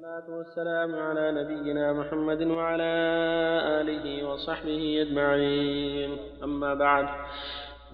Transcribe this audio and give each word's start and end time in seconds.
والصلاة 0.00 0.36
والسلام 0.36 0.94
على 0.94 1.32
نبينا 1.32 1.92
محمد 1.92 2.42
وعلى 2.42 2.92
آله 3.80 4.24
وصحبه 4.24 5.06
أجمعين. 5.06 6.16
أما 6.44 6.74
بعد 6.74 7.06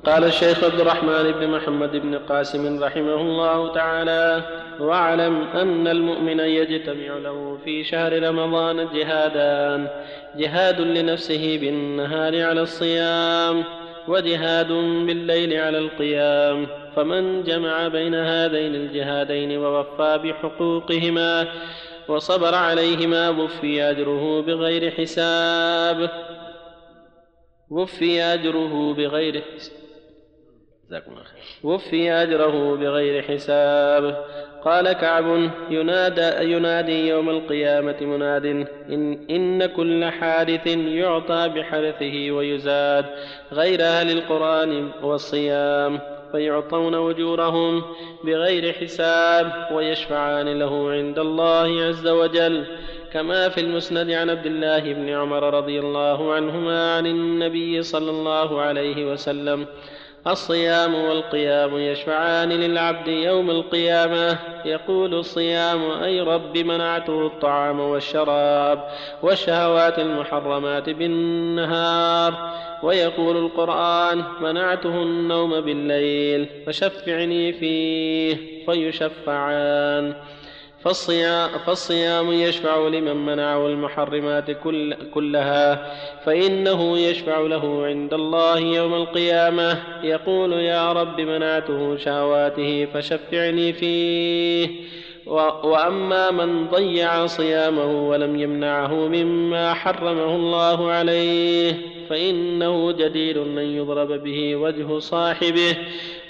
قال 0.05 0.25
الشيخ 0.25 0.65
عبد 0.65 0.81
الرحمن 0.81 1.33
بن 1.33 1.51
محمد 1.51 1.97
بن 1.97 2.19
قاسم 2.19 2.85
رحمه 2.85 3.15
الله 3.15 3.73
تعالى 3.75 4.43
واعلم 4.81 5.43
أن 5.43 5.89
المؤمن 5.89 6.41
يجتمع 6.41 7.17
له 7.17 7.59
في 7.65 7.85
شهر 7.85 8.23
رمضان 8.23 8.89
جهادان 8.95 9.89
جهاد 10.37 10.81
لنفسه 10.81 11.59
بالنهار 11.61 12.43
على 12.43 12.61
الصيام 12.61 13.65
وجهاد 14.09 14.73
بالليل 15.07 15.61
على 15.61 15.79
القيام. 15.79 16.67
فمن 16.97 17.43
جمع 17.43 17.89
بين 17.89 18.15
هذين 18.15 18.75
الجهادين 18.75 19.59
ووفى 19.59 20.19
بحقوقهما 20.25 21.47
وصبر 22.09 22.55
عليهما 22.55 23.29
وفي 23.29 23.83
أجره 23.83 24.43
بغير 24.43 24.91
حساب. 24.91 26.11
وفي 27.71 28.23
أجره 28.23 28.95
بغير 28.95 29.45
جزاكم 30.87 31.13
الله 31.13 31.25
خير. 31.25 31.43
وفي 31.63 32.13
أجره 32.13 32.77
بغير 32.77 33.23
حساب. 33.23 34.25
قال 34.65 34.93
كعب 34.93 35.51
ينادى 35.71 36.53
ينادي 36.53 37.09
يوم 37.09 37.31
القيامة 37.31 37.97
مناد 38.01 38.47
إن, 38.89 39.27
إن 39.31 39.67
كل 39.67 40.05
حارث 40.05 40.67
يعطى 40.67 41.49
بحرثه 41.49 42.31
ويزاد 42.31 43.05
غير 43.53 43.83
أهل 43.83 44.11
القرآن 44.19 44.91
والصيام. 45.03 46.16
فيعطون 46.33 46.95
أجورهم 46.95 47.83
بغير 48.25 48.73
حساب 48.73 49.69
ويشفعان 49.73 50.59
له 50.59 50.91
عند 50.91 51.19
الله 51.19 51.83
عز 51.83 52.09
وجل. 52.09 52.67
كما 53.13 53.49
في 53.49 53.61
المسند 53.61 54.11
عن 54.11 54.31
عبد 54.31 54.47
الله 54.47 54.93
بن 54.93 55.09
عمر 55.09 55.55
رضي 55.55 55.81
الله 55.81 56.35
عنهما 56.35 56.97
عن 56.97 57.07
النبي 57.07 57.83
صلى 57.83 58.11
الله 58.11 58.61
عليه 58.61 59.13
وسلم 59.13 59.67
الصيام 60.27 60.95
والقيام 60.95 61.79
يشفعان 61.79 62.49
للعبد 62.49 63.09
يوم 63.09 63.51
القيامة. 63.51 64.39
يقول 64.65 65.15
الصيام 65.15 65.91
أي 65.91 66.21
رب 66.21 66.59
منعته 66.59 67.27
الطعام 67.27 67.81
والشراب 67.81 68.89
والشهوات 69.23 69.99
المحرمات 69.99 70.91
بالنهار. 70.91 72.53
ويقول 72.83 73.37
القرآن 73.37 74.25
منعته 74.41 75.03
النوم 75.03 75.61
بالليل 75.61 76.49
فشفعني 76.67 77.53
فيه 77.53 78.37
فيشفعان. 78.67 80.15
فالصيام, 80.87 81.51
فالصيام 81.67 82.33
يشفع 82.33 82.89
لمن 82.89 83.27
منعه 83.27 83.67
المحرمات 83.67 84.51
كل 84.51 84.95
كلها 85.15 85.93
فإنه 86.25 86.99
يشفع 86.99 87.41
له 87.41 87.87
عند 87.87 88.15
الله 88.15 88.59
يوم 88.59 88.95
القيامة. 88.95 89.79
يقول 90.03 90.53
يا 90.53 90.93
رب 90.93 91.21
منعته 91.21 91.97
شهواته 91.97 92.85
فشفعني 92.95 93.73
فيه. 93.73 94.69
وأما 95.65 96.31
من 96.31 96.69
ضيع 96.69 97.27
صيامه 97.27 98.09
ولم 98.09 98.41
يمنعه 98.41 98.95
مما 98.95 99.75
حرمه 99.75 100.37
الله 100.37 100.91
عليه 100.91 101.75
فإنه 102.11 102.93
جدير 102.93 103.43
ان 103.43 103.59
يضرب 103.59 104.23
به 104.23 104.57
وجه 104.57 104.99
صاحبه 104.99 105.77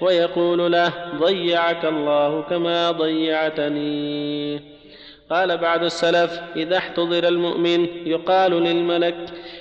ويقول 0.01 0.73
له 0.73 0.93
ضيعك 1.19 1.85
الله 1.85 2.43
كما 2.43 2.91
ضيعتني. 2.91 4.61
قال 5.31 5.59
بعض 5.59 5.85
السلف 5.85 6.41
إذا 6.57 6.77
احتضر 6.77 7.29
المؤمن 7.29 7.87
يقال 8.07 8.53
للملك 8.53 9.17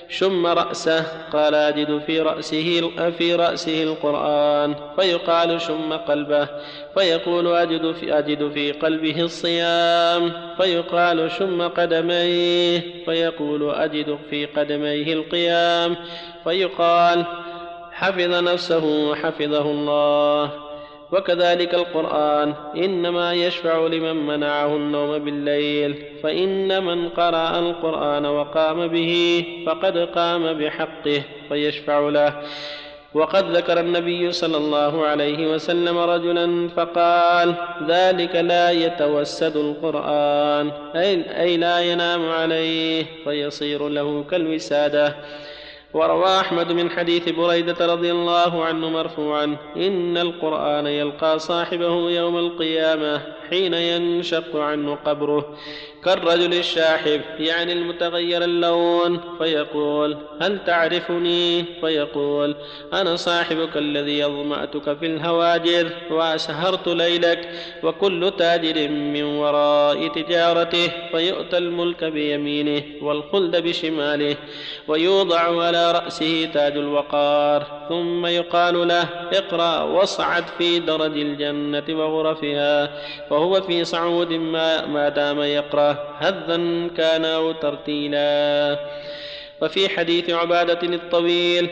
شم 0.08 0.46
رأسه 0.46 1.04
قال 1.32 1.54
أجد 1.54 1.98
في 1.98 2.20
رأسه 2.20 2.90
في 3.18 3.34
رأسه 3.34 3.82
القرآن. 3.82 4.74
فيقال 4.96 5.60
شم 5.60 5.92
قلبه. 5.92 6.48
فيقول 6.94 7.46
أجد 7.56 7.92
في 7.92 8.18
أجد 8.18 8.52
في 8.52 8.72
قلبه 8.72 9.20
الصيام. 9.20 10.32
فيقال 10.56 11.30
شم 11.30 11.68
قدميه. 11.68 12.80
فيقول 13.04 13.70
أجد 13.70 14.18
في 14.30 14.46
قدميه 14.46 15.12
القيام. 15.12 15.96
فيقال 16.44 17.24
حفظ 17.92 18.20
نفسه 18.20 18.84
وحفظه 18.84 19.70
الله. 19.70 20.65
وكذلك 21.12 21.74
القرآن 21.74 22.54
إنما 22.76 23.34
يشفع 23.34 23.86
لمن 23.86 24.26
منعه 24.26 24.76
النوم 24.76 25.18
بالليل 25.18 26.04
فإن 26.22 26.84
من 26.84 27.08
قرأ 27.08 27.58
القرآن 27.58 28.26
وقام 28.26 28.86
به 28.86 29.44
فقد 29.66 29.98
قام 29.98 30.52
بحقه 30.52 31.22
فيشفع 31.48 32.08
له. 32.08 32.42
وقد 33.14 33.56
ذكر 33.56 33.80
النبي 33.80 34.32
صلى 34.32 34.56
الله 34.56 35.06
عليه 35.06 35.52
وسلم 35.52 35.98
رجلا 35.98 36.68
فقال 36.68 37.54
ذلك 37.88 38.36
لا 38.36 38.70
يتوسد 38.70 39.56
القرآن 39.56 40.70
أي 41.40 41.56
لا 41.56 41.80
ينام 41.80 42.30
عليه 42.30 43.04
فيصير 43.24 43.88
له 43.88 44.24
كالوسادة. 44.30 45.16
وروى 45.96 46.40
أحمد 46.40 46.72
من 46.72 46.90
حديث 46.90 47.28
بريدة 47.28 47.86
رضي 47.86 48.12
الله 48.12 48.64
عنه 48.64 48.90
مرفوعا 48.90 49.56
إن 49.76 50.16
القرآن 50.16 50.86
يلقى 50.86 51.38
صاحبه 51.38 52.10
يوم 52.10 52.36
القيامة 52.38 53.22
حين 53.50 53.74
ينشق 53.74 54.56
عنه 54.56 54.94
قبره. 54.94 55.56
كالرجل 56.06 56.54
الشاحب 56.54 57.20
يعني 57.38 57.72
المتغير 57.72 58.44
اللون 58.44 59.20
فيقول 59.38 60.16
هل 60.40 60.64
تعرفني؟ 60.64 61.64
فيقول 61.80 62.56
أنا 62.92 63.16
صاحبك 63.16 63.76
الذي 63.76 64.24
أظمأتك 64.24 64.98
في 64.98 65.06
الهواجر 65.06 65.90
وأسهرت 66.10 66.88
ليلك 66.88 67.48
وكل 67.82 68.32
تاجر 68.38 68.88
من 68.88 69.22
وراء 69.22 70.08
تجارته 70.08 70.90
فيؤتى 71.12 71.58
الملك 71.58 72.04
بيمينه 72.04 72.82
والخلد 73.02 73.56
بشماله 73.56 74.36
ويوضع 74.88 75.40
على 75.40 75.92
رأسه 75.92 76.48
تاج 76.54 76.76
الوقار 76.76 77.86
ثم 77.88 78.26
يقال 78.26 78.88
له 78.88 79.08
اقرأ 79.32 79.82
واصعد 79.82 80.44
في 80.58 80.78
درج 80.78 81.18
الجنة 81.18 81.84
وغرفها 81.88 82.90
وهو 83.30 83.60
في 83.60 83.84
صعود 83.84 84.32
ما, 84.32 84.86
ما 84.86 85.08
دام 85.08 85.40
يقرأ. 85.40 85.95
هذا 86.18 86.56
كان 86.96 87.24
أو 87.24 87.52
ترتيلا. 87.52 88.78
وفي 89.62 89.88
حديث 89.88 90.30
عبادة 90.30 90.94
الطويل 90.94 91.70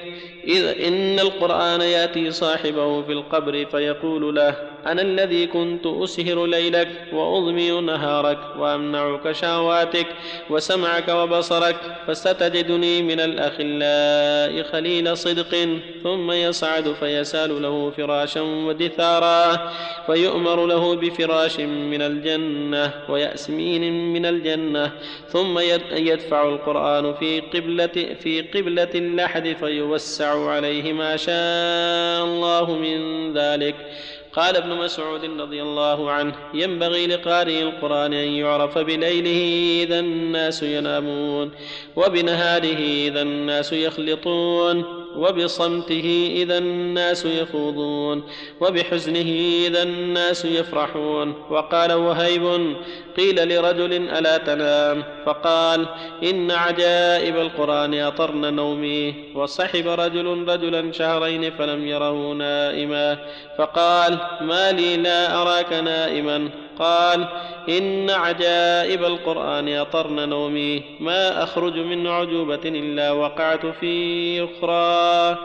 إذ 0.49 0.65
إن 0.87 1.21
القرآن 1.21 1.81
يأتي 1.81 2.31
صاحبه 2.31 3.03
في 3.03 3.13
القبر 3.13 3.67
فيقول 3.71 4.35
له 4.35 4.57
أنا 4.87 5.03
الذي 5.03 5.47
كنت 5.47 5.87
أسهر 5.87 6.47
ليلك 6.47 6.89
وأضمي 7.13 7.81
نهارك 7.81 8.39
وأمنعك 8.59 9.33
شهواتك 9.33 10.07
وسمعك 10.51 11.09
وبصرك 11.09 11.77
فستجدني 12.07 13.03
من 13.03 13.21
الأخلاء 13.21 14.63
خليل 14.73 15.17
صدق 15.17 15.79
ثم 16.03 16.31
يصعد 16.33 16.93
فيسال 16.93 17.63
له 17.63 17.91
فراشا 17.91 18.41
ودثارا 18.41 19.71
فيؤمر 20.07 20.67
له 20.67 20.97
بفراش 20.97 21.61
من 21.61 22.03
الجنة 22.03 22.93
ويأسمين 23.09 24.13
من 24.13 24.27
الجنة 24.27 24.93
ثم 25.29 25.59
يدفع 25.93 26.49
القرآن 26.49 27.15
في 27.15 27.41
قبلة 27.41 28.17
في 28.21 28.43
قبلة 28.43 28.89
اللحد 28.95 29.57
فيوسع 29.61 30.34
عليه 30.41 30.93
ما 30.93 31.17
شاء 31.17 32.25
الله 32.25 32.71
من 32.71 33.33
ذلك. 33.33 33.75
قال 34.33 34.57
ابن 34.57 34.69
مسعود 34.69 35.41
رضي 35.41 35.63
الله 35.63 36.11
عنه 36.11 36.35
ينبغي 36.55 37.07
لقارئ 37.07 37.63
القرآن 37.63 38.13
أن 38.13 38.29
يعرف 38.29 38.79
بليله 38.79 39.85
إذا 39.85 39.99
الناس 39.99 40.63
ينامون 40.63 41.51
وبنهاره 41.97 43.09
إذا 43.09 43.23
الناس 43.23 43.73
يخلطون. 43.73 45.04
وبصمته 45.17 46.33
إذا 46.37 46.59
الناس 46.59 47.25
يخوضون 47.25 48.25
وبحزنه 48.61 49.31
إذا 49.67 49.83
الناس 49.83 50.45
يفرحون. 50.45 51.35
وقال 51.51 51.93
وهيب 51.93 52.77
قيل 53.17 53.49
لرجل 53.49 53.93
ألا 53.93 54.37
تنام؟ 54.37 55.05
فقال 55.27 55.87
إن 56.23 56.51
عجائب 56.51 57.37
القرآن 57.37 57.95
أطرن 57.95 58.55
نومي. 58.55 59.15
وصحب 59.35 59.89
رجل 59.89 60.49
رجلا 60.49 60.93
شهرين 60.93 61.51
فلم 61.51 61.87
يره 61.87 62.33
نائما. 62.33 63.19
فقال 63.59 64.19
ما 64.41 64.73
لي 64.73 64.97
لا 64.97 65.43
أراك 65.43 65.73
نائما. 65.73 66.64
قال 66.79 67.29
إن 67.69 68.11
عجائب 68.11 69.05
القرآن 69.05 69.69
أطرن 69.69 70.29
نومي 70.29 70.83
ما 71.01 71.43
أخرج 71.43 71.79
من 71.79 72.07
عجوبة 72.07 72.61
إلا 72.65 73.11
وقعت 73.11 73.67
في 73.67 74.45
أخرى. 74.45 75.39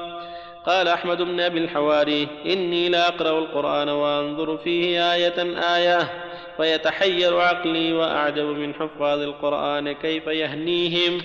قال 0.65 0.87
أحمد 0.87 1.21
بن 1.21 1.39
أبي 1.39 1.59
الحواري 1.59 2.27
إني 2.45 2.89
لا 2.89 3.07
أقرأ 3.07 3.39
القرآن 3.39 3.89
وأنظر 3.89 4.57
فيه 4.57 5.13
آية 5.13 5.57
آية 5.75 6.09
فيتحير 6.57 7.39
عقلي 7.39 7.93
وأعجب 7.93 8.45
من 8.45 8.73
حفاظ 8.73 9.19
القرآن 9.21 9.91
كيف 9.91 10.27
يهنيهم 10.27 11.21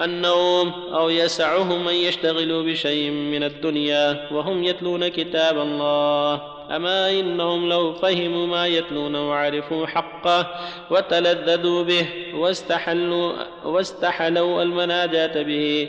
النوم 0.00 0.72
أو 0.94 1.10
يسعهم 1.10 1.88
أن 1.88 1.94
يشتغلوا 1.94 2.62
بشيء 2.62 3.10
من 3.10 3.44
الدنيا 3.44 4.28
وهم 4.32 4.64
يتلون 4.64 5.08
كتاب 5.08 5.58
الله. 5.58 6.55
أما 6.70 7.10
إنهم 7.10 7.68
لو 7.68 7.92
فهموا 7.92 8.46
ما 8.46 8.66
يتلون 8.66 9.16
وعرفوا 9.16 9.86
حقه 9.86 10.46
وتلذذوا 10.90 11.82
به 11.82 12.06
واستحلوا 12.34 13.32
واستحلوا 13.64 14.62
المناجاة 14.62 15.42
به 15.42 15.88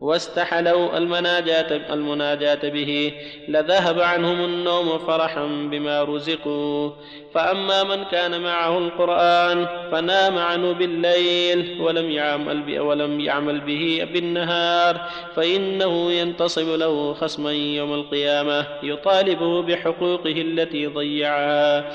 واستحلوا 0.00 0.98
المناجاة, 0.98 1.94
المناجاة 1.94 2.68
به 2.68 3.12
لذهب 3.48 4.00
عنهم 4.00 4.44
النوم 4.44 4.98
فرحا 4.98 5.44
بما 5.44 6.02
رزقوا. 6.02 6.90
فأما 7.34 7.84
من 7.84 8.04
كان 8.04 8.40
معه 8.42 8.78
القرآن 8.78 9.66
فنام 9.92 10.38
عنه 10.38 10.72
بالليل 10.72 11.80
ولم 11.80 12.10
يعمل 12.10 12.80
ولم 12.80 13.20
يعمل 13.20 13.60
به 13.60 14.08
بالنهار. 14.12 15.08
فإنه 15.36 16.12
ينتصب 16.12 16.68
له 16.68 17.14
خصما 17.14 17.52
يوم 17.52 17.94
القيامة 17.94 18.66
يطالبه 18.82 19.62
بحقوقه 19.62 20.32
التي 20.32 20.86
ضيعها. 20.86 21.92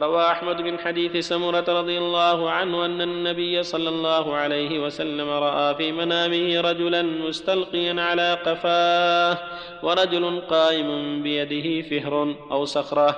روى 0.00 0.26
أحمد 0.26 0.60
من 0.60 0.78
حديث 0.78 1.16
سمرة 1.28 1.64
رضي 1.68 1.98
الله 1.98 2.50
عنه 2.50 2.84
أن 2.84 3.00
النبي 3.00 3.62
صلى 3.62 3.88
الله 3.88 4.36
عليه 4.36 4.78
وسلم 4.78 5.28
رأى 5.28 5.74
في 5.74 5.92
منامه 5.92 6.60
رجلا 6.60 7.02
مستلقيا 7.02 8.02
على 8.02 8.34
قفاه 8.46 9.38
ورجل 9.82 10.40
قائم 10.40 11.22
بيده 11.22 11.88
فهر 11.88 12.34
أو 12.50 12.64
صخرة 12.64 13.16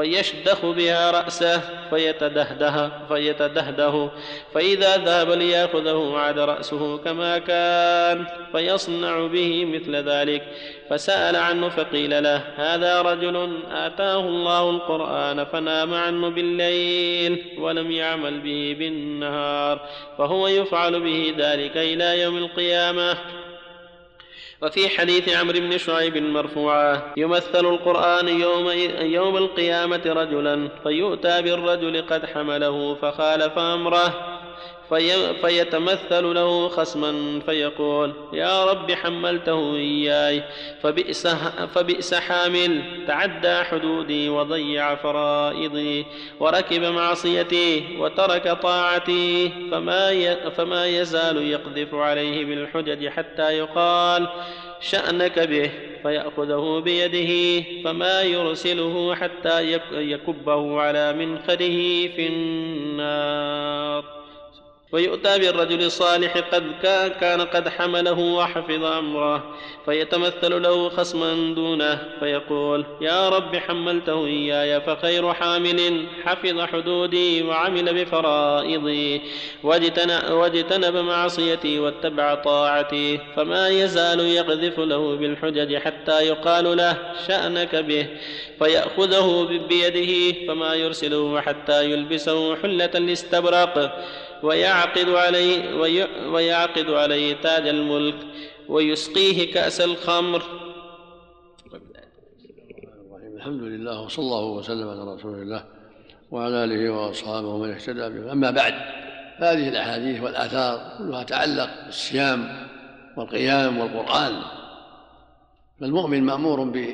فيشدخ 0.00 0.66
بها 0.66 1.10
رأسه 1.10 1.60
فيتدهده 1.90 2.90
فيتدهده. 3.08 4.10
فإذا 4.54 4.96
ذهب 4.96 5.30
ليأخذه 5.30 6.16
عاد 6.16 6.38
رأسه 6.38 6.98
كما 6.98 7.38
كان 7.38 8.26
فيصنع 8.52 9.26
به 9.26 9.64
مثل 9.64 9.96
ذلك. 9.96 10.42
فسأل 10.90 11.36
عنه 11.36 11.68
فقيل 11.68 12.22
له 12.22 12.42
هذا 12.56 13.02
رجل 13.02 13.62
آتاه 13.72 14.20
الله 14.20 14.70
القرآن 14.70 15.44
فنام 15.44 15.94
عنه 15.94 16.28
بالليل 16.28 17.44
ولم 17.58 17.90
يعمل 17.90 18.40
به 18.40 18.76
بالنهار 18.78 19.80
فهو 20.18 20.48
يفعل 20.48 21.00
به 21.00 21.34
ذلك 21.38 21.76
إلى 21.76 22.22
يوم 22.22 22.36
القيامة. 22.36 23.18
وفي 24.62 24.88
حديث 24.88 25.28
عمرو 25.28 25.60
بن 25.60 25.78
شعيب 25.78 26.16
مرفوعا 26.16 27.02
يمثل 27.16 27.66
القرآن 27.66 28.28
يوم, 28.28 28.70
يوم 29.00 29.36
القيامة 29.36 30.02
رجلا 30.06 30.68
فيؤتى 30.82 31.42
بالرجل 31.42 32.02
قد 32.02 32.26
حمله 32.26 32.94
فخالف 32.94 33.58
أمره. 33.58 34.37
في 34.88 35.34
فيتمثل 35.34 36.34
له 36.34 36.68
خصما 36.68 37.40
فيقول 37.46 38.12
يا 38.32 38.64
رب 38.64 38.92
حملته 38.92 39.76
إياي 39.76 40.42
فبئس, 40.82 41.26
فبئس 41.74 42.14
حامل 42.14 42.82
تعدى 43.06 43.64
حدودي 43.64 44.28
وضيع 44.28 44.94
فرائضي 44.94 46.06
وركب 46.40 46.82
معصيتي 46.82 47.84
وترك 47.98 48.48
طاعتي 48.48 49.50
فما, 49.70 50.34
فما 50.50 50.86
يزال 50.86 51.36
يقذف 51.50 51.94
عليه 51.94 52.44
بالحجج 52.44 53.08
حتى 53.08 53.58
يقال 53.58 54.28
شأنك 54.80 55.38
به 55.38 55.70
فيأخذه 56.02 56.82
بيده 56.84 57.64
فما 57.84 58.22
يرسله 58.22 59.14
حتى 59.14 59.72
يكبه 59.92 60.80
على 60.80 61.12
منخره 61.12 62.08
في 62.08 62.26
النار. 62.26 64.17
ويؤتى 64.92 65.38
بالرجل 65.38 65.82
الصالح 65.82 66.38
قد 66.38 66.64
كان 67.20 67.40
قد 67.40 67.68
حمله 67.68 68.18
وحفظ 68.18 68.84
أمره 68.84 69.56
فيتمثل 69.84 70.62
له 70.62 70.88
خصما 70.88 71.54
دونه 71.54 71.98
فيقول 72.20 72.84
يا 73.00 73.28
رب 73.28 73.56
حملته 73.56 74.26
إياي 74.26 74.80
فخير 74.80 75.32
حامل 75.34 76.06
حفظ 76.24 76.60
حدودي 76.60 77.42
وعمل 77.42 78.04
بفرائضي 78.04 79.20
واجتنب 80.30 80.96
معصيتي 80.96 81.78
واتبع 81.78 82.34
طاعتي 82.34 83.20
فما 83.36 83.68
يزال 83.68 84.20
يقذف 84.20 84.78
له 84.80 85.16
بالحجج 85.16 85.76
حتى 85.76 86.26
يقال 86.26 86.76
له 86.76 86.98
شأنك 87.28 87.76
به 87.76 88.06
فيأخذه 88.58 89.48
بيده 89.68 90.46
فما 90.48 90.74
يرسله 90.74 91.40
حتى 91.40 91.90
يلبسه 91.90 92.56
حلة 92.56 92.90
الاستبرق 92.94 94.04
ويعقد 94.42 95.08
عليه 95.08 95.74
ويعقد 96.32 96.90
عليه 96.90 97.34
تاج 97.34 97.68
الملك 97.68 98.26
ويسقيه 98.68 99.52
كأس 99.54 99.80
الخمر. 99.80 100.42
الحمد 103.36 103.62
لله 103.62 104.00
وصلى 104.00 104.24
الله 104.24 104.44
وسلم 104.44 104.88
على 104.88 105.14
رسول 105.14 105.42
الله 105.42 105.64
وعلى 106.30 106.64
آله 106.64 106.90
وأصحابه 106.90 107.48
ومن 107.48 107.70
اهتدى 107.70 108.08
به 108.08 108.32
أما 108.32 108.50
بعد 108.50 108.74
هذه 109.38 109.68
الأحاديث 109.68 110.22
والآثار 110.22 110.98
كلها 110.98 111.22
تعلق 111.22 111.84
بالصيام 111.86 112.68
والقيام 113.16 113.78
والقرآن. 113.78 114.42
فالمؤمن 115.80 116.22
مأمور 116.22 116.88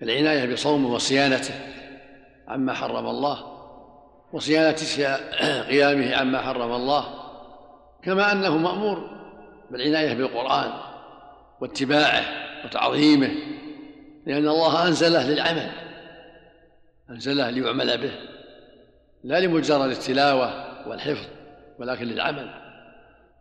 بالعناية 0.00 0.52
بصومه 0.52 0.94
وصيانته 0.94 1.54
عما 2.48 2.72
حرم 2.72 3.06
الله. 3.06 3.49
وصيانة 4.32 4.76
قيامه 5.62 6.16
عما 6.16 6.40
حرم 6.40 6.72
الله 6.72 7.04
كما 8.02 8.32
أنه 8.32 8.56
مأمور 8.56 9.10
بالعناية 9.70 10.14
بالقرآن 10.14 10.72
واتباعه 11.60 12.24
وتعظيمه 12.64 13.30
لأن 14.26 14.48
الله 14.48 14.88
أنزله 14.88 15.30
للعمل 15.30 15.70
أنزله 17.10 17.50
ليعمل 17.50 17.98
به 17.98 18.12
لا 19.24 19.40
لمجرد 19.40 19.90
التلاوة 19.90 20.88
والحفظ 20.88 21.26
ولكن 21.78 22.04
للعمل. 22.04 22.50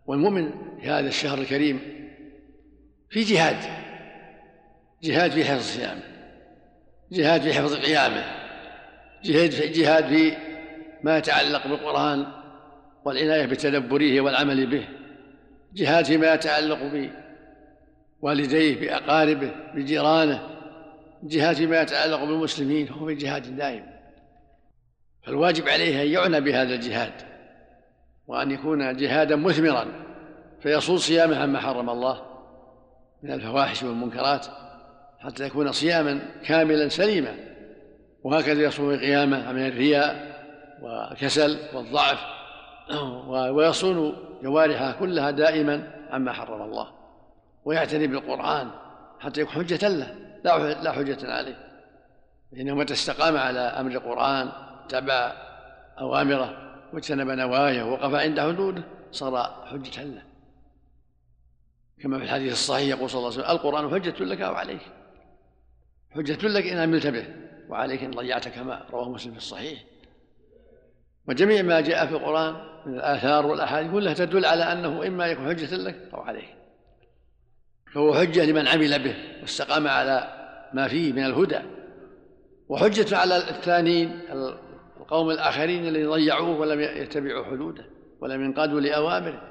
والمؤمن 0.08 0.52
في 0.82 0.90
هذا 0.90 1.08
الشهر 1.08 1.38
الكريم 1.38 1.80
في 3.10 3.24
جهاد 3.24 3.58
جهاد 5.04 5.32
في 5.32 5.46
حفظ 5.46 5.64
صيامه 5.64 6.02
جهاد 7.12 7.42
في 7.42 7.54
حفظ 7.54 7.76
قيامه 7.76 8.24
جهاد 9.24 10.06
في 10.06 10.49
ما 11.04 11.18
يتعلق 11.18 11.68
بالقرآن 11.68 12.26
والعناية 13.06 13.46
بتدبره 13.46 14.22
والعمل 14.22 14.66
به 14.66 14.88
جهاد 15.74 16.06
فيما 16.06 16.34
يتعلق 16.34 17.10
بوالديه 18.22 18.80
بأقاربه 18.80 19.52
بجيرانه 19.76 20.50
جهاد 21.24 21.56
فيما 21.56 21.82
يتعلق 21.82 22.24
بالمسلمين 22.24 22.90
هو 22.90 23.08
في 23.08 23.16
جهاد 23.16 23.56
دائم. 23.56 23.86
فالواجب 25.24 25.70
عليه 25.70 26.02
أن 26.02 26.08
يعنى 26.08 26.42
بهذا 26.42 26.76
الجهاد 26.76 27.14
وأن 28.28 28.52
يكون 28.52 28.98
جهادا 28.98 29.36
مثمرا 29.36 29.88
فيصون 30.62 30.98
صيامه 30.98 31.38
عما 31.38 31.60
حرم 31.60 31.90
الله 31.90 32.22
من 33.24 33.32
الفواحش 33.32 33.84
والمنكرات 33.84 34.46
حتى 35.20 35.46
يكون 35.46 35.72
صياما 35.72 36.20
كاملا 36.46 36.90
سليما. 36.90 37.36
وهكذا 38.24 38.62
يصوم 38.62 39.00
قيامه 39.00 39.52
من 39.52 39.68
الرياء 39.68 40.29
والكسل 40.82 41.60
والضعف 41.74 42.20
ويصون 43.28 44.16
جوارحه 44.44 44.92
كلها 44.92 45.32
دائما 45.32 45.92
عما 46.10 46.34
حرم 46.34 46.62
الله 46.62 46.92
ويعتني 47.66 48.08
بالقرآن 48.08 48.70
حتى 49.20 49.42
يكون 49.42 49.54
حجة 49.54 49.88
له 49.88 50.16
لا 50.74 50.92
حجة 50.92 51.34
عليه. 51.34 51.70
فإنه 52.52 52.76
متى 52.76 52.94
استقام 52.94 53.38
على 53.38 53.60
أمر 53.60 53.92
القرآن 53.92 54.52
تبع 54.90 55.34
أوامره 56.00 56.58
واجتنب 56.94 57.28
نواهيه 57.28 57.84
ووقف 57.84 58.14
عند 58.14 58.40
حدوده 58.40 58.84
صار 59.12 59.66
حجة 59.72 60.04
له. 60.04 60.22
كما 62.02 62.18
في 62.18 62.24
الحديث 62.24 62.52
الصحيح 62.52 62.88
يقول 62.98 63.10
صلى 63.10 63.20
الله 63.20 63.32
عليه 63.32 63.40
وسلم 63.44 63.56
القرآن 63.56 63.90
حجة 63.90 64.24
لك 64.24 64.42
أو 64.42 64.56
عليك 64.56 64.82
حجة 66.12 66.48
لك 66.48 66.68
إن 66.68 66.78
عملت 66.78 67.08
به 67.08 67.26
وعليك 67.70 68.04
إن 68.04 68.12
ضيعت 68.12 68.48
كما 68.48 68.86
رواه 68.92 69.10
مسلم 69.10 69.32
في 69.32 69.38
الصحيح. 69.38 69.84
وجميع 71.30 71.62
ما 71.62 71.82
جاء 71.82 72.06
في 72.06 72.12
القرآن 72.12 72.56
من 72.86 72.96
الآثار 72.96 73.46
والأحاديث 73.46 73.92
كلها 73.92 74.14
تدل 74.14 74.46
على 74.46 74.64
أنه 74.64 75.08
إما 75.08 75.28
يكون 75.28 75.48
حجة 75.48 75.76
لك 75.76 76.10
أو 76.14 76.22
عليك. 76.22 76.56
فهو 77.94 78.14
حجة 78.14 78.46
لمن 78.46 78.68
عمل 78.68 79.04
به 79.04 79.16
واستقام 79.42 79.88
على 79.88 80.28
ما 80.74 80.88
فيه 80.88 81.14
من 81.14 81.26
الهدى. 81.26 81.60
وحجة 82.70 83.18
على 83.18 83.38
الثانيين 83.38 84.20
القوم 85.00 85.30
الآخرين 85.30 85.88
الذين 85.88 86.10
ضيعوه 86.10 86.60
ولم 86.60 86.80
يتبعوا 86.80 87.46
حدوده 87.46 87.86
ولم 88.22 88.44
ينقادوا 88.44 88.80
لأوامره. 88.80 89.42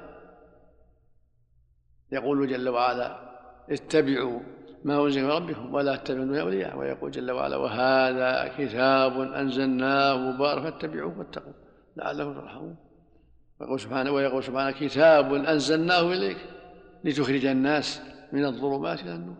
يقول 2.11 2.47
جل 2.47 2.69
وعلا 2.69 3.29
اتبعوا 3.69 4.39
ما 4.83 5.05
أنزل 5.05 5.23
من 5.23 5.29
ربكم 5.29 5.73
ولا 5.73 5.95
تتبعوا 5.95 6.25
من 6.25 6.37
أولياء 6.37 6.77
ويقول 6.77 7.11
جل 7.11 7.31
وعلا 7.31 7.57
وهذا 7.57 8.53
كتاب 8.57 9.21
أنزلناه 9.21 10.15
مبارك 10.17 10.63
فاتبعوه 10.63 11.19
واتقوا 11.19 11.53
لعلكم 11.99 12.33
ترحمون 12.33 12.75
ويقول 13.59 13.79
سبحانه 13.79 14.11
ويقول 14.11 14.43
سبحانه 14.43 14.71
كتاب 14.71 15.33
أنزلناه 15.33 16.13
إليك 16.13 16.37
لتخرج 17.03 17.45
الناس 17.45 18.01
من 18.31 18.45
الظلمات 18.45 19.01
إلى 19.01 19.15
النور. 19.15 19.37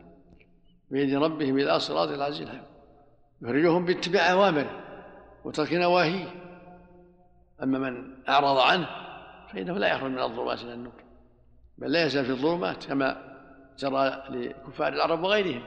بيد 0.91 1.15
ربهم 1.15 1.59
إلى 1.59 1.79
صراط 1.79 2.09
العزيز 2.09 2.41
الحميد. 2.41 2.63
يخرجهم 3.41 3.85
باتباع 3.85 4.31
أوامره 4.31 4.83
وترك 5.45 5.73
نواهيه. 5.73 6.27
أما 7.63 7.79
من 7.79 8.27
أعرض 8.29 8.57
عنه 8.57 8.87
فإنه 9.53 9.77
لا 9.77 9.93
يخرج 9.95 10.11
من 10.11 10.19
الظلمات 10.19 10.61
إلى 10.61 10.73
النور. 10.73 11.03
بل 11.77 11.91
لا 11.91 12.05
يزال 12.05 12.25
في 12.25 12.31
الظلمات 12.31 12.85
كما 12.85 13.29
جرى 13.79 14.23
لكفار 14.29 14.93
العرب 14.93 15.23
وغيرهم 15.23 15.63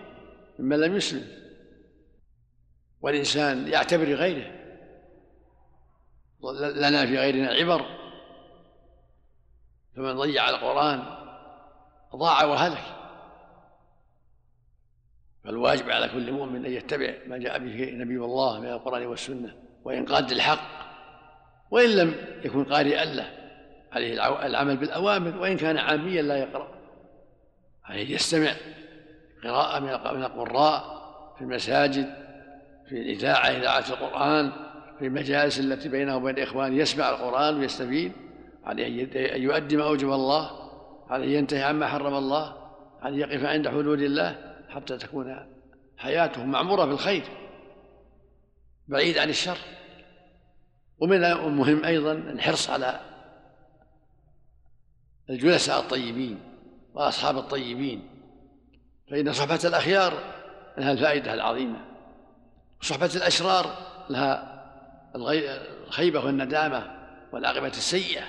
ممن 0.58 0.80
لم 0.80 0.96
يسلم. 0.96 1.26
والإنسان 3.00 3.68
يعتبر 3.68 4.04
غيره. 4.04 4.61
لنا 6.60 7.06
في 7.06 7.18
غيرنا 7.18 7.48
عبر 7.48 7.84
فمن 9.96 10.16
ضيع 10.16 10.48
القرآن 10.48 11.02
ضاع 12.16 12.44
وهلك. 12.44 12.82
فالواجب 15.44 15.90
على 15.90 16.08
كل 16.08 16.32
مؤمن 16.32 16.66
أن 16.66 16.72
يتبع 16.72 17.14
ما 17.26 17.38
جاء 17.38 17.58
به 17.58 17.90
نبي 17.90 18.16
الله 18.16 18.60
من 18.60 18.68
القرآن 18.68 19.06
والسنة 19.06 19.54
وإنقاذ 19.84 20.32
الحق 20.32 20.82
وإن 21.70 21.90
لم 21.90 22.14
يكن 22.44 22.64
قارئا 22.64 23.04
له 23.04 23.30
عليه 23.92 24.46
العمل 24.46 24.76
بالأوامر 24.76 25.36
وإن 25.36 25.56
كان 25.56 25.78
عاميا 25.78 26.22
لا 26.22 26.36
يقرأ. 26.36 26.68
عليه 27.84 28.14
يستمع 28.14 28.52
قراءة 29.44 29.80
من 30.14 30.24
القراء 30.24 31.02
في 31.36 31.44
المساجد 31.44 32.14
في 32.88 32.92
الإذاعة 32.92 33.46
إذاعة 33.46 33.84
القرآن. 33.88 34.52
في 35.02 35.08
المجالس 35.08 35.60
التي 35.60 35.88
بينه 35.88 36.16
وبين 36.16 36.38
الإخوان 36.38 36.76
يسمع 36.76 37.10
القرآن 37.10 37.58
ويستفيد 37.58 38.12
عليه 38.64 39.04
أن 39.36 39.42
يؤدي 39.42 39.76
ما 39.76 39.84
أوجب 39.84 40.12
الله 40.12 40.70
عليه 41.08 41.38
ينتهي 41.38 41.62
عما 41.62 41.88
حرم 41.88 42.14
الله 42.14 42.70
عليه 43.00 43.26
يقف 43.26 43.44
عند 43.44 43.68
حدود 43.68 44.00
الله 44.00 44.56
حتى 44.68 44.96
تكون 44.96 45.46
حياته 45.96 46.44
معمورة 46.44 46.84
بالخير 46.84 47.22
بعيد 48.88 49.18
عن 49.18 49.28
الشر. 49.28 49.58
ومن 50.98 51.24
المهم 51.24 51.84
أيضا 51.84 52.12
الحرص 52.12 52.70
على 52.70 53.00
الجلساء 55.30 55.80
الطيبين 55.80 56.38
وأصحاب 56.94 57.38
الطيبين 57.38 58.08
فإن 59.10 59.32
صحبة 59.32 59.60
الأخيار 59.64 60.12
لها 60.78 60.92
الفائدة 60.92 61.34
العظيمة 61.34 61.84
وصحبة 62.82 63.10
الأشرار 63.16 63.76
لها 64.10 64.51
الخيبة 65.14 66.24
والندامة 66.24 67.08
والعاقبة 67.32 67.66
السيئة. 67.66 68.24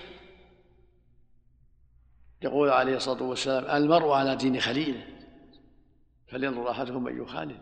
يقول 2.41 2.69
عليه 2.69 2.95
الصلاة 2.95 3.23
والسلام 3.23 3.83
المرء 3.83 4.11
على 4.11 4.35
دين 4.35 4.59
خليله 4.59 5.07
فلينظر 6.27 6.71
أحدهم 6.71 7.03
من 7.03 7.21
يخالل 7.21 7.57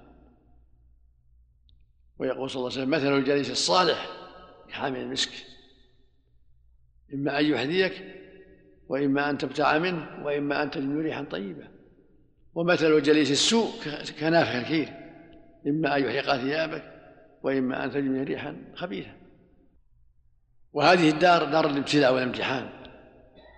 ويقول 2.19 2.49
صلى 2.49 2.59
الله 2.59 2.71
عليه 2.71 2.81
وسلم 2.81 2.89
مثل 2.89 3.17
الجليس 3.17 3.51
الصالح 3.51 4.07
كحامل 4.69 4.99
المسك. 4.99 5.31
إما 7.13 7.39
أن 7.39 7.45
يحذيك 7.45 8.21
وإما 8.87 9.29
أن 9.29 9.37
تبتاع 9.37 9.77
منه 9.77 10.25
وإما 10.25 10.63
أن 10.63 10.71
تجد 10.71 10.97
ريحا 10.97 11.23
طيبة. 11.23 11.67
ومثل 12.53 13.01
جليس 13.01 13.31
السوء 13.31 13.71
كنافخ 14.19 14.55
الكير. 14.55 14.89
إما 15.67 15.97
أن 15.97 16.03
يحرق 16.03 16.37
ثيابك 16.37 17.00
وإما 17.43 17.83
أن 17.83 17.91
تجد 17.91 18.27
ريحا 18.27 18.57
خبيثة 18.75 19.11
وهذه 20.73 21.09
الدار 21.09 21.43
دار 21.43 21.65
الابتلاء 21.65 22.13
والامتحان. 22.13 22.69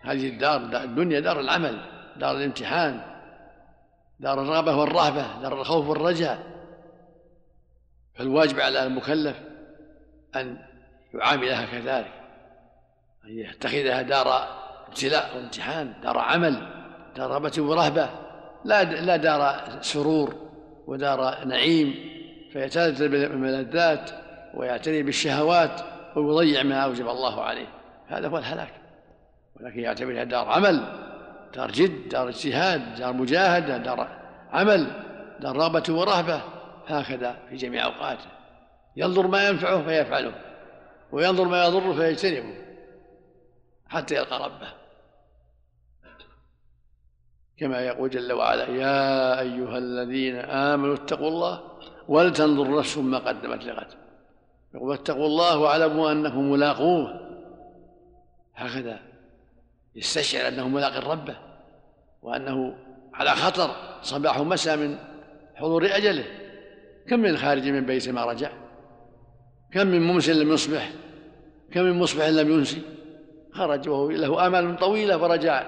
هذه 0.03 0.29
الدار 0.29 0.83
الدنيا 0.83 1.19
دار 1.19 1.39
العمل 1.39 1.81
دار 2.17 2.37
الامتحان 2.37 3.01
دار 4.19 4.41
الرغبة 4.41 4.75
والرهبة 4.75 5.41
دار 5.41 5.61
الخوف 5.61 5.87
والرجاء. 5.87 6.43
فالواجب 8.15 8.59
على 8.59 8.83
المكلف 8.83 9.37
أن 10.35 10.57
يعاملها 11.13 11.65
كذلك 11.65 12.13
أن 13.25 13.39
يتخذها 13.39 14.01
دار 14.01 14.27
ابتلاء 14.87 15.37
وامتحان 15.37 15.93
دار 16.03 16.17
عمل 16.17 16.67
دار 17.15 17.29
رغبة 17.29 17.53
ورهبة. 17.57 18.09
لا 18.65 18.83
لا 18.83 19.17
دار 19.17 19.69
سرور 19.81 20.35
ودار 20.87 21.45
نعيم. 21.45 22.13
فيتلذذ 22.53 23.07
بالملذات 23.07 24.11
ويعتني 24.53 25.03
بالشهوات 25.03 25.81
ويضيع 26.15 26.63
ما 26.63 26.75
أوجب 26.75 27.07
الله 27.07 27.41
عليه. 27.43 27.67
هذا 28.07 28.27
هو 28.27 28.37
الهلاك. 28.37 28.73
ولكن 29.55 29.79
يعتبرها 29.79 30.23
دار 30.23 30.49
عمل 30.49 30.83
دار 31.55 31.71
جد 31.71 32.09
دار 32.09 32.29
اجتهاد 32.29 32.95
دار 32.95 33.13
مجاهدة 33.13 33.77
دار 33.77 34.07
عمل 34.51 34.87
دار 35.39 35.55
رغبة 35.55 35.83
ورهبة. 35.89 36.41
هكذا 36.87 37.37
في 37.49 37.55
جميع 37.55 37.85
أوقاته. 37.85 38.29
ينظر 38.95 39.27
ما 39.27 39.47
ينفعه 39.47 39.83
فيفعله 39.83 40.33
وينظر 41.11 41.47
ما 41.47 41.65
يضره 41.65 41.93
فيجتنبه 41.93 42.55
حتى 43.87 44.15
يلقى 44.15 44.45
ربه. 44.45 44.67
كما 47.57 47.81
يقول 47.81 48.09
جل 48.09 48.33
وعلا 48.33 48.69
يا 48.69 49.39
أيها 49.39 49.77
الذين 49.77 50.35
آمنوا 50.35 50.95
اتقوا 50.95 51.27
الله 51.27 51.72
ولتنظر 52.07 52.79
نفس 52.79 52.97
ما 52.97 53.17
قدمت 53.17 53.63
لغد. 53.63 53.87
يقول 54.75 54.93
اتقوا 54.93 55.25
الله 55.25 55.57
واعلموا 55.57 56.11
أنكم 56.11 56.51
ملاقوه. 56.51 57.19
هكذا 58.55 58.99
يستشعر 59.95 60.47
أنه 60.47 60.67
ملاق 60.67 61.09
ربه 61.11 61.35
وأنه 62.21 62.75
على 63.13 63.29
خطر. 63.29 63.75
صباح 64.01 64.39
ومساء 64.39 64.77
من 64.77 64.97
حضور 65.55 65.85
أجله. 65.85 66.25
كم 67.07 67.19
من 67.19 67.37
خارج 67.37 67.67
من 67.67 67.85
بيته 67.85 68.11
ما 68.11 68.25
رجع؟ 68.25 68.51
كم 69.73 69.87
من 69.87 70.01
ممس 70.01 70.29
لم 70.29 70.53
يصبح؟ 70.53 70.91
كم 71.71 71.81
من 71.81 71.99
مصبح 71.99 72.25
لم 72.25 72.51
ينسي؟ 72.51 72.81
خرج 73.53 73.89
وهو 73.89 74.11
له 74.11 74.47
آمال 74.47 74.77
طويلة 74.77 75.17
فرجع 75.17 75.63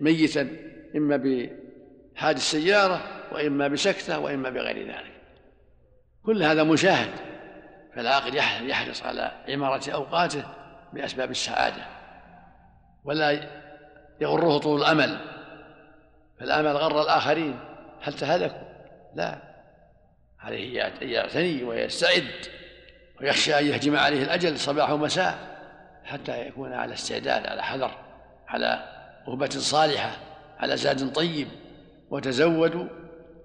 ميتا 0.00 0.48
إما 0.96 1.16
بحادث 1.16 2.42
سيارة 2.42 3.19
وإما 3.32 3.68
بسكتة 3.68 4.18
وإما 4.18 4.50
بغير 4.50 4.86
ذلك. 4.88 5.20
كل 6.22 6.42
هذا 6.42 6.62
مشاهد 6.62 7.10
فالعاقل 7.94 8.36
يحرص 8.70 9.02
على 9.02 9.32
عمارة 9.48 9.90
أوقاته 9.90 10.44
بأسباب 10.92 11.30
السعادة 11.30 11.82
ولا 13.04 13.48
يغره 14.20 14.58
طول 14.58 14.80
الأمل. 14.80 15.18
فالأمل 16.40 16.76
غر 16.76 17.02
الآخرين 17.02 17.58
حتى 18.00 18.24
هلكوا 18.24 18.68
لا. 19.14 19.50
عليه 20.40 20.86
أن 20.86 21.08
يعتني 21.08 21.64
ويستعد 21.64 22.46
ويخشى 23.20 23.58
أن 23.58 23.66
يهجم 23.66 23.96
عليه 23.96 24.22
الأجل 24.22 24.58
صباح 24.58 24.90
ومساء 24.90 25.38
حتى 26.04 26.46
يكون 26.46 26.72
على 26.72 26.94
استعداد 26.94 27.46
على 27.46 27.62
حذر 27.62 27.90
على 28.48 28.84
أهبة 29.28 29.50
صالحة 29.50 30.16
على 30.58 30.76
زاد 30.76 31.12
طيب. 31.12 31.48
وتزودوا 32.10 32.88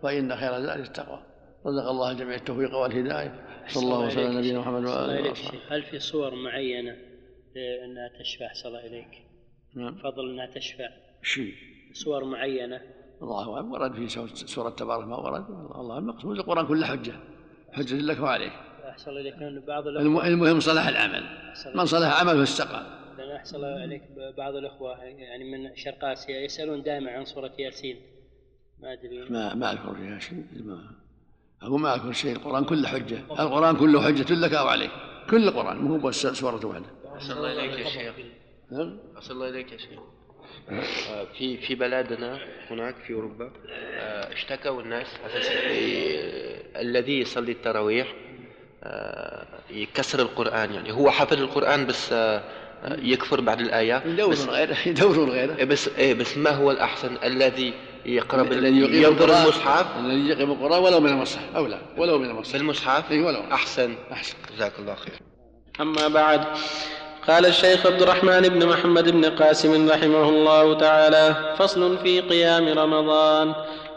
فإن 0.05 0.35
خير 0.35 0.57
الزاد 0.57 0.79
التقوى. 0.79 1.24
رزق 1.65 1.89
الله 1.89 2.12
الجميع 2.12 2.35
التوفيق 2.35 2.75
والهداية. 2.75 3.45
صلى 3.67 3.83
الله 3.83 4.05
وسلم 4.05 4.27
على 4.27 4.38
نبينا 4.38 4.59
محمد 4.59 4.85
وآله 4.85 5.31
وصحبه 5.31 5.59
هل 5.69 5.83
في 5.83 6.00
صور 6.00 6.35
معينة 6.35 6.91
أنها 7.85 8.09
تشفع 8.19 8.53
صلى 8.53 8.67
الله 8.67 8.85
إليك 8.85 9.25
نعم. 9.75 9.95
فضل 9.95 10.29
أنها 10.29 10.45
تشفع 10.45 10.89
شيء 11.24 11.53
صور 11.93 12.24
معينة. 12.24 12.81
الله 13.21 13.55
أعلم. 13.55 13.71
ورد 13.71 13.93
في 13.93 14.07
سورة 14.47 14.69
تبارك 14.69 15.07
ما 15.07 15.17
ورد. 15.17 15.45
الله 15.75 15.97
المقصود 15.97 16.38
القرآن 16.38 16.67
كله 16.67 16.85
حجة. 16.88 17.13
حجة 17.74 17.95
لك 17.95 18.19
وعليك. 18.19 18.53
أحسن 18.89 19.12
الله 19.12 19.21
إليك. 19.21 19.63
بعض 19.67 19.88
الأخوة 19.88 20.27
المهم 20.27 20.59
صلاح 20.59 20.88
العمل. 20.88 21.24
من 21.75 21.85
صلح 21.85 22.21
عمله 22.21 22.43
استقام 22.43 22.85
لأن 23.17 23.31
أحسن 23.31 23.55
الله 23.55 23.81
عليك 23.81 24.01
بعض 24.38 24.55
الأخوة 24.55 25.03
يعني 25.03 25.43
من 25.43 25.75
شرق 25.75 26.05
آسيا 26.05 26.39
يسألون 26.39 26.83
دائما 26.83 27.12
عن 27.12 27.25
سورة 27.25 27.51
ياسين. 27.59 28.14
ما 28.79 28.94
أدري. 28.94 29.29
ما 29.29 29.53
ما 29.53 29.72
أذكر 29.72 29.96
فيها 29.96 30.20
شيء 30.20 30.44
ما 30.65 30.84
أقول 31.62 31.82
ما 31.82 31.96
أذكر 31.96 32.12
شيء. 32.12 32.36
القرآن 32.36 32.65
كله 32.65 32.88
حجة 32.88 33.17
القرآن 33.39 33.75
كله 33.75 34.01
حجة 34.01 34.34
لك 34.34 34.53
أو 34.53 34.67
عليك. 34.67 34.91
كل 35.29 35.48
القرآن 35.48 35.77
مو 35.77 35.98
بس 35.98 36.27
سورة 36.27 36.65
واحدة. 36.65 36.86
أحسن 37.15 37.32
الله 37.32 37.53
إليك 37.53 37.86
يا 37.86 37.89
شيخ. 37.89 38.13
نعم 38.72 38.98
أحسن 39.17 39.34
الله 39.34 39.50
إليك 39.50 39.72
يا 39.72 39.77
شيخ. 39.77 40.00
آه، 40.70 41.24
في 41.38 41.58
في 41.58 41.75
بلادنا 41.75 42.39
هناك 42.72 42.96
في 42.96 43.13
أوروبا 43.13 43.51
آه، 43.70 44.34
اشتكوا 44.34 44.82
الناس 44.82 45.08
الذي 46.75 47.20
يصلي 47.20 47.51
التراويح 47.51 48.15
آه، 48.84 49.46
يكسر 49.70 50.20
القرآن. 50.20 50.74
يعني 50.74 50.91
هو 50.91 51.12
حفظ 51.12 51.41
القرآن 51.41 51.86
بس 51.86 52.15
يكفر 52.86 53.41
بعد 53.41 53.60
الايه 53.60 54.03
يدورون 54.05 54.50
غيره 54.50 54.77
يدورون 54.86 55.29
غيره. 55.29 55.63
بس 55.63 55.88
إيه 55.88 56.13
بس 56.13 56.38
ما 56.38 56.50
هو 56.50 56.72
الأحسن؟ 56.72 57.17
الذي 57.24 57.74
يقرأ 58.05 58.41
الذي 58.41 58.79
يقيم 58.79 59.03
ينظر 59.03 59.25
القرآن 59.25 59.43
المصحف؟ 59.43 59.85
الذي 60.00 60.29
يقيم 60.29 60.51
القرآن 60.51 60.83
ولو 60.83 61.00
من 61.00 61.09
المصحف 61.09 61.55
أو 61.55 61.65
لا 61.65 61.77
ولو 61.97 62.17
من 62.17 62.29
المصحف. 62.29 62.53
بالمصحف 62.53 63.12
اي 63.12 63.21
ولو. 63.21 63.41
أحسن. 63.51 63.95
أحسن. 64.12 64.35
جزاك 64.55 64.74
الله 64.79 64.95
خير. 64.95 65.19
أما 65.81 66.07
بعد 66.07 66.45
قال 67.27 67.45
الشيخ 67.45 67.85
عبد 67.85 68.01
الرحمن 68.01 68.41
بن 68.41 68.65
محمد 68.65 69.09
بن 69.09 69.25
قاسم 69.25 69.89
رحمه 69.89 70.29
الله 70.29 70.77
تعالى 70.77 71.55
فصل 71.57 71.97
في 71.97 72.21
قيام 72.21 72.67
رمضان. 72.67 73.55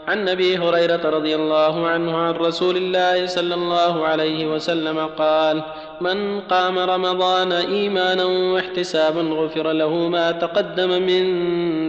عن 0.09 0.29
أبي 0.29 0.57
هريرة 0.57 1.09
رضي 1.09 1.35
الله 1.35 1.87
عنه 1.87 2.17
عن 2.17 2.33
رسول 2.33 2.77
الله 2.77 3.25
صلى 3.25 3.55
الله 3.55 4.05
عليه 4.05 4.47
وسلم 4.47 5.05
قال 5.05 5.63
من 6.01 6.39
قام 6.39 6.79
رمضان 6.79 7.51
إيمانا 7.51 8.25
واحتسابا 8.25 9.21
غفر 9.21 9.71
له 9.71 9.93
ما 10.07 10.31
تقدم 10.31 10.89
من 10.89 11.23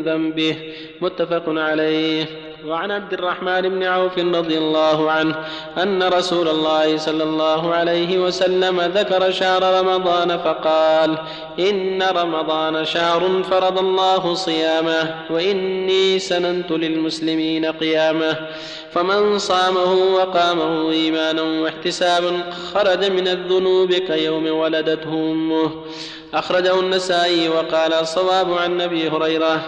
ذنبه. 0.02 0.56
متفق 1.00 1.42
عليه. 1.48 2.49
وعن 2.66 2.90
عبد 2.90 3.12
الرحمن 3.12 3.60
بن 3.60 3.82
عوف 3.82 4.18
رضي 4.18 4.58
الله 4.58 5.10
عنه 5.10 5.44
أن 5.82 6.02
رسول 6.02 6.48
الله 6.48 6.96
صلى 6.96 7.22
الله 7.22 7.74
عليه 7.74 8.18
وسلم 8.18 8.80
ذكر 8.80 9.30
شهر 9.30 9.80
رمضان 9.80 10.38
فقال 10.38 11.18
إن 11.58 12.02
رمضان 12.02 12.84
شهر 12.84 13.42
فرض 13.42 13.78
الله 13.78 14.34
صيامه 14.34 15.14
وإني 15.30 16.18
سننت 16.18 16.70
للمسلمين 16.70 17.66
قيامه 17.66 18.36
فمن 18.92 19.38
صامه 19.38 19.92
وقامه 20.14 20.90
إيمانا 20.90 21.42
واحتسابا 21.42 22.50
خرج 22.74 23.04
من 23.04 23.28
الذنوب 23.28 23.92
كيوم 23.92 24.46
ولدته 24.46 25.12
أمه 25.12 25.70
أخرجه 26.34 26.80
النسائي 26.80 27.48
وقال 27.48 27.92
الصواب 27.92 28.52
عن 28.52 28.80
أبي 28.80 29.08
هريرة 29.08 29.60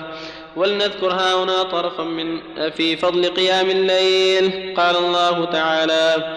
ولنذكر 0.56 1.10
ها 1.12 1.44
هنا 1.44 1.62
طرفا 1.62 2.02
من 2.02 2.40
في 2.70 2.96
فضل 2.96 3.26
قيام 3.26 3.70
الليل. 3.70 4.74
قال 4.76 4.96
الله 4.96 5.44
تعالى 5.44 6.36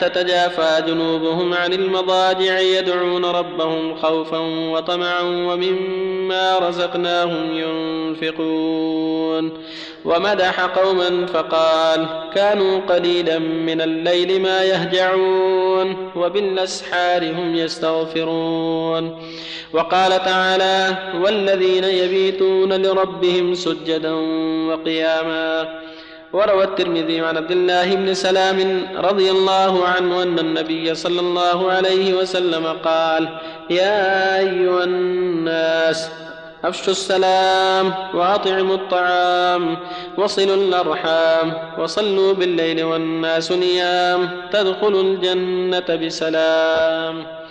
تتجافى 0.00 0.82
جنوبهم 0.86 1.54
عن 1.54 1.72
المضاجع 1.72 2.58
يدعون 2.58 3.24
ربهم 3.24 3.94
خوفا 3.96 4.38
وطمعا 4.72 5.22
ومما 5.22 6.58
رزقناهم 6.58 7.56
ينفقون. 7.56 9.52
ومدح 10.04 10.60
قوما 10.60 11.26
فقال 11.26 12.06
كانوا 12.34 12.80
قليلا 12.80 13.38
من 13.38 13.80
الليل 13.80 14.42
ما 14.42 14.62
يهجعون 14.62 16.12
وبالأسحار 16.16 17.30
هم 17.30 17.54
يستغفرون. 17.54 19.22
وقال 19.72 20.24
تعالى 20.24 20.96
والذين 21.22 21.84
يبيتون 21.84 22.72
لربهم 22.84 23.54
سجدا 23.54 24.12
وقياما. 24.68 25.80
وروى 26.32 26.64
الترمذي 26.64 27.20
عن 27.20 27.36
عبد 27.36 27.50
الله 27.50 27.94
بن 27.94 28.14
سلام 28.14 28.58
رضي 28.96 29.30
الله 29.30 29.86
عنه 29.86 30.22
أن 30.22 30.38
النبي 30.38 30.94
صلى 30.94 31.20
الله 31.20 31.72
عليه 31.72 32.14
وسلم 32.14 32.66
قال 32.84 33.28
يا 33.70 34.38
أيها 34.38 34.84
الناس 34.84 36.10
أفشوا 36.64 36.92
السلام 36.92 37.94
وأطعموا 38.14 38.74
الطعام 38.74 39.76
وصلوا 40.16 40.56
الأرحام 40.56 41.52
وصلوا 41.78 42.32
بالليل 42.32 42.84
والناس 42.84 43.52
نيام 43.52 44.20
تدخلوا 44.52 45.02
الجنة 45.02 45.88
بسلام. 46.06 47.43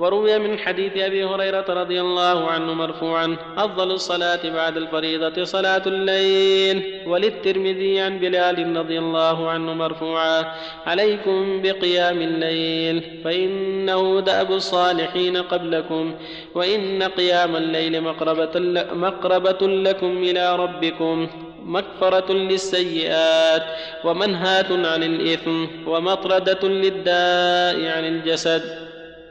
وروي 0.00 0.38
من 0.38 0.58
حديث 0.58 0.96
أبي 0.96 1.24
هريرة 1.24 1.64
رضي 1.68 2.00
الله 2.00 2.50
عنه 2.50 2.74
مرفوعا 2.74 3.36
أفضل 3.56 3.90
الصلاة 3.90 4.40
بعد 4.54 4.76
الفريضة 4.76 5.44
صلاة 5.44 5.82
الليل. 5.86 7.02
وللترمذي 7.06 8.00
عن 8.00 8.18
بلال 8.18 8.76
رضي 8.76 8.98
الله 8.98 9.50
عنه 9.50 9.74
مرفوعا 9.74 10.54
عليكم 10.86 11.62
بقيام 11.62 12.22
الليل 12.22 13.20
فإنه 13.24 14.20
دأب 14.20 14.52
الصالحين 14.52 15.36
قبلكم 15.36 16.14
وإن 16.54 17.02
قيام 17.02 17.56
الليل 17.56 18.00
مقربة 18.00 18.60
مقربة 18.94 19.66
لكم 19.68 20.22
إلى 20.22 20.56
ربكم 20.56 21.28
مكفرة 21.64 22.32
للسيئات 22.32 23.62
ومنهاة 24.04 24.70
عن 24.70 25.02
الإثم 25.02 25.66
ومطردة 25.86 26.68
للداء 26.68 27.96
عن 27.96 28.04
الجسد. 28.04 28.89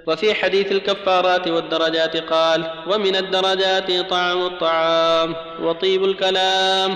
وفي 0.09 0.33
حديث 0.33 0.71
الكفارات 0.71 1.47
والدرجات 1.47 2.17
قال 2.17 2.71
ومن 2.87 3.15
الدرجات 3.15 4.09
طعم 4.09 4.45
الطعام 4.45 5.35
وطيب 5.61 6.03
الكلام 6.05 6.95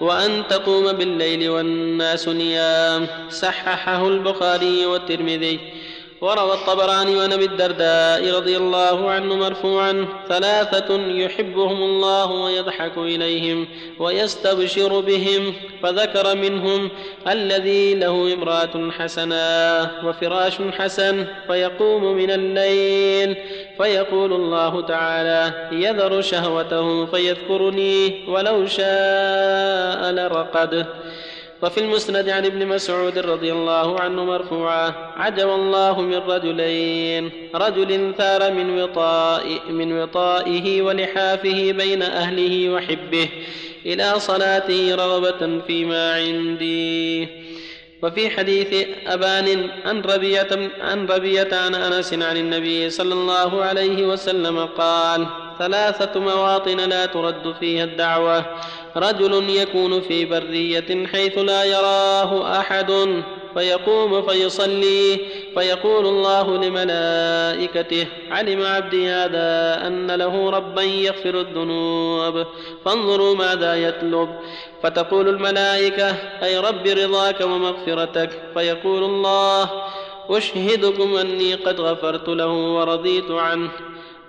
وأن 0.00 0.42
تقوم 0.48 0.92
بالليل 0.92 1.50
والناس 1.50 2.28
نيام. 2.28 3.06
صححه 3.30 4.08
البخاري 4.08 4.86
والترمذي. 4.86 5.60
وروى 6.20 6.54
الطبراني 6.54 7.20
عن 7.20 7.32
أبي 7.32 7.44
الدرداء 7.44 8.36
رضي 8.36 8.56
الله 8.56 9.10
عنه 9.10 9.36
مرفوعا 9.36 10.06
ثلاثة 10.28 10.96
يحبهم 10.96 11.82
الله 11.82 12.30
ويضحك 12.30 12.98
إليهم 12.98 13.66
ويستبشر 13.98 15.00
بهم 15.00 15.54
فذكر 15.82 16.36
منهم 16.36 16.90
الذي 17.28 17.94
له 17.94 18.34
امرأة 18.34 18.90
حسنا 18.90 19.90
وفراش 20.04 20.58
حسن 20.78 21.26
فيقوم 21.46 22.04
من 22.04 22.30
الليل 22.30 23.36
فيقول 23.78 24.32
الله 24.32 24.80
تعالى 24.80 25.68
يذر 25.72 26.20
شهوته 26.20 27.06
فيذكرني 27.06 28.24
ولو 28.28 28.66
شاء 28.66 30.12
لرقده 30.12 30.86
وفي 31.62 31.80
المسند 31.80 32.28
عن 32.28 32.44
ابن 32.44 32.66
مسعود 32.66 33.18
رضي 33.18 33.52
الله 33.52 34.00
عنه 34.00 34.24
مرفوعا 34.24 34.92
عجب 35.16 35.48
الله 35.48 36.00
من 36.00 36.16
رجلين 36.16 37.30
رجل 37.54 38.14
ثار 38.18 38.52
من 38.52 38.80
وطاء 38.82 39.60
من 39.70 40.00
وطائه 40.00 40.82
ولحافه 40.82 41.72
بين 41.72 42.02
أهله 42.02 42.70
وحبه 42.70 43.28
إلى 43.86 44.20
صلاته 44.20 44.94
رغبة 44.94 45.60
فيما 45.66 46.14
عندي. 46.14 47.28
وفي 48.02 48.30
حديث 48.30 48.86
أبان 49.06 49.70
عن 49.84 50.00
ربية 50.00 50.70
عن 50.80 51.06
ربية 51.06 51.48
عن 51.52 51.74
أنس 51.74 52.14
عن 52.14 52.36
النبي 52.36 52.90
صلى 52.90 53.14
الله 53.14 53.64
عليه 53.64 54.06
وسلم 54.06 54.66
قال 54.66 55.26
ثلاثة 55.60 56.20
مواطن 56.20 56.76
لا 56.76 57.06
ترد 57.06 57.54
فيها 57.60 57.84
الدعوة. 57.84 58.44
رجل 58.96 59.50
يكون 59.50 60.00
في 60.00 60.24
برية 60.24 61.06
حيث 61.06 61.38
لا 61.38 61.64
يراه 61.64 62.60
أحد 62.60 62.92
فيقوم 63.54 64.22
فيصلي. 64.22 65.20
فيقول 65.54 66.06
الله 66.06 66.56
لملائكته 66.56 68.06
علم 68.30 68.66
عبدي 68.66 69.08
هذا 69.08 69.86
أن 69.86 70.10
له 70.10 70.50
ربا 70.50 70.82
يغفر 70.82 71.40
الذنوب. 71.40 72.46
فانظروا 72.84 73.34
ماذا 73.34 73.74
يطلب. 73.74 74.28
فتقول 74.82 75.28
الملائكة 75.28 76.16
أي 76.42 76.58
رب 76.58 76.86
رضاك 76.86 77.40
ومغفرتك. 77.40 78.30
فيقول 78.54 79.04
الله 79.04 79.70
أشهدكم 80.30 81.16
أني 81.16 81.54
قد 81.54 81.80
غفرت 81.80 82.28
له 82.28 82.52
ورضيت 82.52 83.30
عنه. 83.30 83.70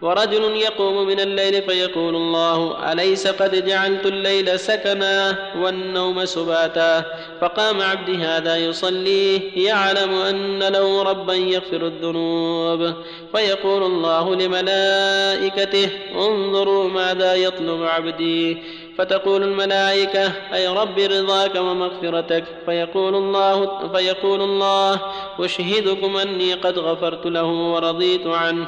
ورجل 0.01 0.55
يقوم 0.55 1.07
من 1.07 1.19
الليل 1.19 1.61
فيقول 1.61 2.15
الله 2.15 2.91
أليس 2.91 3.27
قد 3.27 3.65
جعلت 3.65 4.05
الليل 4.05 4.59
سكنا 4.59 5.37
والنوم 5.61 6.25
سباتا؟ 6.25 7.05
فقام 7.41 7.81
عبدي 7.81 8.15
هذا 8.15 8.57
يصلي 8.57 9.37
يعلم 9.37 10.13
أن 10.13 10.59
له 10.59 11.03
ربا 11.03 11.33
يغفر 11.33 11.85
الذنوب. 11.87 12.93
فيقول 13.35 13.83
الله 13.83 14.35
لملائكته 14.35 15.89
انظروا 16.15 16.89
ماذا 16.89 17.35
يطلب 17.35 17.83
عبدي. 17.83 18.57
فتقول 18.97 19.43
الملائكة 19.43 20.31
أي 20.53 20.67
رب 20.67 20.99
رضاك 20.99 21.55
ومغفرتك. 21.55 22.43
فيقول 22.65 23.15
الله 23.15 23.87
فيقول 23.93 24.41
الله 24.41 24.99
أشهدكم 25.39 26.17
أني 26.17 26.53
قد 26.53 26.79
غفرت 26.79 27.25
له 27.25 27.45
ورضيت 27.45 28.27
عنه. 28.27 28.67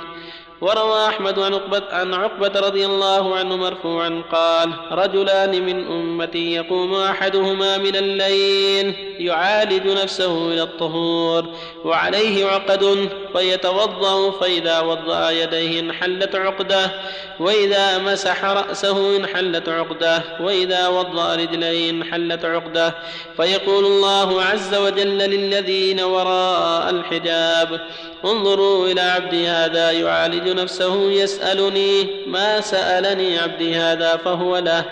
وروى 0.63 1.07
أحمد 1.07 1.39
عن 1.39 1.53
عقبة, 1.53 1.83
عن 1.91 2.13
عقبة 2.13 2.59
رضي 2.59 2.85
الله 2.85 3.35
عنه 3.35 3.55
مرفوعا 3.55 4.23
قال 4.31 4.73
رجلان 4.91 5.65
من 5.65 5.87
أمتي 5.87 6.53
يقوم 6.53 6.95
أحدهما 6.95 7.77
من 7.77 7.95
الليل 7.95 8.95
يعالج 9.19 9.87
نفسه 9.87 10.51
إلى 10.51 10.61
الطهور 10.61 11.49
وعليه 11.85 12.45
عقد 12.45 13.09
فيتوضأ 13.37 14.31
فإذا 14.31 14.79
وضأ 14.79 15.29
يديه 15.29 15.79
انحلت 15.79 16.35
عقدة 16.35 16.91
وإذا 17.39 17.97
مسح 17.97 18.45
رأسه 18.45 19.17
انحلت 19.17 19.69
عقدة 19.69 20.23
وإذا 20.39 20.87
وضأ 20.87 21.35
رجليه 21.35 21.89
انحلت 21.89 22.45
عقدة. 22.45 22.93
فيقول 23.37 23.85
الله 23.85 24.41
عز 24.41 24.75
وجل 24.75 25.17
للذين 25.17 26.01
وراء 26.01 26.89
الحجاب 26.89 27.79
انظروا 28.25 28.87
إلى 28.87 29.01
عبدي 29.01 29.47
هذا 29.47 29.91
يعالج 29.91 30.52
نفسه 30.55 31.11
يسألني 31.11 32.07
ما 32.27 32.61
سألني 32.61 33.39
عبدي 33.39 33.75
هذا 33.75 34.17
فهو 34.17 34.57
له. 34.57 34.85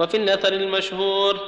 وفي 0.00 0.16
الأثر 0.16 0.52
المشهور 0.52 1.40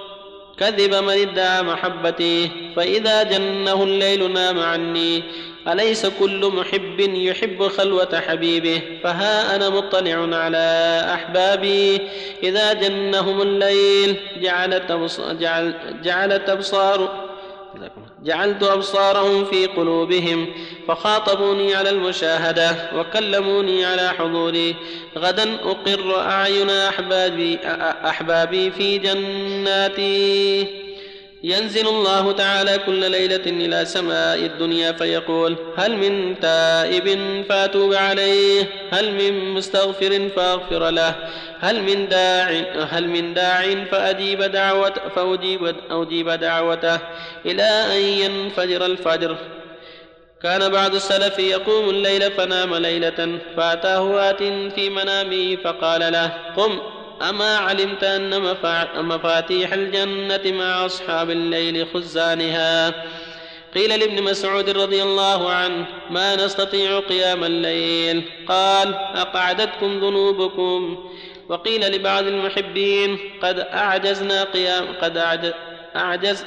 كذب 0.59 0.95
من 0.95 1.29
ادعى 1.29 1.63
محبتي 1.63 2.51
فإذا 2.77 3.23
جنه 3.23 3.83
الليل 3.83 4.33
نام 4.33 4.61
عني. 4.61 5.23
أليس 5.69 6.07
كل 6.07 6.47
محب 6.47 7.01
يحب 7.01 7.69
خلوة 7.69 8.23
حبيبه؟ 8.29 8.83
فها 9.03 9.57
أنا 9.57 9.69
مطلع 9.69 10.37
على 10.37 11.05
أحبابي. 11.15 12.01
إذا 12.43 12.73
جنهم 12.73 13.43
الليل 13.43 14.17
جعلت 14.41 14.93
جعل 15.41 15.75
جعلت 16.03 16.49
أبصار 16.49 17.25
جعلت 18.25 18.63
أبصارهم 18.63 19.45
في 19.45 19.67
قلوبهم 19.67 20.47
فخاطبوني 20.89 21.75
على 21.75 21.91
المشاهدة 21.91 22.91
وكلموني 22.97 23.85
على 23.85 24.09
حضوري. 24.09 24.77
غدا 25.19 25.55
أقر 25.55 26.21
أعين 26.21 26.71
أحبابي, 26.71 27.59
أحبابي 28.05 28.71
في 28.71 28.99
جناتي. 28.99 30.84
ينزل 31.45 31.89
الله 31.89 32.33
تعالى 32.33 32.79
كل 32.87 33.11
ليلة 33.11 33.47
إلى 33.47 33.85
سماء 33.85 34.39
الدنيا 34.39 34.93
فيقول 34.93 35.57
هل 35.77 35.97
من 35.97 36.41
تائب 36.41 37.09
فأتوب 37.49 37.95
عليه 37.95 38.69
هل 38.91 39.13
من 39.13 39.55
مستغفر 39.55 40.29
فأغفر 40.37 40.91
له 40.91 41.15
هل 41.61 41.83
من 41.83 42.09
داع 42.09 42.49
هل 42.91 43.09
من 43.09 43.35
داع 43.35 43.85
فأجيب 43.85 44.43
دعوة 44.43 44.95
فأجيب 45.17 45.75
أجيب 45.91 46.29
دعوته 46.31 46.99
إلى 47.47 47.63
أن 47.63 48.01
ينفجر 48.01 48.87
الفجر. 48.87 49.37
كان 50.43 50.73
بعض 50.73 50.95
السلف 50.95 51.39
يقوم 51.39 51.91
الليل 51.91 52.31
فنام 52.31 52.75
ليلة 52.75 53.39
فأتاه 53.57 54.31
آت 54.31 54.43
في 54.75 54.91
منامه 54.91 55.57
فقال 55.65 56.13
له 56.13 56.31
قم. 56.57 56.79
أما 57.23 57.57
علمت 57.57 58.05
أن 58.05 58.57
مفاتيح 58.97 59.73
الجنة 59.73 60.59
مع 60.59 60.87
أصحاب 60.87 61.31
الليل 61.31 61.87
خزانها. 61.95 63.05
قيل 63.75 64.01
لابن 64.01 64.23
مسعود 64.23 64.71
رضي 64.71 65.03
الله 65.03 65.51
عنه 65.51 65.87
ما 66.11 66.37
نستطيع 66.37 66.99
قيام 66.99 67.45
الليل. 67.45 68.23
قال 68.49 68.95
أقعدتكم 68.95 69.99
ذنوبكم. 69.99 71.11
وقيل 71.49 71.93
لبعض 71.93 72.27
المحبين 72.27 73.19
قد 73.43 73.59
أعجزنا 73.59 74.45
قيام 74.45 74.85
قد 75.03 75.17
أعجز, 75.97 76.45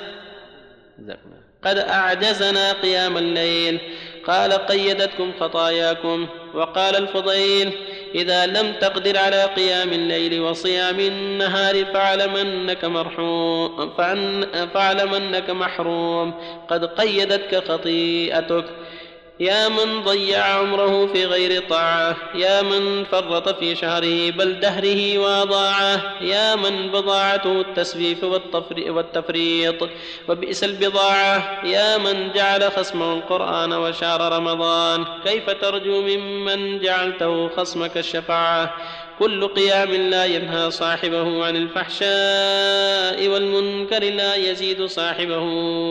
قد 1.63 1.77
أعجزنا 1.77 2.71
قيام 2.71 3.17
الليل. 3.17 3.80
قال 4.27 4.53
قيدتكم 4.53 5.32
خطاياكم. 5.39 6.27
وقال 6.53 6.95
الفضيل 6.95 7.71
إذا 8.17 8.45
لم 8.45 8.73
تقدر 8.73 9.17
على 9.17 9.43
قيام 9.43 9.93
الليل 9.93 10.41
وصيام 10.41 10.99
النهار 10.99 11.86
فاعلم 11.86 12.36
أنك 12.36 12.86
فاعلم 14.73 15.13
أنك 15.13 15.49
محروم. 15.49 16.34
قد 16.69 16.86
قيدتك 16.86 17.63
خطيئتك. 17.67 18.65
يا 19.39 19.69
من 19.69 20.04
ضيع 20.04 20.45
عمره 20.45 21.08
في 21.08 21.26
غير 21.26 21.63
طاعة 21.69 22.15
يا 22.36 22.62
من 22.62 23.04
فرط 23.04 23.50
في 23.60 23.76
شهره 23.76 24.32
بل 24.32 24.60
دهره 24.60 25.17
وأضاعة 25.17 26.02
يا 26.21 26.56
من 26.56 26.91
بضاعته 26.91 27.62
التسويف 27.62 28.23
والتفريط 28.89 29.89
وبئس 30.30 30.63
البضاعة 30.63 31.65
يا 31.65 31.97
من 31.97 32.32
جعل 32.32 32.71
خصمه 32.71 33.13
القرآن 33.13 33.73
وشهر 33.73 34.34
رمضان 34.38 35.06
كيف 35.26 35.50
ترجو 35.50 36.02
ممن 36.02 36.80
جعلته 36.80 37.50
خصمك 37.50 37.97
الشفاعة؟ 37.97 38.73
كل 39.19 39.47
قيام 39.47 39.91
لا 39.93 40.25
ينهى 40.25 40.71
صاحبه 40.71 41.45
عن 41.45 41.56
الفحشاء 41.56 43.27
والمنكر 43.27 44.03
لا 44.03 44.36
يزيد 44.36 44.86
صاحبه 44.86 45.43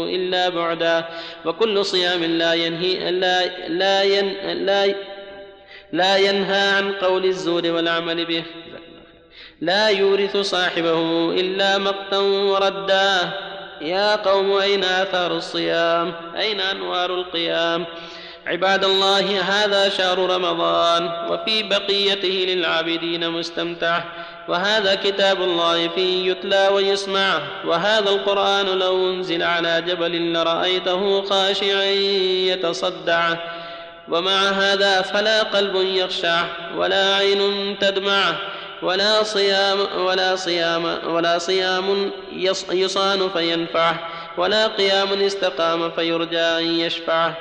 إلا 0.05 0.49
بعدا. 0.49 1.05
وكل 1.45 1.85
صيام 1.85 2.25
لا 2.25 2.55
ينهي 2.55 3.11
لا 3.11 3.69
لا 3.69 4.03
ين 4.03 4.27
لا 4.67 4.95
لا 5.93 6.17
ينهى 6.17 6.69
عن 6.77 6.93
قول 6.93 7.25
الزور 7.25 7.67
والعمل 7.67 8.25
به. 8.25 8.45
لا 9.61 9.89
يورث 9.89 10.37
صاحبه 10.37 11.31
إلا 11.41 11.79
مقتا 11.79 12.19
وردا. 12.19 13.31
يا 13.81 14.17
قوم 14.17 14.53
أين 14.53 14.85
آثار 14.85 15.37
الصيام؟ 15.37 16.15
أين 16.37 16.61
أنوار 16.61 17.15
القيام؟ 17.15 17.87
عباد 18.47 18.85
الله 18.85 19.41
هذا 19.41 19.89
شهر 19.89 20.19
رمضان 20.19 21.11
وفي 21.31 21.63
بقيته 21.63 22.47
للعابدين 22.49 23.31
مستمتع. 23.31 24.01
وهذا 24.49 24.95
كتاب 24.95 25.43
الله 25.43 25.89
فيه 25.89 26.31
يتلى 26.31 26.69
ويسمع. 26.73 27.39
وهذا 27.65 28.11
القرآن 28.11 28.67
لو 28.67 29.11
أنزل 29.11 29.43
على 29.43 29.83
جبل 29.87 30.33
لرأيته 30.33 31.23
خاشعا 31.23 31.85
يتصدع. 32.53 33.35
ومع 34.09 34.39
هذا 34.43 35.03
فلا 35.03 35.43
قلب 35.43 35.77
يخشع 35.77 36.45
ولا 36.77 37.15
عين 37.15 37.77
تدمع. 37.79 38.33
ولا 38.83 39.23
صيام 39.23 39.79
ولا 39.97 40.37
صيام 40.37 40.85
ولا 41.07 41.39
صيام 41.39 42.11
يصان 42.73 43.29
فينفع. 43.29 43.95
ولا 44.39 44.67
قيام 44.67 45.09
استقام 45.13 45.91
فيرجى 45.91 46.39
أن 46.39 46.65
يشفعه 46.81 47.35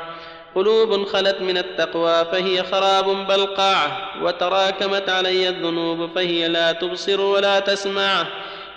قلوب 0.56 1.06
خلت 1.06 1.42
من 1.42 1.58
التقوى 1.58 2.26
فهي 2.32 2.64
خراب 2.64 3.28
بلقاع 3.28 4.12
وتراكمت 4.22 5.10
علي 5.10 5.50
الذنوب 5.50 6.10
فهي 6.16 6.48
لا 6.48 6.72
تبصر 6.72 7.22
ولا 7.22 7.60
تسمع. 7.60 8.28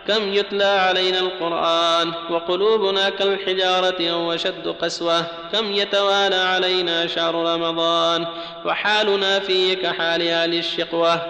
كم 0.08 0.34
يتلى 0.34 0.64
علينا 0.64 1.18
القرآن 1.18 2.12
وقلوبنا 2.30 3.10
كالحجارة 3.10 4.10
أو 4.10 4.32
أشد 4.32 4.68
قسوة. 4.68 5.26
كم 5.52 5.72
يتوالى 5.72 6.36
علينا 6.36 7.06
شهر 7.06 7.34
رمضان 7.34 8.26
وحالنا 8.64 9.40
فيه 9.40 9.74
كحال 9.74 10.28
أهل 10.28 10.54
الشقوة. 10.54 11.20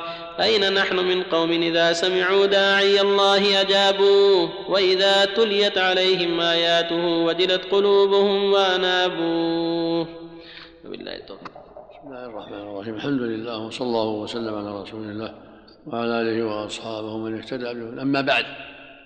أين 0.41 0.73
نحن 0.73 0.97
من 0.97 1.23
قوم 1.23 1.63
إذا 1.63 1.93
سمعوا 1.93 2.47
داعي 2.47 3.01
الله 3.01 3.61
أجابوا. 3.61 4.49
وإذا 4.69 5.25
تليت 5.25 5.79
عليهم 5.79 6.41
آياته 6.41 7.05
وجلت 7.07 7.63
قلوبهم 7.73 8.53
وأنابوا. 8.53 10.18
وبالله 10.89 11.17
التوفيق. 11.17 11.51
بسم 11.91 12.09
الله 12.09 12.27
الرحمن 12.27 12.59
الرحيم. 12.59 12.95
الحمد 12.95 13.21
لله 13.21 13.59
وصلى 13.59 13.87
الله 13.87 14.09
وسلم 14.09 14.55
على 14.55 14.83
رسول 14.83 15.11
الله 15.11 15.35
وعلى 15.87 16.21
آله 16.21 16.45
وأصحابه 16.45 17.19
من 17.19 17.39
اهتدى 17.39 17.65
به 17.65 18.03
أما 18.03 18.21
بعد 18.21 18.45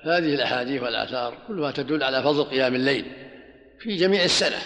هذه 0.03 0.35
الأحاديث 0.35 0.83
والآثار 0.83 1.35
كلها 1.49 1.71
تدل 1.71 2.03
على 2.03 2.23
فضل 2.23 2.45
قيام 2.45 2.75
الليل 2.75 3.05
في 3.79 3.97
جميع 3.97 4.25
السنة 4.25 4.59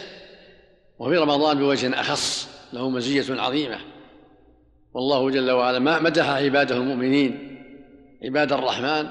وفي 0.98 1.16
رمضان 1.16 1.58
بوجه 1.58 2.00
أخص 2.00 2.48
له 2.72 2.90
مزية 2.90 3.40
عظيمة. 3.40 3.78
والله 4.94 5.30
جل 5.30 5.50
وعلا 5.50 5.78
ما 5.78 6.00
مدح 6.00 6.30
عباده 6.30 6.76
المؤمنين 6.76 7.62
عباد 8.24 8.52
الرحمن 8.52 9.06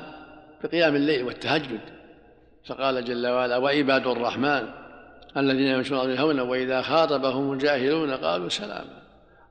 بقيام 0.63 0.96
الليل 0.96 1.24
والتهجد. 1.24 1.82
فقال 2.65 3.06
جل 3.06 3.28
وعلا 3.28 3.58
وعباد 3.58 4.08
الرحمن 4.08 4.85
الذين 5.38 5.67
يمشون 5.67 6.12
الهون 6.12 6.39
وإذا 6.39 6.82
خاطبهم 6.82 7.54
الجاهلون 7.54 8.12
قالوا 8.12 8.50
سلاما. 8.50 9.02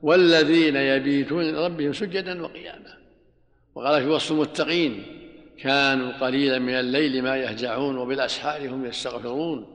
والذين 0.03 0.77
يبيتون 0.77 1.45
لربهم 1.45 1.93
سجدا 1.93 2.43
وقياما. 2.43 2.95
وقال 3.75 4.03
في 4.03 4.09
وصف 4.09 4.33
المتقين 4.33 5.03
كانوا 5.63 6.13
قليلا 6.21 6.59
من 6.59 6.75
الليل 6.75 7.23
ما 7.23 7.37
يهجعون 7.37 7.99
وبالأسحار 7.99 8.69
هم 8.69 8.85
يستغفرون. 8.87 9.67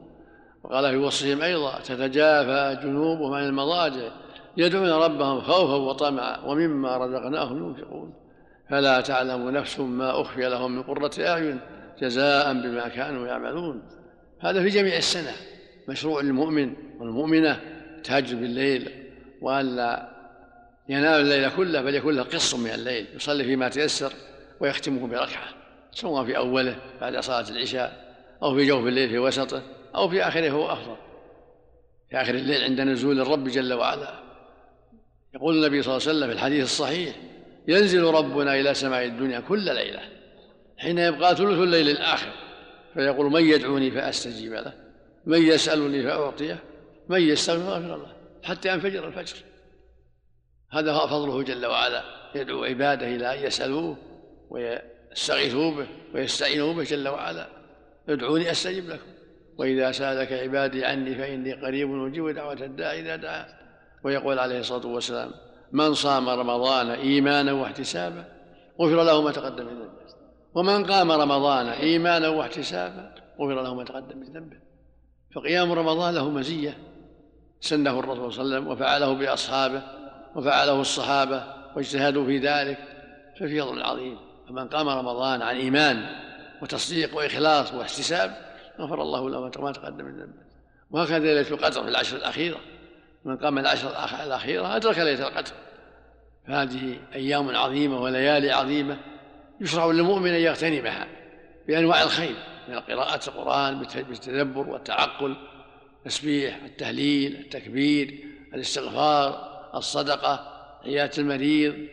وقال 0.64 0.90
في 0.90 0.96
وصفهم 0.96 1.42
أيضا 1.42 1.80
تتجافى 1.80 2.80
جنوبهم 2.82 3.32
عن 3.34 3.46
المضاجع 3.46 4.08
يدعون 4.56 4.88
ربهم 4.88 5.40
خوفا 5.40 5.74
وطمعا 5.74 6.38
ومما 6.44 6.96
رزقناهم 6.96 7.68
ينفقون. 7.68 8.14
فلا 8.70 9.00
تعلم 9.00 9.50
نفس 9.50 9.80
ما 9.80 10.20
أخفي 10.20 10.48
لهم 10.48 10.76
من 10.76 10.82
قرة 10.82 11.10
أعين 11.18 11.60
جزاء 12.00 12.52
بما 12.52 12.88
كانوا 12.88 13.26
يعملون. 13.26 13.82
هذا 14.40 14.62
في 14.62 14.68
جميع 14.68 14.96
السنة. 14.96 15.32
مشروع 15.90 16.20
للمؤمن 16.20 16.74
والمؤمنة 16.98 17.60
تهجد 18.04 18.40
بالليل 18.40 18.90
وألا 19.40 20.10
ينام 20.88 21.20
الليل 21.20 21.50
كله 21.50 21.82
بل 21.82 21.94
يكون 21.94 22.16
له 22.16 22.22
قسط 22.22 22.58
من 22.58 22.70
الليل 22.70 23.06
يصلي 23.14 23.44
فيما 23.44 23.68
تيسر 23.68 24.12
ويختمه 24.60 25.06
بركعة 25.06 25.48
سواء 25.92 26.24
في 26.24 26.36
أوله 26.36 26.76
بعد 27.00 27.20
صلاة 27.20 27.50
العشاء 27.50 28.14
أو 28.42 28.54
في 28.54 28.66
جوف 28.66 28.86
الليل 28.86 29.08
في 29.08 29.18
وسطه 29.18 29.62
أو 29.94 30.08
في 30.08 30.22
آخره 30.22 30.50
هو 30.50 30.72
أفضل. 30.72 30.96
في 32.10 32.16
آخر 32.16 32.34
الليل 32.34 32.64
عند 32.64 32.80
نزول 32.80 33.20
الرب 33.20 33.48
جل 33.48 33.72
وعلا. 33.72 34.20
يقول 35.34 35.56
النبي 35.56 35.82
صلى 35.82 35.96
الله 35.96 36.08
عليه 36.08 36.16
وسلم 36.18 36.28
في 36.28 36.34
الحديث 36.34 36.64
الصحيح 36.64 37.16
ينزل 37.68 38.04
ربنا 38.04 38.54
إلى 38.54 38.74
سماء 38.74 39.04
الدنيا 39.04 39.40
كل 39.40 39.64
ليلة 39.74 40.00
حين 40.78 40.98
يبقى 40.98 41.36
ثلث 41.36 41.58
الليل 41.58 41.88
الآخر. 41.88 42.32
فيقول 42.94 43.32
من 43.32 43.44
يدعوني 43.44 43.90
فأستجيب 43.90 44.52
له. 44.52 44.89
من 45.26 45.42
يسألني 45.42 46.02
فأعطيه 46.02 46.58
من 47.08 47.20
يستغفر 47.20 47.64
فأغفر 47.64 47.94
الله 47.94 48.12
حتى 48.42 48.68
ينفجر 48.68 49.08
الفجر. 49.08 49.36
هذا 50.70 50.98
فضله 50.98 51.42
جل 51.42 51.66
وعلا 51.66 52.02
يدعو 52.34 52.64
عباده 52.64 53.06
إلى 53.06 53.34
أن 53.34 53.44
يسألوه 53.44 53.96
ويستغيثوا 54.50 55.70
به 55.70 55.86
ويستعينوا 56.14 56.72
به 56.72 56.82
جل 56.82 57.08
وعلا. 57.08 57.46
ادعوني 58.08 58.50
أستجب 58.50 58.88
لكم. 58.88 59.10
وإذا 59.58 59.92
سألك 59.92 60.32
عبادي 60.32 60.84
عني 60.84 61.14
فإني 61.14 61.52
قريب 61.52 62.04
أجيب 62.06 62.28
دعوة 62.28 62.52
الداعي 62.52 63.00
إذا 63.00 63.16
دعا. 63.16 63.46
ويقول 64.04 64.38
عليه 64.38 64.60
الصلاة 64.60 64.86
والسلام 64.86 65.30
من 65.72 65.94
صام 65.94 66.28
رمضان 66.28 66.90
إيمانا 66.90 67.52
واحتسابا 67.52 68.24
غفر 68.80 69.02
له 69.02 69.22
ما 69.22 69.30
تقدم 69.30 69.66
من 69.66 69.72
ذنبه. 69.72 69.90
ومن 70.54 70.86
قام 70.86 71.12
رمضان 71.12 71.66
إيمانا 71.68 72.28
واحتسابا 72.28 73.14
غفر 73.40 73.62
له 73.62 73.74
ما 73.74 73.84
تقدم 73.84 74.18
من 74.18 74.26
ذنبه. 74.26 74.69
فقيام 75.34 75.72
رمضان 75.72 76.14
له 76.14 76.30
مزية. 76.30 76.78
سنه 77.60 77.98
الرسول 77.98 78.32
صلى 78.32 78.42
الله 78.42 78.56
عليه 78.56 78.64
وسلم 78.64 78.72
وفعله 78.72 79.12
بأصحابه 79.12 79.82
وفعله 80.34 80.80
الصحابة 80.80 81.44
واجتهدوا 81.76 82.26
في 82.26 82.38
ذلك 82.38 82.78
ففي 83.40 83.60
فضل 83.60 83.82
عظيم. 83.82 84.18
فمن 84.48 84.68
قام 84.68 84.88
رمضان 84.88 85.42
عن 85.42 85.56
إيمان 85.56 86.06
وتصديق 86.62 87.16
وإخلاص 87.16 87.74
واحتساب 87.74 88.36
غفر 88.80 89.02
الله 89.02 89.30
له 89.30 89.40
ما 89.40 89.72
تقدم 89.72 90.04
من 90.04 90.16
ذنبه. 90.16 90.50
وهكذا 90.90 91.18
ليلة 91.18 91.50
القدر 91.50 91.82
في 91.82 91.88
العشر 91.88 92.16
الأخيرة. 92.16 92.60
من 93.24 93.36
قام 93.36 93.58
العشر 93.58 93.88
الأخيرة 94.24 94.76
أدرك 94.76 94.98
ليلة 94.98 95.28
القدر. 95.28 95.52
فهذه 96.46 96.98
أيام 97.14 97.56
عظيمة 97.56 98.02
وليالي 98.02 98.50
عظيمة 98.50 98.98
يشرع 99.60 99.86
للمؤمن 99.86 100.30
أن 100.30 100.40
يغتنمها 100.40 101.06
بأنواع 101.68 102.02
الخير. 102.02 102.36
من 102.70 102.78
قراءة 102.78 103.28
القرآن 103.28 103.78
بالتدبر 103.78 104.68
والتعقل 104.68 105.36
التسبيح 105.98 106.62
التهليل 106.64 107.36
التكبير 107.36 108.24
الاستغفار 108.54 109.50
الصدقة 109.74 110.60
عياده 110.84 111.12
المريض 111.18 111.88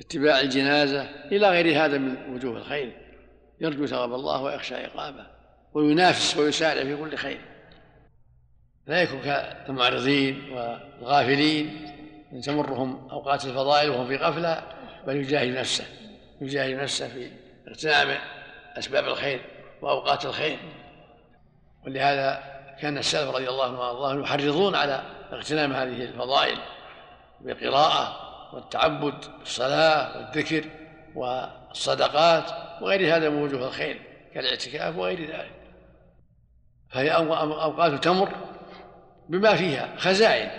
اتباع 0.00 0.40
الجنازة 0.40 1.02
إلى 1.02 1.48
غير 1.48 1.84
هذا 1.84 1.98
من 1.98 2.34
وجوه 2.34 2.58
الخير. 2.58 2.92
يرجو 3.60 3.86
ثواب 3.86 4.14
الله 4.14 4.42
ويخشى 4.42 4.74
عقابه 4.74 5.26
وينافس 5.74 6.36
ويسارع 6.36 6.84
في 6.84 6.96
كل 6.96 7.16
خير. 7.16 7.40
لا 8.86 9.02
يكون 9.02 9.20
كالمعرضين 9.20 10.50
والغافلين 10.50 11.90
تمرهم 12.44 13.08
أوقات 13.10 13.44
الفضائل 13.44 13.90
وهم 13.90 14.06
في 14.08 14.16
غفلة 14.16 14.62
بل 15.06 15.16
يجاهد 15.16 15.58
نفسه 15.58 15.84
يجاهد 16.40 16.74
نفسه 16.74 17.08
في 17.08 17.30
اغتنام 17.68 18.18
اسباب 18.78 19.04
الخير. 19.04 19.53
وأوقات 19.84 20.24
الخير. 20.24 20.58
ولهذا 21.86 22.42
كان 22.80 22.98
السلف 22.98 23.34
رضي 23.34 23.48
الله 23.48 23.64
عنهم 23.64 23.78
وأرضاهم 23.78 24.22
يحرضون 24.22 24.74
على 24.74 25.02
اغتنام 25.32 25.72
هذه 25.72 26.04
الفضائل 26.04 26.58
بالقراءة 27.40 28.16
والتعبد 28.54 29.24
بالصلاه 29.38 30.18
والذكر 30.18 30.64
والصدقات 31.14 32.50
وغير 32.82 33.16
هذا 33.16 33.28
من 33.28 33.42
وجوه 33.42 33.66
الخير 33.66 34.02
كالاعتكاف 34.34 34.96
وغير 34.96 35.20
ذلك. 35.20 35.54
فهي 36.90 37.14
أوقات 37.14 38.04
تمر 38.04 38.30
بما 39.28 39.54
فيها 39.54 39.88
خزائن. 39.96 40.50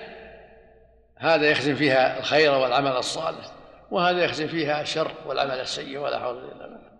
هذا 1.18 1.46
يخزن 1.46 1.76
فيها 1.76 2.20
الخير 2.20 2.52
والعمل 2.52 2.92
الصالح 2.92 3.52
وهذا 3.92 4.24
يخزن 4.24 4.48
فيها 4.48 4.82
الشر 4.82 5.12
والعمل 5.26 5.60
السيء 5.60 5.98
ولا 5.98 6.20
حول 6.20 6.38
إلا 6.38 6.68
بالله. 6.68 6.95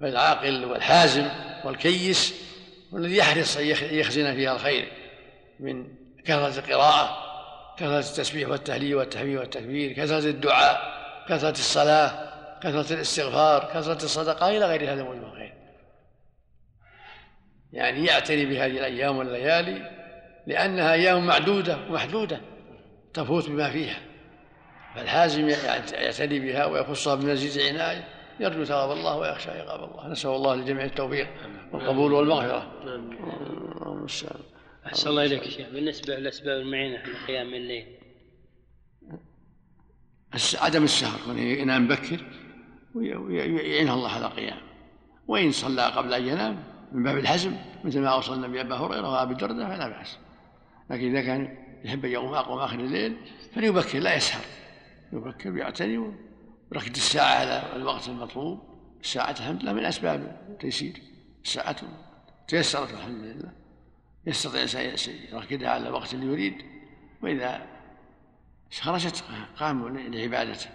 فالعاقل 0.00 0.64
والحازم 0.64 1.28
والكيس 1.64 2.34
والذي 2.92 3.16
يحرص 3.16 3.56
أن 3.56 3.66
يخزن 3.90 4.34
فيها 4.34 4.52
الخير 4.52 4.92
من 5.60 5.86
كثرة 6.24 6.58
القراءة 6.58 7.16
كثرة 7.76 7.98
التسبيح 7.98 8.48
والتهليل 8.48 8.94
والتحميد 8.94 9.38
والتكبير 9.38 9.92
كثرة 9.92 10.30
الدعاء 10.30 11.00
كثرة 11.28 11.50
الصلاة 11.50 12.30
كثرة 12.62 12.94
الاستغفار 12.94 13.70
كثرة 13.74 14.04
الصدقة 14.04 14.48
إلى 14.48 14.66
غير 14.66 14.92
هذا 14.92 15.02
من 15.02 15.22
الخير. 15.22 15.54
يعني 17.72 18.06
يعتني 18.06 18.46
بهذه 18.46 18.70
الأيام 18.70 19.16
والليالي 19.16 19.90
لأنها 20.46 20.92
أيام 20.92 21.26
معدودة 21.26 21.78
ومحدودة 21.88 22.40
تفوت 23.14 23.48
بما 23.48 23.70
فيها. 23.70 23.98
فالحازم 24.94 25.48
يعتني 25.48 26.40
بها 26.40 26.64
ويخصها 26.64 27.14
بمزيد 27.14 27.74
عناية 27.74 28.19
يرجو 28.40 28.64
ثواب 28.64 28.90
الله 28.98 29.18
ويخشى 29.18 29.50
عقاب 29.50 29.90
الله. 29.90 30.08
نسأل 30.08 30.30
الله 30.30 30.54
للجميع 30.54 30.84
التوفيق 30.84 31.28
والقبول 31.72 32.12
والمغفرة. 32.12 32.72
اللهم 32.82 34.06
أحسن 34.86 35.10
الله 35.10 35.24
إليك 35.24 35.44
شيخ. 35.44 35.68
بالنسبة 35.68 36.16
لأسباب 36.16 36.60
المعينة 36.60 37.02
لقيام 37.02 37.54
الليل. 37.54 37.86
عدم 40.54 40.84
السهر 40.84 41.36
ينام 41.36 41.88
بكر 41.88 42.24
ويعينه 42.94 43.94
الله 43.94 44.10
على 44.10 44.26
قيام. 44.26 44.60
وإن 45.28 45.52
صلى 45.52 45.82
قبل 45.82 46.14
أن 46.14 46.26
ينام 46.26 46.64
من 46.92 47.02
باب 47.02 47.18
الحزم 47.18 47.56
مثل 47.84 48.00
ما 48.00 48.08
أوصى 48.08 48.32
النبي 48.32 48.60
أبا 48.60 48.76
هريرة 48.76 49.08
وأبي 49.08 49.32
الدرداء 49.32 49.68
فلا 49.68 49.88
بأس. 49.88 50.18
لكن 50.90 51.16
إذا 51.16 51.22
كان 51.22 51.56
يحب 51.84 52.04
أن 52.04 52.10
يقوم 52.10 52.34
أقوم 52.34 52.58
آخر 52.58 52.80
الليل 52.80 53.16
فليبكر 53.54 53.98
لا 53.98 54.16
يسهر. 54.16 54.44
يبكر 55.12 55.50
ويعتني 55.50 56.14
وركد 56.72 56.96
الساعة 56.96 57.34
على 57.40 57.76
الوقت 57.76 58.08
المطلوب 58.08 58.60
الساعة 59.00 59.30
الحمد 59.30 59.62
لله 59.62 59.72
من 59.72 59.84
أسباب 59.84 60.46
التيسير. 60.48 61.02
الساعة 61.44 61.76
تيسرت 62.48 62.94
الحمد 62.94 63.24
لله. 63.24 63.52
يستطيع 64.26 64.62
يركدها 65.32 65.68
على 65.68 65.88
الوقت 65.88 66.14
اللي 66.14 66.26
يريد. 66.26 66.54
وإذا 67.22 67.66
خرجت 68.80 69.24
قام 69.56 69.98
لعبادته. 69.98 70.70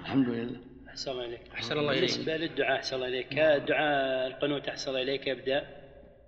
الحمد 0.00 0.28
لله. 0.28 0.60
أحسن 0.88 1.10
الله 1.10 1.24
إليك. 1.24 1.48
أحسن 1.54 1.78
الله 1.78 1.92
إليك. 1.92 2.00
بالنسبة 2.00 2.36
للدعاء 2.36 2.76
أحسن 2.76 2.96
الله 2.96 3.08
إليك. 3.08 3.28
كدعاء 3.28 4.26
القنوت 4.26 4.68
أحسن 4.68 4.88
الله 4.88 5.02
إليك 5.02 5.26
يبدأ. 5.26 5.80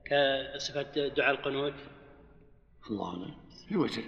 كصفة 0.04 1.08
دعاء 1.08 1.30
القنوت. 1.30 1.74
الله 2.90 3.08
أعلم. 3.08 3.34
في 3.68 3.72
الوتر 3.72 4.02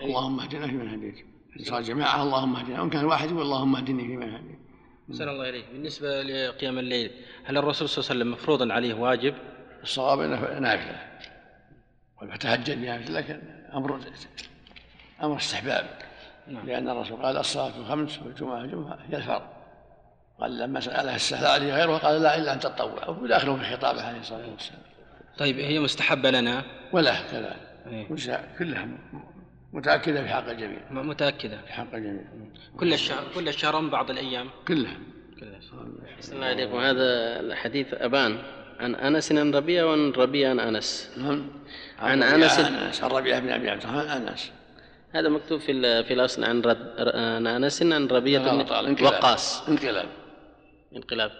اللهم 0.00 0.40
اهدنا 0.40 0.66
فيمن 0.66 0.88
هديت. 0.88 1.33
صار 1.62 1.82
جماعة 1.82 2.22
اللهم 2.22 2.56
اهدنا. 2.56 2.80
وإن 2.80 2.90
كان 2.90 3.04
واحد 3.04 3.30
يقول 3.30 3.42
اللهم 3.42 3.76
اهدني 3.76 4.02
فيمن 4.06 4.34
هديت 4.34 4.58
أحسن 5.10 5.28
الله 5.28 5.48
إليك. 5.48 5.64
بالنسبة 5.72 6.22
لقيام 6.22 6.78
الليل 6.78 7.10
هل 7.44 7.56
الرسول 7.56 7.88
صلى 7.88 7.98
الله 7.98 8.10
عليه 8.10 8.20
وسلم 8.20 8.32
مفروض 8.32 8.70
عليه 8.70 8.94
واجب؟ 8.94 9.34
الصواب 9.82 10.20
أنه 10.20 10.58
نافلة. 10.58 10.98
فتهجد 12.32 12.80
بنافلة 12.80 13.20
لكن 13.20 13.40
أمر 13.74 14.00
أمر 15.22 15.36
استحباب. 15.36 15.86
نعم. 16.48 16.66
لأن 16.66 16.88
الرسول 16.88 17.22
قال 17.22 17.36
الصلاة 17.36 17.78
الخمس 17.78 18.18
والجمعة 18.18 18.60
الجمعة 18.60 18.98
هي 19.08 19.16
الفرض. 19.16 19.42
قال 20.40 20.58
لما 20.58 20.80
سألها 20.80 21.16
السهل 21.16 21.46
عليه 21.46 21.74
غيره 21.74 21.96
قال 21.96 22.22
لا 22.22 22.38
إلا 22.38 22.52
أن 22.52 22.60
تتطوع 22.60 23.08
وداخله 23.08 23.56
في 23.56 23.76
خطابه 23.76 24.02
عليه 24.02 24.20
الصلاة 24.20 24.50
والسلام. 24.50 24.82
طيب 25.38 25.58
هي 25.58 25.78
مستحبة 25.78 26.30
لنا؟ 26.30 26.62
وله 26.92 27.22
كذلك 27.30 27.56
إيه؟ 27.86 28.08
كلها 28.58 28.88
متأكدة 29.74 30.22
في 30.22 30.28
حق 30.28 30.48
الجميع. 30.48 30.78
متأكدة. 30.90 31.58
في 31.66 31.72
حق 31.72 31.94
الجميع. 31.94 32.24
كل 32.76 32.92
الشهر 32.92 33.24
كل 33.34 33.48
الشهر 33.48 33.78
أم 33.78 33.90
بعض 33.90 34.10
الأيام. 34.10 34.48
كلها. 34.68 34.96
كلها. 35.40 35.58
الله 36.32 36.46
عليكم. 36.46 36.76
هذا 36.76 37.40
الحديث 37.40 37.94
أبان. 37.94 38.38
عن 38.80 38.94
أنس 38.94 39.32
عن 39.32 39.54
ربيع 39.54 39.84
وعن 39.84 40.10
ربيع 40.10 40.50
عن 40.50 40.60
أنس. 40.60 41.10
نعم. 41.16 41.46
عن 41.98 42.22
أنس 42.22 43.02
عن 43.02 43.10
ربيع 43.10 43.38
بن 43.38 43.48
أبي 43.48 43.70
عبد 43.70 43.82
الرحمن 43.82 43.98
أنس. 44.28 44.52
هذا 45.12 45.28
مكتوب 45.28 45.60
في 45.60 46.04
في 46.04 46.14
الأصل 46.14 46.44
عن 46.44 46.60
رد 46.60 46.94
عن 47.14 47.46
أنس 47.46 47.82
عن 47.82 48.06
ربيعه 48.06 48.64
بن 48.82 49.04
وقاص. 49.04 49.68
انقلاب. 49.68 50.08
انقلاب. 50.96 51.30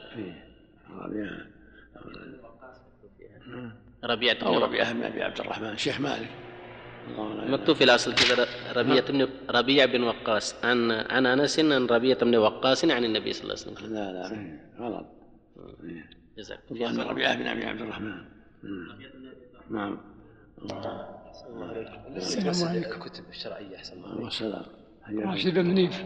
ربيعة 4.05 4.37
أو 4.43 4.59
ربيعة 4.59 4.93
بن 4.93 5.03
أبي 5.03 5.23
عبد 5.23 5.41
الرحمن. 5.41 5.77
شيخ 5.77 6.01
مالك. 6.01 6.29
مكتوب 7.51 7.77
في 7.77 7.85
الأصل 7.85 8.15
كذا 8.15 8.47
ربيعة 8.77 9.13
بن 9.13 9.29
ربيع 9.51 9.85
بن 9.85 10.03
وقاص. 10.03 10.55
عن 10.65 10.91
عن 10.91 11.27
أنس 11.27 11.59
عن 11.61 11.87
ربيعة 11.87 12.25
بن 12.25 12.37
وقاص 12.37 12.85
عن 12.85 13.05
النبي 13.05 13.33
صلى 13.33 13.43
الله 13.43 13.65
عليه 13.67 13.73
وسلم. 13.73 13.95
لا 13.95 14.13
لا 14.13 14.59
غلط. 14.81 15.07
جزاك 16.39 16.61
الله 16.71 17.03
ربيعة 17.03 17.37
بن 17.37 17.47
أبي 17.47 17.65
عبد 17.65 17.81
الرحمن. 17.81 18.25
نعم. 19.71 20.01
السلام 22.17 22.69
عليكم. 22.69 22.93
الكتب 22.93 23.25
الشرعية 23.31 23.77
أحسن 23.77 23.97
الله 23.97 24.25
والسلام 24.25 24.65
راشد 25.13 25.55
بن 25.55 25.67
منيف. 25.67 26.05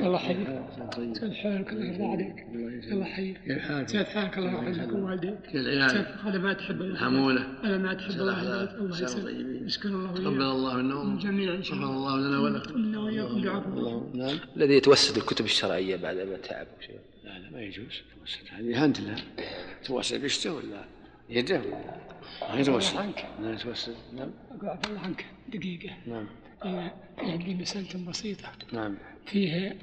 الله 0.00 0.14
يحييك 0.14 0.48
كيف 0.94 1.34
حالك 1.34 1.72
الله 1.72 1.84
يرضى 1.84 2.04
عليك 2.04 2.46
الله 2.92 3.06
يحييك 3.06 3.40
كيف 3.40 3.58
حالك؟ 3.58 3.86
كيف 3.86 4.08
حالك 4.08 4.38
الله 4.38 4.50
يرحم 4.50 4.80
لك 4.80 4.92
ووالديك 4.92 5.40
كيف 5.42 5.54
العيال؟ 5.54 6.06
أنا 6.26 6.38
ما 6.38 6.52
تحب 6.52 6.96
حمولة 6.96 7.46
أنا 7.64 7.78
ما 7.78 7.94
تحب 7.94 8.10
الله. 8.10 9.02
يسلمك. 9.02 9.66
يسكن 9.66 9.88
الله 9.88 10.12
وياك. 10.12 10.22
تقبل 10.22 10.42
الله 10.42 10.74
منا 10.76 11.18
جميعا 11.20 11.54
إن 11.54 11.62
شاء 11.62 11.76
الله. 11.76 11.90
الله 11.90 12.28
لنا 12.28 12.40
ولكم. 12.40 12.80
منا 12.80 13.00
وياكم 13.00 13.42
بعفو. 13.42 14.10
نعم. 14.14 14.38
الذي 14.56 14.74
يتوسد 14.74 15.16
الكتب 15.16 15.44
الشرعية 15.44 15.96
بعد 15.96 16.16
ما 16.16 16.36
تعب 16.36 16.66
لا 17.24 17.38
لا 17.38 17.50
ما 17.50 17.60
يجوز. 17.60 18.02
توسد. 18.20 18.42
هذه 18.50 18.84
هانت 18.84 19.00
لها 19.00 19.16
توسد 19.84 20.20
بيشته 20.20 20.54
ولا 20.54 20.84
يده. 21.30 21.60
ولا 21.60 22.54
ما 22.54 22.60
يتوسد. 22.60 22.96
لا 23.42 23.52
يتوسد. 23.52 23.94
نعم. 24.16 24.30
عفى 24.62 24.88
الله 24.90 25.00
عنك. 25.00 25.26
دقيقة. 25.48 25.90
نعم. 26.06 26.26
عندي 27.18 27.54
مسألة 27.54 28.06
بسيطة. 28.08 28.48
نعم. 28.72 28.94
فيها 29.26 29.74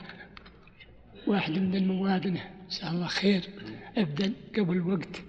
واحد 1.28 1.52
من 1.52 1.76
المواد 1.76 2.38
جزاه 2.72 2.92
الله 2.92 3.08
خير 3.08 3.42
أبدا 3.98 4.34
قبل 4.58 4.82
وقت 4.92 5.22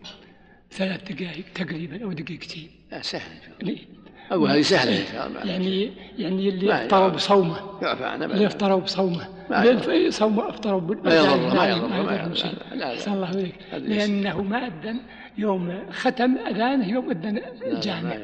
ثلاث 0.70 1.12
دقائق 1.12 1.44
تقريبا 1.54 2.04
أو 2.04 2.12
دقيقتين. 2.12 2.70
سهل. 3.00 3.38
أقول 4.30 4.50
هذه 4.50 4.62
سهلة 4.62 5.00
إن 5.00 5.06
شاء 5.12 5.26
الله. 5.26 5.40
يعني 5.40 5.90
يعني 6.18 6.48
اللي 6.48 6.84
افطروا 6.84 7.08
بصومة. 7.08 7.82
يعفى 7.82 8.04
عنه 8.04 8.24
اللي 8.24 8.46
افطروا 8.46 8.80
بصومة. 8.80 9.28
ما 9.50 10.10
صومة 10.10 10.48
افطروا 10.48 10.80
ما 10.80 11.14
يضر 11.14 11.54
ما 11.54 11.68
يضر 11.68 11.88
ما 11.88 12.14
يضر 12.14 12.94
أحسن 12.94 13.12
الله 13.12 13.30
إليك 13.30 13.54
لأنه 13.72 14.42
ما 14.42 14.66
أذن 14.66 15.00
يوم 15.38 15.90
ختم 15.90 16.38
أذانه 16.38 16.88
يوم 16.88 17.10
أذن 17.10 17.42
الجامع 17.66 18.16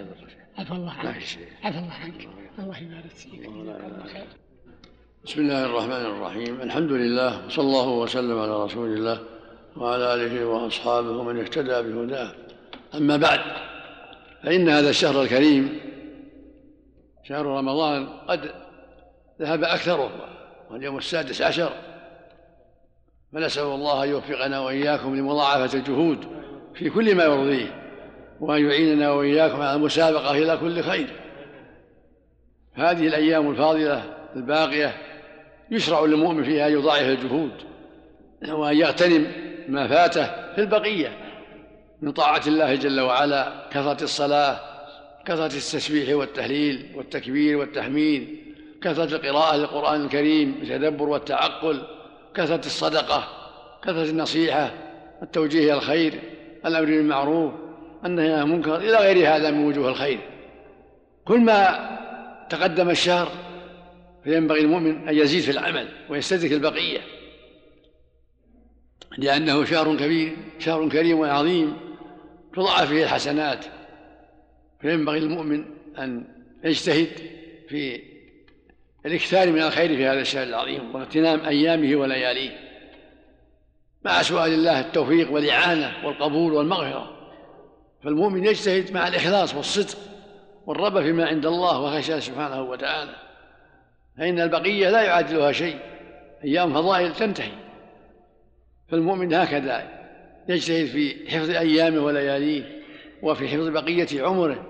عفى 0.59 0.73
الله 0.73 0.93
عنك. 0.93 1.25
عفى 1.65 1.79
الله 1.79 1.93
عنك. 1.93 2.29
الله 2.59 2.79
يبارك 2.79 3.11
فيك. 3.11 3.41
بسم 5.25 5.41
الله 5.41 5.65
الرحمن 5.65 5.93
الرحيم. 5.93 6.61
الحمد 6.61 6.93
لله 6.93 7.47
وصلى 7.47 7.65
الله 7.65 7.89
وسلم 7.89 8.39
على 8.39 8.65
رسول 8.65 8.93
الله 8.93 9.21
وعلى 9.77 10.15
آله 10.15 10.45
وأصحابه 10.45 11.11
ومن 11.11 11.41
اهتدى 11.41 11.83
بهداه. 11.83 12.33
أما 12.95 13.17
بعد 13.17 13.41
فإن 14.43 14.69
هذا 14.69 14.91
الشهر 14.91 15.23
الكريم 15.23 15.81
شهر 17.25 17.47
رمضان 17.47 18.07
قد 18.07 18.51
ذهب 19.41 19.65
أكثره 19.65 20.11
واليوم 20.71 20.99
السادس 20.99 21.43
عشر. 21.43 21.73
فنسأل 23.33 23.63
الله 23.63 24.05
أن 24.05 24.09
يوفقنا 24.09 24.61
وإياكم 24.61 25.17
لمضاعفة 25.17 25.79
الجهود 25.79 26.27
في 26.75 26.91
كل 26.91 27.15
ما 27.15 27.25
يرضيه. 27.25 27.78
وأن 28.41 28.67
يعيننا 28.67 29.11
وإياكم 29.11 29.63
على 29.63 29.77
المسابقة 29.77 30.31
إلى 30.31 30.57
كل 30.57 30.83
خير. 30.83 31.07
هذه 32.75 33.07
الأيام 33.07 33.51
الفاضلة 33.51 34.05
الباقية 34.37 34.95
يشرع 35.71 36.05
للمؤمن 36.05 36.45
فيها 36.45 36.69
أن 36.69 36.73
يضاعف 36.73 37.03
الجهود 37.03 37.53
وأن 38.49 38.77
يغتنم 38.77 39.27
ما 39.69 39.89
فاته 39.89 40.27
في 40.55 40.61
البقية 40.61 41.19
من 42.03 42.13
طاعة 42.13 42.43
الله 42.47 42.75
جل 42.75 43.01
وعلا 43.01 43.69
كثرة 43.71 44.05
الصلاة 44.05 44.61
كثرة 45.27 45.47
التسبيح 45.47 46.17
والتهليل 46.17 46.93
والتكبير 46.95 47.57
والتحميد 47.57 48.39
كثرة 48.83 49.17
القراءة 49.17 49.57
للقرآن 49.57 50.05
الكريم 50.05 50.53
بالتدبر 50.53 51.09
والتعقل 51.09 51.83
كثرة 52.35 52.67
الصدقة 52.67 53.29
كثرة 53.83 54.11
النصيحة 54.11 54.71
التوجيه 55.23 55.65
إلى 55.65 55.75
الخير 55.75 56.21
الأمر 56.67 56.87
بالمعروف 56.87 57.53
النهي 58.05 58.33
عن 58.33 58.43
المنكر 58.43 58.77
إلى 58.77 58.97
غير 58.97 59.37
هذا 59.37 59.51
من 59.51 59.65
وجوه 59.65 59.89
الخير. 59.89 60.19
كل 61.25 61.41
ما 61.41 61.89
تقدم 62.51 62.91
الشهر 62.91 63.29
فينبغي 64.25 64.61
المؤمن 64.61 65.09
أن 65.09 65.15
يزيد 65.19 65.43
في 65.43 65.51
العمل 65.51 65.89
ويستدرك 66.11 66.53
البقية 66.53 67.01
لأنه 69.19 69.65
شهر 69.65 69.97
كبير 69.97 70.37
شهر 70.59 70.89
كريم 70.89 71.19
وعظيم 71.19 71.77
تضاعف 72.55 72.89
فيه 72.89 73.05
الحسنات. 73.05 73.65
فينبغي 74.81 75.21
للمؤمن 75.21 75.65
أن 75.99 76.25
يجتهد 76.65 77.09
في 77.69 78.01
الإكثار 79.07 79.53
من 79.53 79.63
الخير 79.63 79.97
في 79.97 80.07
هذا 80.07 80.21
الشهر 80.21 80.43
العظيم 80.43 80.95
واغتنام 80.95 81.41
أيامه 81.41 81.97
ولياليه. 81.97 82.51
مع 84.05 84.23
سؤال 84.23 84.53
الله 84.53 84.81
التوفيق 84.81 85.33
والإعانة 85.33 86.07
والقبول 86.07 86.53
والمغفرة. 86.53 87.18
فالمؤمن 88.05 88.45
يجتهد 88.45 88.93
مع 88.93 89.09
الإخلاص 89.09 89.55
والصدق 89.55 89.99
والرغبة 90.67 91.03
فيما 91.03 91.27
عند 91.27 91.47
الله 91.47 91.81
وخشية 91.81 92.19
سبحانه 92.19 92.63
وتعالى. 92.63 93.15
فإن 94.19 94.41
البقية 94.41 94.91
لا 94.91 95.03
يعادلها 95.03 95.53
شيء 95.53 95.79
أيام 96.45 96.75
فضائل 96.75 97.15
تنتهي. 97.15 97.53
فالمؤمن 98.89 99.35
هكذا 99.35 99.89
يجتهد 100.49 100.87
في 100.87 101.31
حفظ 101.31 101.51
أيامه 101.51 102.01
ولياليه 102.01 102.83
وفي 103.23 103.49
حفظ 103.49 103.69
بقية 103.69 104.23
عمره 104.23 104.67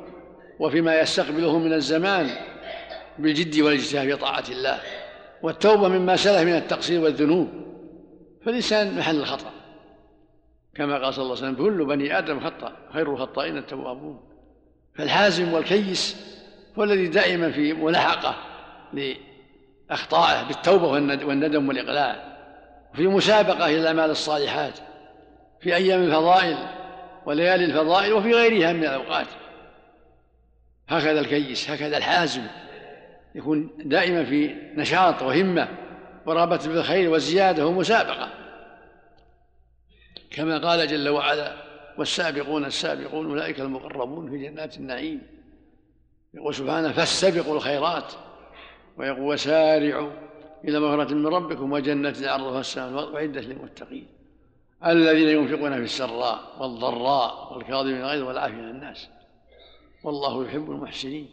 وفيما 0.58 1.00
يستقبله 1.00 1.58
من 1.58 1.72
الزمان 1.72 2.30
بالجد 3.18 3.60
والاجتهاد 3.60 4.08
في 4.08 4.16
طاعة 4.16 4.44
الله 4.50 4.80
والتوبة 5.42 5.88
مما 5.88 6.16
سلف 6.16 6.42
من 6.42 6.54
التقصير 6.54 7.00
والذنوب. 7.00 7.48
فالإنسان 8.44 8.98
محل 8.98 9.16
الخطأ. 9.16 9.57
كما 10.78 11.04
قال 11.04 11.14
صلى 11.14 11.22
الله 11.22 11.36
عليه 11.36 11.46
وسلم 11.46 11.64
كل 11.64 11.84
بني 11.84 12.18
آدم 12.18 12.40
خطأ 12.40 12.72
خير 12.92 13.14
الخطائين 13.14 13.56
التوابون. 13.56 14.20
فالحازم 14.94 15.52
والكيس 15.52 16.16
هو 16.78 16.84
الذي 16.84 17.08
دائما 17.08 17.50
في 17.50 17.72
ملاحقة 17.72 18.34
لأخطائه 19.90 20.42
بالتوبة 20.42 20.86
والندم 21.26 21.68
والإقلاع 21.68 22.36
وفي 22.94 23.06
مسابقة 23.06 23.66
إلى 23.66 23.80
الأعمال 23.80 24.10
الصالحات 24.10 24.78
في 25.60 25.76
أيام 25.76 26.02
الفضائل 26.02 26.56
وليالي 27.26 27.64
الفضائل 27.64 28.12
وفي 28.12 28.32
غيرها 28.32 28.72
من 28.72 28.84
الأوقات. 28.84 29.26
هكذا 30.88 31.20
الكيس 31.20 31.70
هكذا 31.70 31.96
الحازم. 31.96 32.42
يكون 33.34 33.70
دائما 33.78 34.24
في 34.24 34.54
نشاط 34.74 35.22
وهمة 35.22 35.68
ورغبة 36.26 36.60
بالخير 36.66 37.10
والزيادة 37.10 37.66
ومسابقة. 37.66 38.28
كما 40.38 40.58
قال 40.58 40.88
جل 40.88 41.08
وعلا 41.08 41.52
والسابقون 41.98 42.64
السابقون 42.64 43.30
أولئك 43.30 43.60
المقربون 43.60 44.30
في 44.30 44.38
جنات 44.38 44.76
النعيم. 44.76 45.22
يقول 46.34 46.54
سبحانه 46.54 46.92
فاستبقوا 46.92 47.56
الخيرات. 47.56 48.12
ويقول 48.98 49.20
وسارعوا 49.20 50.10
إلى 50.64 50.80
مغفرة 50.80 51.14
من 51.14 51.26
ربكم 51.26 51.72
وجنة 51.72 52.14
عرضها 52.22 52.60
السماء 52.60 53.16
أعدت 53.16 53.44
للمتقين. 53.44 54.06
الذين 54.86 55.28
ينفقون 55.28 55.76
في 55.76 55.82
السراء 55.82 56.40
والضراء 56.58 57.52
والكاظمين 57.52 57.96
الغيظ 57.96 58.22
والعافية 58.22 58.56
عن 58.56 58.70
الناس. 58.70 59.08
والله 60.04 60.44
يحب 60.44 60.70
المحسنين. 60.70 61.28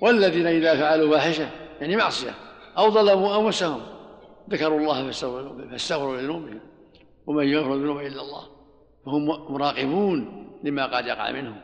والذين 0.00 0.46
إذا 0.46 0.76
فعلوا 0.76 1.16
فاحشة 1.16 1.50
يعني 1.80 1.96
معصية 1.96 2.34
أو 2.78 2.90
ظلموا 2.90 3.40
أنفسهم 3.40 3.80
ذكروا 4.50 4.80
الله 4.80 5.10
فاستغفروا 5.70 6.16
لذنوبهم. 6.16 6.60
ومن 7.28 7.48
يغفر 7.48 7.74
الذنوب 7.74 7.98
إلا 7.98 8.22
الله 8.22 8.42
فهم 9.06 9.26
مراقبون 9.26 10.48
لما 10.64 10.86
قد 10.96 11.06
يقع 11.06 11.30
منهم. 11.30 11.60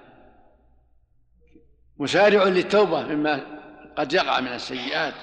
مسارع 1.99 2.45
للتوبة 2.45 3.03
مما 3.03 3.61
قد 3.97 4.13
يقع 4.13 4.41
من 4.41 4.49
السيئات 4.49 5.15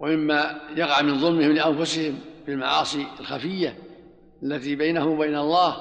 ومما 0.00 0.60
يقع 0.76 1.02
من 1.02 1.18
ظلمهم 1.18 1.52
لأنفسهم 1.52 2.18
بالمعاصي 2.46 3.06
الخفية 3.20 3.78
التي 4.42 4.74
بينهم 4.74 5.08
وبين 5.08 5.36
الله 5.36 5.76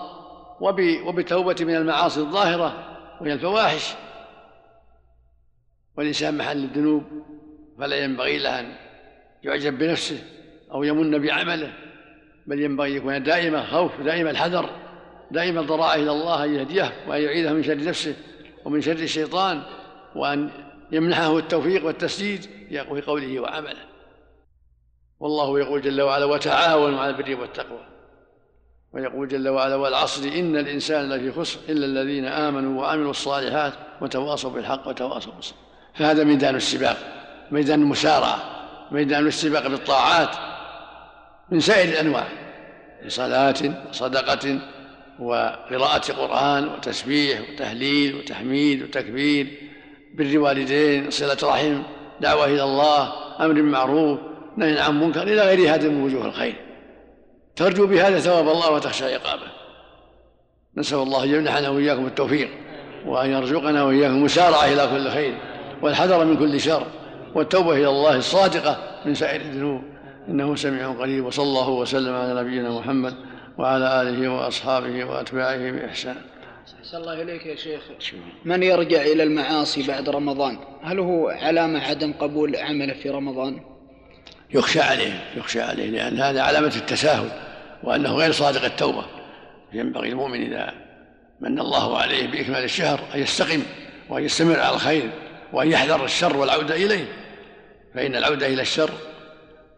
وبالتوبه 1.08 1.56
من 1.62 1.76
المعاصي 1.76 2.20
الظاهرة 2.20 2.98
وهي 3.22 3.34
الفواحش. 3.34 3.94
والإنسان 5.98 6.38
محل 6.38 6.58
الذنوب 6.64 7.04
فلا 7.80 7.96
ينبغي 7.96 8.38
له 8.38 8.60
أن 8.60 8.76
يعجب 9.44 9.78
بنفسه 9.78 10.24
أو 10.72 10.84
يمن 10.84 11.20
بعمله. 11.22 11.91
بل 12.48 12.62
ينبغي 12.62 12.92
أن 12.92 12.96
يكون 12.96 13.24
دائما 13.24 13.66
خوف 13.66 14.02
دائما 14.02 14.32
الحذر 14.32 14.70
دائما 15.32 15.62
الضراعه 15.62 15.96
إلى 15.96 16.12
الله 16.12 16.46
أن 16.46 16.56
يهديه 16.56 16.94
وأن 17.08 17.22
يعيده 17.22 17.54
من 17.54 17.64
شر 17.64 17.84
نفسه 17.84 18.16
ومن 18.66 18.82
شر 18.82 18.92
الشيطان 18.92 19.62
وأن 20.16 20.50
يمنحه 20.92 21.38
التوفيق 21.38 21.86
والتسديد 21.86 22.42
في 22.70 23.02
قوله 23.08 23.40
وعمله. 23.40 23.86
والله 25.20 25.60
يقول 25.60 25.82
جل 25.82 26.02
وعلا 26.02 26.26
وتعاونوا 26.26 27.00
على 27.00 27.10
البر 27.10 27.42
والتقوى 27.42 27.80
ويقول 28.94 29.28
جل 29.28 29.50
وعلا 29.50 29.76
والعصر 29.76 30.24
إن 30.24 30.58
الإنسان 30.58 31.10
لفي 31.10 31.32
خسر 31.32 31.60
إلا 31.70 31.86
الذين 31.86 32.26
آمنوا 32.26 32.82
وعملوا 32.82 33.12
الصالحات 33.12 33.74
وتواصوا 34.02 34.52
بالحق 34.52 34.88
وتواصوا 34.88 35.34
بالصبر 35.34 35.58
فهذا 35.94 36.24
ميدان 36.24 36.56
السباق 36.56 36.98
ميدان 37.52 37.82
المسارعة 37.82 38.40
ميدان 38.92 39.28
السباق 39.28 39.68
بالطاعات. 39.68 40.51
من 41.52 41.60
سائر 41.60 41.90
الأنواع 41.90 42.28
من 43.04 43.10
صلاة 43.10 43.56
وصدقة 43.90 44.60
وقراءة 45.20 46.12
قرآن 46.14 46.68
وتسبيح 46.68 47.40
وتهليل 47.50 48.16
وتحميد 48.16 48.84
وتكبير 48.84 49.48
بر 50.14 50.39
والدين 50.39 51.10
صلة 51.10 51.38
رحم 51.43 51.82
دعوة 52.22 52.45
إلى 52.45 52.64
الله 52.64 53.14
أمر 53.39 53.54
بالمعروف 53.54 54.20
نهي 54.58 54.80
عن 54.80 54.99
منكر 54.99 55.24
إلى 55.24 55.41
غير 55.41 55.74
هذا 55.74 55.89
من 55.89 56.04
وجوه 56.04 56.26
الخير. 56.26 56.56
ترجو 57.56 57.88
بهذا 57.88 58.20
ثواب 58.20 58.47
الله 58.47 58.72
وتخشى 58.72 59.16
عقابه. 59.16 59.47
نسأل 60.78 60.97
الله 60.97 61.24
أن 61.24 61.30
يمنحنا 61.30 61.70
وإياكم 61.70 62.06
التوفيق 62.06 62.49
وأن 63.06 63.32
يرزقنا 63.32 63.84
وإياكم 63.84 64.16
المسارعة 64.16 64.66
إلى 64.66 64.88
كل 64.88 65.10
خير 65.10 65.38
والحذر 65.82 66.26
من 66.26 66.38
كل 66.38 66.60
شر 66.60 66.88
والتوبة 67.36 67.74
إلى 67.74 67.89
الله 67.89 68.16
الصادقة 68.16 68.78
من 69.06 69.14
سائر 69.14 69.41
الذنوب. 69.41 69.91
إنه 70.28 70.55
سميع 70.55 70.91
قريب 70.91 71.26
وصلى 71.26 71.45
الله 71.45 71.69
وسلم 71.69 72.15
على 72.15 72.41
نبينا 72.41 72.69
محمد 72.69 73.15
وعلى 73.57 74.01
آله 74.01 74.30
وأصحابه 74.30 75.05
وأتباعه 75.05 75.72
بإحسان. 75.72 76.15
أحسن 76.82 76.97
الله 76.97 77.22
إليك 77.22 77.45
يا 77.45 77.55
شيخ. 77.55 77.82
من 78.45 78.63
يرجع 78.63 79.01
إلى 79.01 79.24
المعاصي 79.24 79.88
بعد 79.88 80.09
رمضان؟ 80.09 80.59
هل 80.84 80.99
هو 80.99 81.30
علامة 81.30 81.80
عدم 81.80 82.13
قبول 82.13 82.55
عمله 82.55 82.93
في 82.93 83.09
رمضان؟ 83.09 83.59
يخشى 84.53 84.82
عليه 84.82 85.24
يخشى 85.38 85.61
عليه 85.61 85.89
لأن 85.89 86.19
هذا 86.19 86.41
علامة 86.41 86.76
التساهل 86.76 87.30
وأنه 87.84 88.15
غير 88.15 88.32
صادق 88.32 88.63
التوبة. 88.63 89.05
ينبغي 89.74 90.09
المؤمن 90.09 90.41
إذا 90.41 90.74
من 91.39 91.59
الله 91.59 91.97
عليه 91.97 92.28
بإكمال 92.28 92.63
الشهر 92.63 92.99
أن 93.15 93.19
يستقم 93.19 93.61
وأن 94.09 94.24
يستمر 94.24 94.59
على 94.59 94.76
الخير 94.76 95.09
وأن 95.53 95.72
يحذر 95.72 96.05
الشر 96.05 96.38
والعودة 96.38 96.76
إليه. 96.76 97.05
فإن 97.93 98.15
العودة 98.15 98.47
إلى 98.47 98.61
الشر 98.61 98.89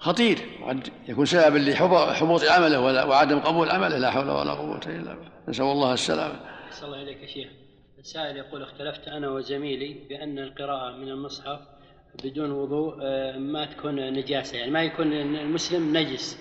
خطير. 0.03 0.37
وقد 0.61 0.87
يكون 1.07 1.25
سببا 1.25 1.57
لحبوط 1.57 2.43
عمله 2.43 2.79
وعدم 3.07 3.39
قبول 3.39 3.69
عمله. 3.69 3.97
لا 3.97 4.11
حول 4.11 4.29
ولا 4.29 4.51
قوة 4.51 4.81
إلا 4.85 5.13
بالله. 5.13 5.31
نسأل 5.47 5.65
الله 5.65 5.93
السلامة. 5.93 6.39
أسأل 6.71 6.85
الله 6.85 7.01
إليك 7.01 7.21
يا 7.21 7.27
شيخ. 7.27 7.47
السائل 7.99 8.37
يقول 8.37 8.63
اختلفت 8.63 9.07
أنا 9.07 9.29
وزميلي 9.29 9.95
بأن 10.09 10.39
القراءة 10.39 10.97
من 10.97 11.09
المصحف 11.09 11.59
بدون 12.23 12.51
وضوء 12.51 12.97
آه، 13.01 13.37
ما 13.37 13.65
تكون 13.65 14.13
نجاسة. 14.13 14.57
يعني 14.57 14.71
ما 14.71 14.83
يكون 14.83 15.13
المسلم 15.13 15.97
نجس. 15.97 16.37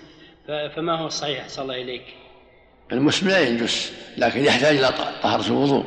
فما 0.47 0.99
هو 0.99 1.07
الصحيح؟ 1.07 1.47
صلى 1.47 1.63
الله 1.63 1.81
إليك. 1.81 2.05
المسلم 2.91 3.29
لا 3.29 3.39
ينجس 3.39 3.93
لكن 4.17 4.45
يحتاج 4.45 4.77
إلى 4.77 4.89
طهارة 5.23 5.47
الوضوء. 5.47 5.85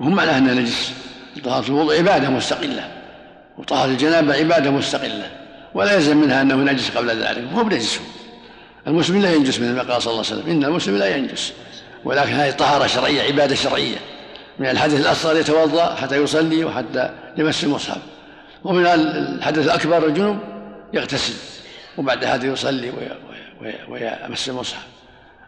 وهم 0.00 0.14
معناه 0.14 0.38
أنه 0.38 0.54
نجس. 0.60 0.94
طهارة 1.44 1.68
الوضوء 1.68 1.98
عبادة 1.98 2.30
مستقلة. 2.30 3.02
وطهارة 3.58 3.90
الجنابة 3.90 4.34
عبادة 4.34 4.70
مستقلة. 4.70 5.39
ولا 5.74 5.94
يلزم 5.94 6.16
منها 6.16 6.42
أنه 6.42 6.54
نجس 6.54 6.96
قبل 6.96 7.08
ذلك 7.08 7.44
هو 7.54 7.64
بنجس. 7.64 8.00
المسلم 8.86 9.22
لا 9.22 9.34
ينجس 9.34 9.60
مثل 9.60 9.74
ما 9.74 9.82
قال 9.82 10.02
صلى 10.02 10.12
الله 10.12 10.24
عليه 10.30 10.40
وسلم. 10.40 10.50
إن 10.50 10.64
المسلم 10.64 10.96
لا 10.96 11.16
ينجس. 11.16 11.52
ولكن 12.04 12.32
هذه 12.32 12.50
طهارة 12.50 12.86
شرعية 12.86 13.22
عبادة 13.22 13.54
شرعية. 13.54 13.96
من 14.58 14.66
الحدث 14.66 15.00
الأصغر 15.00 15.36
يتوضأ 15.36 15.94
حتى 15.94 16.16
يصلي 16.16 16.64
وحتى 16.64 17.10
يمس 17.36 17.64
المصحف. 17.64 18.00
ومن 18.64 18.86
الحدث 18.86 19.64
الأكبر 19.64 20.06
الجنوب 20.06 20.38
يغتسل 20.92 21.34
وبعد 21.98 22.24
هذا 22.24 22.46
يصلي 22.46 22.92
ويمس 23.88 24.48
المصحف. 24.48 24.86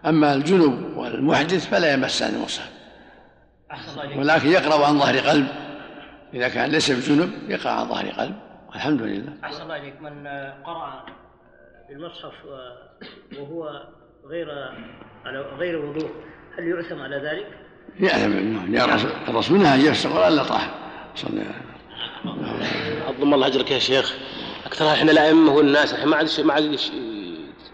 أما 0.06 0.34
الجنوب 0.34 0.96
والمحدث 0.96 1.66
فلا 1.66 1.92
يمس 1.92 2.22
عن 2.22 2.34
المصحف. 2.34 2.68
ولكن 4.16 4.48
يقرأ 4.48 4.86
عن 4.86 4.98
ظهر 4.98 5.18
قلب. 5.18 5.46
إذا 6.34 6.48
كان 6.48 6.70
ليس 6.70 6.90
بجنب 6.90 7.30
يقرأ 7.48 7.70
عن 7.70 7.88
ظهر 7.88 8.06
قلب. 8.08 8.34
الحمد 8.74 9.02
لله. 9.02 9.32
أحسن 9.44 9.62
الله 9.62 9.76
إليك. 9.76 10.00
من 10.00 10.26
قرأ 10.66 11.04
بالمصحف 11.88 12.32
وهو 13.38 13.82
غير 14.26 14.50
على 15.24 15.40
غير 15.58 15.84
وضوء 15.84 16.10
هل 16.58 16.68
يعثم 16.68 17.02
على 17.02 17.16
ذلك؟ 17.16 17.46
يعلم 18.00 18.74
يا 18.74 18.84
الرسول 19.28 19.58
نهى 19.58 19.74
ان 19.74 19.80
يفسق 19.80 20.10
ولا 20.10 20.28
إلا 20.28 20.42
طاهر 20.42 20.70
صلى 21.14 21.42
عظم 23.08 23.34
الله 23.34 23.46
أجرك 23.46 23.70
يا 23.70 23.78
شيخ. 23.78 24.14
أكثر 24.66 24.92
إحنا 24.92 25.12
الائمه 25.12 25.54
والناس 25.54 25.92
الحين 25.92 26.08
ما 26.08 26.16
عاد 26.16 26.40
ما 26.40 26.52
عاد 26.52 26.78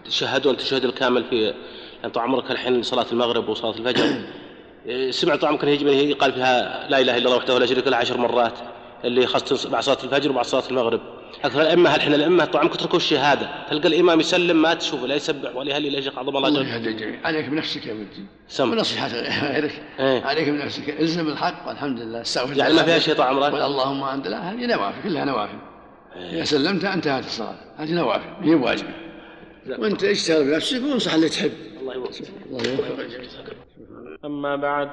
يشهدون 0.05 0.53
التشهد 0.53 0.83
الكامل 0.83 1.23
في 1.23 1.53
يعني 2.01 2.13
طال 2.13 2.23
عمرك 2.23 2.51
الحين 2.51 2.83
صلاة 2.83 3.05
المغرب 3.11 3.49
وصلاة 3.49 3.75
الفجر. 3.77 4.21
سمعت 5.19 5.39
طال 5.39 5.49
عمرك 5.49 5.63
يجب 5.63 6.17
قال 6.17 6.33
فيها 6.33 6.87
لا 6.89 6.99
إله 6.99 7.17
إلا 7.17 7.25
الله 7.25 7.37
وحده 7.37 7.59
لا 7.59 7.65
شريك 7.65 7.87
له 7.87 7.97
عشر 7.97 8.17
مرات. 8.17 8.59
اللي 9.05 9.27
خاصة 9.27 9.69
بعد 9.69 9.83
صلاة 9.83 9.97
الفجر 10.03 10.31
وبعد 10.31 10.45
صلاة 10.45 10.63
المغرب. 10.69 11.01
أكثر 11.43 11.61
الأئمة 11.61 11.95
الحين 11.95 12.13
الأئمة 12.13 12.45
طبعا 12.45 12.67
تركوا 12.67 12.97
الشهادة؟ 12.97 13.49
تلقى 13.69 13.87
الإمام 13.87 14.19
يسلم 14.19 14.61
ما 14.61 14.73
تشوفه 14.73 15.07
لا 15.07 15.15
يسبح 15.15 15.55
ولا 15.55 15.71
يهلل 15.71 15.95
يا 15.95 16.01
شيخ 16.01 16.19
عظم 16.19 16.37
الله 16.37 16.61
الجميع. 16.77 17.19
عليك 17.23 17.49
بنفسك 17.49 17.85
يا 17.85 17.93
ولدي. 17.93 18.25
سم. 18.47 18.71
ونصيحة 18.71 19.07
غيرك. 19.07 19.83
إيه؟ 19.99 20.23
عليك 20.23 20.49
بنفسك. 20.49 20.99
الزم 20.99 21.27
الحق 21.27 21.67
والحمد 21.67 21.99
لله 21.99 22.21
استغفر 22.21 22.57
يعني 22.57 22.73
ما 22.73 22.83
فيها 22.83 22.99
شيء 22.99 23.13
طال 23.13 23.27
عمرك 23.27 23.53
اللهم 23.53 24.03
أنت 24.03 24.27
لا 24.27 24.51
هذه 24.51 24.65
نوافل 24.65 25.03
كلها 25.03 25.25
نوافل. 25.25 25.57
إيه؟ 26.15 26.29
إذا 26.29 26.43
سلمت 26.43 26.85
انتهت 26.85 27.25
الصلاة. 27.25 27.55
هذه 27.77 27.91
نوافل 27.91 28.29
هي 28.41 28.55
واجبة. 28.55 28.89
وأنت 29.67 30.03
اشتغل 30.03 30.43
بنفسك 30.43 30.81
وانصح 30.83 31.13
اللي 31.13 31.29
تحب. 31.29 31.51
الله 31.81 31.93
يوفقك. 31.93 32.27
الله 32.49 32.63
يوفقك. 32.69 33.57
أما 34.25 34.55
بعد 34.55 34.89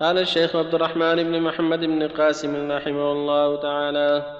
قال 0.00 0.18
الشيخ 0.18 0.56
عبد 0.56 0.74
الرحمن 0.74 1.22
بن 1.22 1.40
محمد 1.40 1.80
بن 1.80 2.08
قاسم 2.08 2.72
رحمه 2.72 3.12
الله 3.12 3.56
تعالى 3.56 4.36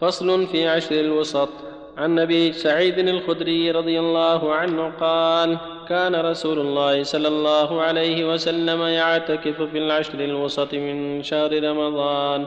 فصل 0.00 0.46
في 0.46 0.68
عشر 0.68 1.00
الوسط. 1.00 1.48
عن 1.98 2.18
ابي 2.18 2.52
سعيد 2.52 2.98
الخدري 2.98 3.70
رضي 3.70 4.00
الله 4.00 4.54
عنه 4.54 4.92
قال 5.00 5.58
كان 5.88 6.14
رسول 6.14 6.58
الله 6.58 7.02
صلى 7.02 7.28
الله 7.28 7.82
عليه 7.82 8.32
وسلم 8.32 8.82
يعتكف 8.82 9.62
في 9.62 9.78
العشر 9.78 10.24
الوسط 10.24 10.74
من 10.74 11.22
شهر 11.22 11.62
رمضان. 11.62 12.46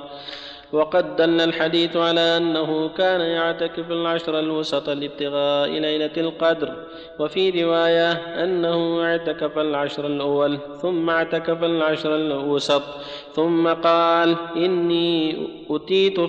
وقد 0.74 1.15
دل 1.15 1.41
الحديث 1.41 1.97
على 1.97 2.38
أنه 2.38 2.89
كان 2.89 3.21
يعتكف 3.21 3.91
العشر 3.91 4.39
الوسط 4.39 4.89
لابتغاء 4.89 5.69
ليلة 5.69 6.11
القدر 6.17 6.74
وفي 7.19 7.63
رواية 7.63 8.11
أنه 8.11 9.03
اعتكف 9.03 9.57
العشر 9.57 10.07
الأول 10.07 10.57
ثم 10.82 11.09
اعتكف 11.09 11.63
العشر 11.63 12.15
الوسط 12.15 12.82
ثم 13.34 13.67
قال 13.67 14.36
إني 14.55 15.38
أتيت 15.69 16.19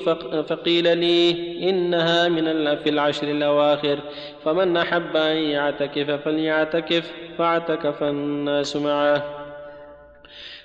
فقيل 0.49 0.99
لي 0.99 1.31
إنها 1.71 2.29
من 2.29 2.77
في 2.77 2.89
العشر 2.89 3.31
الأواخر 3.31 3.99
فمن 4.45 4.77
أحب 4.77 5.17
أن 5.17 5.37
يعتكف 5.37 6.11
فليعتكف 6.11 7.13
فاعتكف 7.39 8.03
الناس 8.03 8.77
معه. 8.77 9.44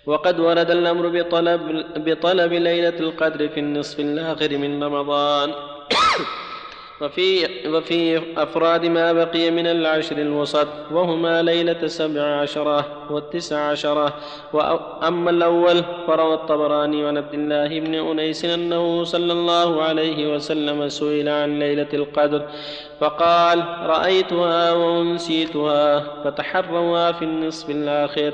وقد 0.06 0.40
ورد 0.40 0.72
الأمر 0.72 1.08
بطلب, 1.08 1.86
بطلب 1.96 2.54
ليلة 2.54 3.00
القدر 3.00 3.50
في 3.50 3.60
النصف 3.60 4.00
الآخر 4.00 4.58
من 4.58 4.84
رمضان. 4.84 5.54
وفي 7.02 7.48
وفي 7.68 8.22
أفراد 8.38 8.86
ما 8.86 9.14
بقي 9.14 9.52
من 9.52 9.68
العشر 9.68 10.18
الوسط 10.18 10.68
وهما 10.92 11.42
ليلة 11.42 11.88
سبع 11.88 12.22
عشرة 12.22 13.08
والتسع 13.10 13.70
عشرة 13.70 14.14
وأما 14.54 15.30
الأول 15.30 15.84
فروى 16.08 16.34
الطبراني 16.34 17.08
عن 17.08 17.18
عبد 17.18 17.34
الله 17.34 17.80
بن 17.80 17.96
أنيس 17.96 18.46
أنه 18.46 19.04
صلى 19.04 19.34
الله 19.34 19.84
عليه 19.84 20.36
وسلم 20.36 20.90
سئل 20.90 21.30
عن 21.30 21.60
ليلة 21.60 21.88
القدر 21.94 22.48
فقال 23.00 23.60
رأيتها 23.82 24.72
وأنسيتها 24.72 26.00
فتحروا 26.24 27.12
في 27.12 27.26
النصف 27.26 27.70
الآخر. 27.70 28.34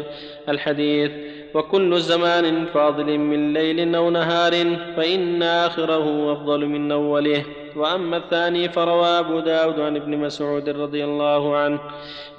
الحديث 0.50 1.12
وكل 1.56 2.00
زمان 2.00 2.66
فاضل 2.66 3.18
من 3.18 3.54
ليل 3.54 3.96
أو 3.96 4.10
نهار 4.10 4.52
فإن 4.98 5.44
آخره 5.44 6.34
أفضل 6.34 6.66
من 6.66 6.92
أوله. 6.92 7.46
وأما 7.76 8.18
الثاني 8.18 8.70
فروى 8.70 9.08
أبو 9.08 9.40
داود 9.40 9.80
عن 9.80 9.96
ابن 9.96 10.18
مسعود 10.18 10.70
رضي 10.70 11.04
الله 11.04 11.58
عنه 11.58 11.80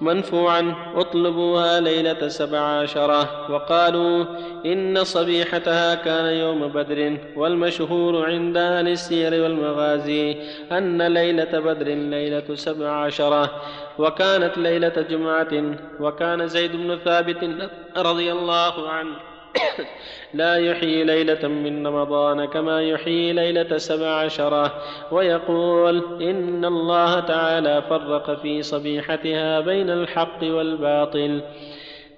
منفوعا 0.01 0.75
اطلبوها 0.97 1.81
ليلة 1.81 2.29
سبع 2.29 2.59
عشرة 2.59 3.53
وقالوا 3.53 4.25
إن 4.67 5.05
صبيحتها 5.05 5.95
كان 5.95 6.25
يوم 6.25 6.69
بدر 6.69 7.19
والمشهور 7.37 8.27
عند 8.27 8.57
أهل 8.57 8.89
السير 8.89 9.43
والمغازي 9.43 10.37
أن 10.73 11.03
ليلة 11.03 11.61
بدر 11.61 11.87
ليلة 11.87 12.55
سبع 12.55 12.91
عشرة 12.91 13.51
وكانت 13.99 14.59
ليلة 14.59 15.05
جمعة 15.11 15.77
وكان 16.01 16.49
زيد 16.49 16.73
بن 16.77 16.99
ثابت 17.05 17.71
رضي 17.97 18.33
الله 18.33 18.89
عنه 18.89 19.36
لا 20.35 20.57
يحيي 20.57 21.05
ليلة 21.05 21.49
من 21.49 21.87
رمضان 21.87 22.45
كما 22.45 22.83
يحيي 22.83 23.33
ليلة 23.33 23.79
سبع 23.79 24.09
عشرة 24.09 24.75
ويقول 25.11 26.23
إن 26.23 26.65
الله 26.65 27.21
تعالى 27.21 27.83
فرق 27.83 28.41
في 28.43 28.63
صبيحتها 28.63 29.61
بين 29.61 29.91
الحق 29.91 30.39
والباطل 30.43 31.43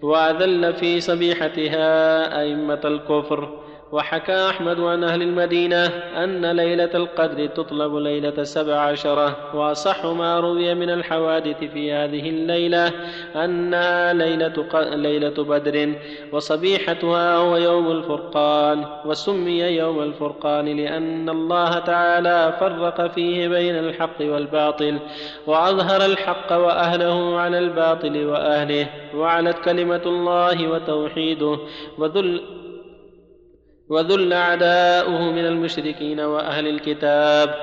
وأذل 0.02 0.74
في 0.74 1.00
صبيحتها 1.00 2.40
أئمة 2.40 2.80
الكفر 2.84 3.67
وحكى 3.92 4.48
أحمد 4.50 4.80
عن 4.80 5.04
أهل 5.04 5.22
المدينة 5.22 5.86
أن 6.16 6.46
ليلة 6.46 6.90
القدر 6.94 7.46
تطلب 7.46 7.96
ليلة 7.96 8.44
سبع 8.44 8.74
عشرة 8.80 9.36
وأصح 9.54 10.06
ما 10.06 10.40
روي 10.40 10.74
من 10.74 10.90
الحوادث 10.90 11.64
في 11.64 11.92
هذه 11.92 12.30
الليلة 12.30 12.92
أنها 13.36 14.12
ليلة, 14.12 14.52
ليلة 14.94 15.44
بدر 15.44 15.94
وصبيحتها 16.32 17.36
هو 17.36 17.56
يوم 17.56 17.90
الفرقان 17.90 18.84
وسمي 19.04 19.60
يوم 19.60 20.02
الفرقان 20.02 20.76
لأن 20.76 21.28
الله 21.28 21.78
تعالى 21.78 22.56
فرق 22.60 23.06
فيه 23.14 23.48
بين 23.48 23.78
الحق 23.78 24.20
والباطل 24.20 24.98
وأظهر 25.46 26.04
الحق 26.04 26.52
وأهله 26.52 27.38
على 27.40 27.58
الباطل 27.58 28.26
وأهله 28.26 28.86
وعلت 29.14 29.58
كلمة 29.64 30.02
الله 30.06 30.68
وتوحيده 30.68 31.58
وذل 31.98 32.57
وذل 33.88 34.32
أعداؤه 34.32 35.30
من 35.30 35.46
المشركين 35.46 36.20
وأهل 36.20 36.66
الكتاب. 36.68 37.54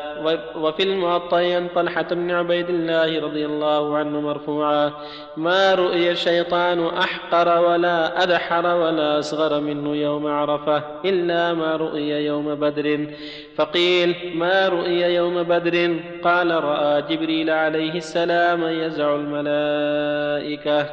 وفي 0.56 0.84
المعطى 0.84 1.54
عن 1.54 1.68
طلحة 1.76 2.08
بن 2.12 2.32
عبيد 2.32 2.70
الله 2.70 3.22
رضي 3.22 3.46
الله 3.46 3.98
عنه 3.98 4.22
مرفوعا 4.22 4.92
ما 5.38 5.74
رؤي 5.74 6.12
الشيطان 6.12 6.88
أحقر 6.88 7.62
ولا 7.62 8.24
أدحر 8.24 8.66
ولا 8.66 9.20
أصغر 9.20 9.60
منه 9.60 9.96
يوم 9.96 10.28
عرفة 10.28 10.84
إلا 11.06 11.54
ما 11.54 11.76
رؤي 11.76 12.10
يوم 12.10 12.56
بدر. 12.56 13.08
فقيل 13.56 14.16
ما 14.36 14.68
رؤي 14.68 15.02
يوم 15.16 15.44
بدر؟ 15.44 16.00
قال 16.24 16.64
رأى 16.64 17.02
جبريل 17.02 17.50
عليه 17.50 17.94
السلام 17.94 18.64
يزع 18.64 19.16
الملائكة. 19.16 20.90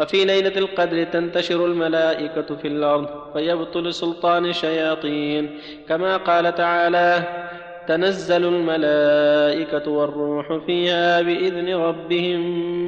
وفي 0.00 0.24
ليلة 0.24 0.58
القدر 0.58 1.04
تنتشر 1.04 1.66
الملائكة 1.66 2.56
في 2.56 2.68
الأرض 2.68 3.32
فيبطل 3.32 3.94
سلطان 3.94 4.46
الشياطين. 4.46 5.58
كما 5.88 6.16
قال 6.16 6.54
تعالى 6.54 7.22
تنزل 7.88 8.44
الملائكة 8.44 9.90
والروح 9.90 10.64
فيها 10.66 11.22
بإذن 11.22 11.74
ربهم 11.74 12.40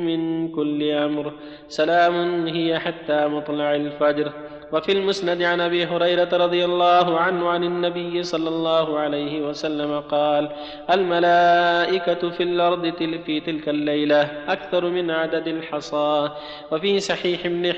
من 0.07 0.49
كل 0.49 0.91
أمر. 0.91 1.33
سلام 1.69 2.47
هي 2.47 2.79
حتى 2.79 3.27
مطلع 3.27 3.75
الفجر. 3.75 4.33
وفي 4.75 4.93
المسند 4.93 5.43
عن 5.43 5.61
أبي 5.61 5.85
هريرة 5.87 6.29
رضي 6.33 6.65
الله 6.65 7.21
عنه 7.21 7.49
عن 7.49 7.65
النبي 7.65 8.23
صلى 8.23 8.49
الله 8.49 8.99
عليه 8.99 9.43
وسلم 9.43 10.01
قال 10.01 10.49
الملائكة 10.91 12.31
في 12.31 12.43
الأرض 12.43 12.93
في 13.27 13.41
تلك 13.41 13.69
الليلة 13.69 14.29
أكثر 14.49 14.85
من 14.85 15.11
عدد 15.11 15.49
الحصى. 15.49 16.31
وفي 16.73 17.01
صحيح 17.01 17.47
ابن 17.47 17.73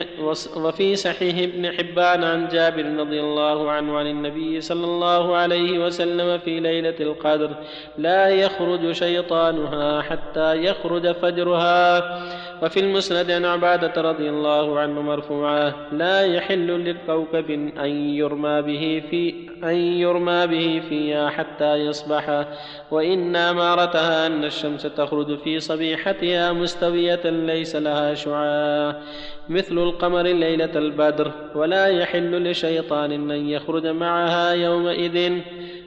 وفي 0.56 0.96
صحيح 0.96 1.38
ابن 1.38 1.72
حبان 1.72 2.24
عن 2.24 2.48
جابر 2.48 2.84
رضي 2.98 3.20
الله 3.20 3.70
عنه 3.70 3.98
عن 3.98 4.06
النبي 4.06 4.60
صلى 4.60 4.84
الله 4.84 5.36
عليه 5.36 5.78
وسلم 5.86 6.38
في 6.38 6.60
ليلة 6.60 6.96
القدر 7.00 7.50
لا 7.98 8.28
يخرج 8.28 8.92
شيطانها 8.92 10.02
حتى 10.02 10.64
يخرج 10.64 11.12
فجرها. 11.12 12.20
وفي 12.62 12.80
المسند 12.80 13.30
عن 13.30 13.44
عبادة 13.44 14.02
رضي 14.02 14.30
الله 14.30 14.80
عنه 14.80 15.02
مرفوعا 15.02 15.72
لا 15.92 16.22
يحل 16.22 16.90
لكوكب 16.90 17.50
أن 17.78 17.90
يرمى 18.14 18.62
به 18.62 19.02
في 19.10 19.34
أن 19.64 19.76
يرمى 19.76 20.46
به 20.46 20.82
فيها 20.88 21.30
حتى 21.30 21.74
يصبح. 21.74 22.46
وإن 22.90 23.36
أمارتها 23.36 24.26
أن 24.26 24.44
الشمس 24.44 24.82
تخرج 24.82 25.38
في 25.38 25.60
صبيحتها 25.60 26.52
مستوية 26.52 27.20
ليس 27.24 27.76
لها 27.76 28.14
شعاع. 28.14 28.96
مثل 29.48 29.78
القمر 29.78 30.22
ليلة 30.22 30.70
البدر 30.76 31.32
ولا 31.54 31.86
يحل 31.86 32.50
لشيطان 32.50 33.12
أن 33.12 33.48
يخرج 33.48 33.86
معها 33.86 34.52
يومئذ. 34.52 35.32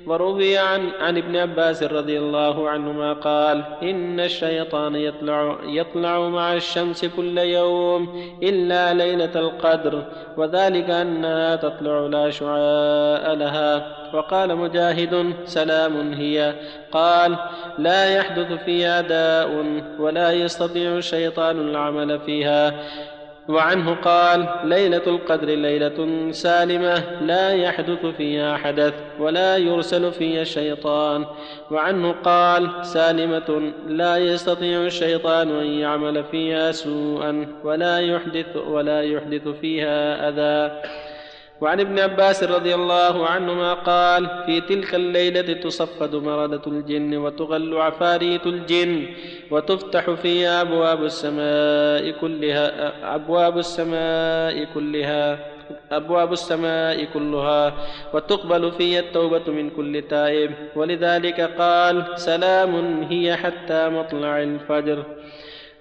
وروي 0.09 0.57
عن, 0.57 0.89
عن 0.99 1.17
ابن 1.17 1.35
عباس 1.35 1.83
رضي 1.83 2.19
الله 2.19 2.69
عنهما 2.69 3.13
قال 3.13 3.63
إن 3.83 4.19
الشيطان 4.19 4.95
يطلع, 4.95 5.57
يطلع 5.63 6.29
مع 6.29 6.53
الشمس 6.53 7.05
كل 7.05 7.37
يوم 7.37 8.31
إلا 8.43 8.93
ليلة 8.93 9.31
القدر 9.35 10.03
وذلك 10.37 10.89
أنها 10.89 11.55
تطلع 11.55 11.99
لا 11.99 12.29
شعاء 12.29 13.33
لها. 13.33 13.99
وقال 14.13 14.55
مجاهد 14.55 15.33
سلام 15.45 16.13
هي. 16.13 16.53
قال 16.91 17.35
لا 17.77 18.15
يحدث 18.15 18.63
فيها 18.63 19.01
داء 19.01 19.65
ولا 19.99 20.31
يستطيع 20.31 20.97
الشيطان 20.97 21.59
العمل 21.69 22.19
فيها. 22.19 22.73
وعنه 23.49 23.95
قال 23.95 24.49
ليلة 24.63 25.01
القدر 25.07 25.47
ليلة 25.47 26.31
سالمة 26.31 27.21
لا 27.21 27.49
يحدث 27.51 28.05
فيها 28.05 28.57
حدث 28.57 28.93
ولا 29.19 29.57
يرسل 29.57 30.11
فيها 30.11 30.41
الشيطان. 30.41 31.25
وعنه 31.71 32.11
قال 32.11 32.85
سالمة 32.85 33.71
لا 33.87 34.17
يستطيع 34.17 34.85
الشيطان 34.85 35.59
أن 35.59 35.65
يعمل 35.65 36.23
فيها 36.23 36.71
سوءا 36.71 37.47
ولا 37.63 37.99
يحدث 37.99 38.57
ولا 38.67 39.01
يحدث 39.01 39.47
فيها 39.47 40.29
أذى. 40.29 40.81
وعن 41.61 41.79
ابن 41.79 41.99
عباس 41.99 42.43
رضي 42.43 42.75
الله 42.75 43.27
عنهما 43.27 43.73
قال 43.73 44.29
في 44.45 44.61
تلك 44.61 44.95
الليلة 44.95 45.53
تصفد 45.53 46.15
مردة 46.15 46.61
الجن 46.67 47.17
وتغل 47.17 47.77
عفاريت 47.77 48.45
الجن 48.47 49.05
وتفتح 49.51 50.11
فيها 50.11 50.61
أبواب 50.61 51.03
السماء 51.03 52.11
كلها 52.21 52.65
أبواب 53.15 53.57
السماء 53.57 54.67
كلها 54.73 55.39
أبواب 55.91 56.31
السماء 56.33 57.03
كلها 57.13 57.73
وتقبل 58.13 58.71
في 58.71 58.99
التوبة 58.99 59.51
من 59.51 59.69
كل 59.69 60.01
تائب. 60.09 60.51
ولذلك 60.75 61.41
قال 61.41 62.05
سلام 62.15 63.03
هي 63.03 63.35
حتى 63.35 63.89
مطلع 63.89 64.41
الفجر. 64.41 65.03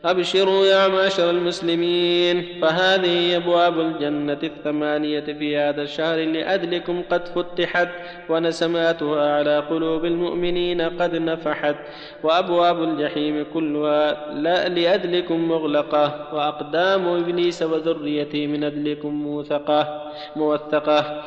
أبشروا 0.05 0.67
يا 0.67 0.89
معشر 0.89 1.31
المسلمين. 1.31 2.63
فهذه 2.63 3.37
أبواب 3.37 3.81
الجنة 3.81 4.39
الثمانية 4.43 5.21
في 5.21 5.57
هذا 5.57 5.83
الشهر 5.83 6.19
لأجلكم 6.19 7.03
قد 7.11 7.29
فتحت 7.29 7.89
ونسماتها 8.29 9.37
على 9.37 9.59
قلوب 9.59 10.05
المؤمنين 10.05 10.81
قد 10.81 11.15
نفحت. 11.15 11.77
وأبواب 12.23 12.83
الجحيم 12.83 13.47
كلها 13.55 14.35
لا 14.35 14.69
لأجلكم 14.69 15.49
مغلقة. 15.49 16.35
وأقدام 16.35 17.09
إبليس 17.09 17.63
وذريته 17.63 18.47
من 18.47 18.65
أجلكم 18.65 19.09
موثقة. 19.09 20.13
موثقة. 20.37 21.23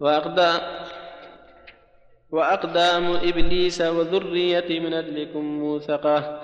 وأقدام 0.00 0.60
وأقدام 2.30 3.12
إبليس 3.12 3.80
وذريته 3.80 4.80
من 4.80 4.94
أجلكم 4.94 5.44
موثقة. 5.44 6.40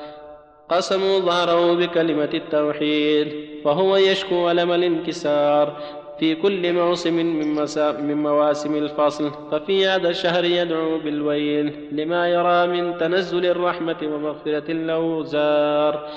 قسموا 0.70 1.18
ظهره 1.18 1.74
بكلمة 1.74 2.30
التوحيد 2.34 3.28
فهو 3.64 3.96
يشكو 3.96 4.50
ألم 4.50 4.72
الانكسار. 4.72 5.76
في 6.18 6.34
كل 6.34 6.72
موسم 6.72 7.14
من, 7.14 7.54
من 8.00 8.22
مواسم 8.22 8.74
الفصل 8.74 9.30
ففي 9.52 9.86
هذا 9.86 10.08
الشهر 10.08 10.44
يدعو 10.44 10.98
بالويل 10.98 11.88
لما 11.92 12.28
يرى 12.28 12.66
من 12.66 12.98
تنزل 12.98 13.46
الرحمة 13.46 13.96
ومغفرة 14.02 14.70
الأوزار 14.72 16.08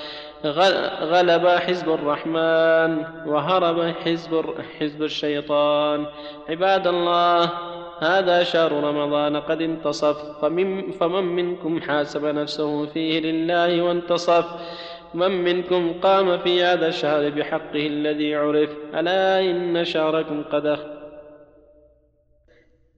غلب 1.02 1.48
حزب 1.48 1.90
الرحمن 1.90 3.04
وهرب 3.26 3.94
حزب 4.06 4.46
حزب 4.80 5.04
الشيطان. 5.04 6.06
عباد 6.50 6.88
الله 6.88 7.52
هذا 8.00 8.44
شهر 8.44 8.72
رمضان 8.72 9.38
قد 9.38 9.62
انتصف. 9.62 10.42
فمن, 10.42 10.92
فمن 10.92 11.24
منكم 11.24 11.82
حاسب 11.82 12.26
نفسه 12.26 12.86
فيه 12.86 13.20
لله 13.20 13.82
وانتصف. 13.82 14.46
من 15.14 15.44
منكم 15.44 15.94
قام 16.02 16.38
في 16.38 16.64
هذا 16.64 16.88
الشهر 16.88 17.30
بحقه 17.30 17.88
الذي 17.88 18.36
عرف. 18.36 18.70
ألا 18.96 19.42
إن 19.42 19.86
شهركم 19.86 20.44
قد 20.52 20.99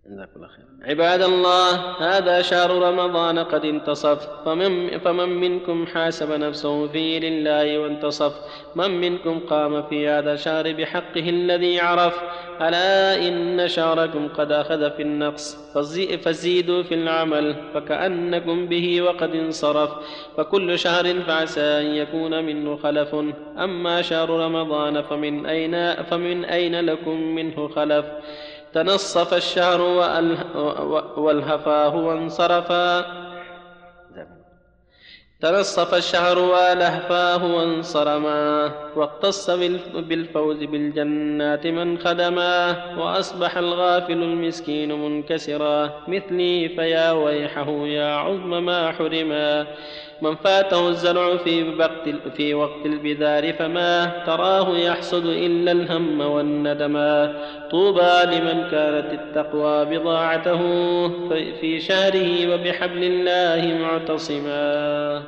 جزاكم 0.05 0.31
الله 0.35 0.47
خير. 0.47 0.65
عباد 0.83 1.21
الله 1.21 1.75
هذا 1.99 2.41
شهر 2.41 2.71
رمضان 2.71 3.39
قد 3.39 3.65
انتصف. 3.65 4.27
فمن, 4.45 4.97
فمن 4.97 5.29
منكم 5.29 5.85
حاسب 5.85 6.31
نفسه 6.31 6.87
فيه 6.87 7.19
لله 7.19 7.79
وانتصف؟ 7.79 8.33
من 8.75 9.01
منكم 9.01 9.39
قام 9.39 9.83
في 9.83 10.07
هذا 10.07 10.33
الشهر 10.33 10.73
بحقه 10.73 11.29
الذي 11.29 11.79
عرف؟ 11.79 12.21
ألا 12.61 13.27
إن 13.27 13.67
شهركم 13.67 14.27
قد 14.27 14.51
أخذ 14.51 14.91
في 14.91 15.01
النقص. 15.01 15.73
فزيدوا 16.23 16.83
في 16.83 16.93
العمل 16.93 17.55
فكأنكم 17.73 18.65
به 18.65 19.01
وقد 19.01 19.35
انصرف. 19.35 19.89
فكل 20.37 20.79
شهر 20.79 21.19
فعسى 21.19 21.61
أن 21.61 21.85
يكون 21.85 22.43
منه 22.43 22.77
خلف. 22.77 23.15
أما 23.57 24.01
شهر 24.01 24.29
رمضان 24.29 25.01
فمن 25.01 25.45
أين, 25.45 26.03
فمن 26.03 26.45
أين 26.45 26.85
لكم 26.85 27.21
منه 27.21 27.67
خلف؟ 27.67 28.05
تنصف 28.73 29.33
الشهر 29.33 29.81
والهفاه 31.17 31.95
وانصرفا. 31.95 33.05
تنصف 35.41 35.93
الشهر 35.93 36.39
والهفاه 36.39 37.45
وانصرما. 37.55 38.71
واقتص 38.95 39.49
بالفوز 39.93 40.57
بالجنات 40.57 41.67
من 41.67 41.97
خدما. 41.97 42.75
وأصبح 42.97 43.57
الغافل 43.57 44.13
المسكين 44.13 44.91
منكسرا. 44.91 46.03
مثلي 46.07 46.69
فيا 46.69 47.11
ويحه 47.11 47.69
يا 47.69 48.15
عظم 48.15 48.65
ما 48.65 48.91
حرما. 48.91 49.67
من 50.21 50.35
فاته 50.35 50.89
الزرع 50.89 51.37
في 51.37 51.69
وقت 51.79 52.09
في 52.35 52.53
وقت 52.53 52.85
البذار 52.85 53.53
فما 53.53 54.23
تراه 54.25 54.77
يحصد 54.77 55.25
إلا 55.25 55.71
الهم 55.71 56.21
والندما 56.21 57.41
طوبى 57.71 58.25
لمن 58.25 58.69
كانت 58.71 59.13
التقوى 59.13 59.85
بضاعته 59.85 60.59
في 61.29 61.79
شهره 61.79 62.53
وبحبل 62.53 63.03
الله 63.03 63.77
معتصما. 63.77 65.23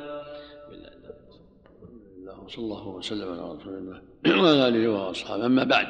صلى 2.48 2.64
الله 2.64 2.88
وسلم 2.88 3.32
على 3.32 3.40
رسول 3.40 3.74
الله 3.74 4.00
وعلى 4.42 4.68
آله 4.68 4.88
وأصحابه. 4.88 5.46
أما 5.46 5.64
بعد 5.64 5.86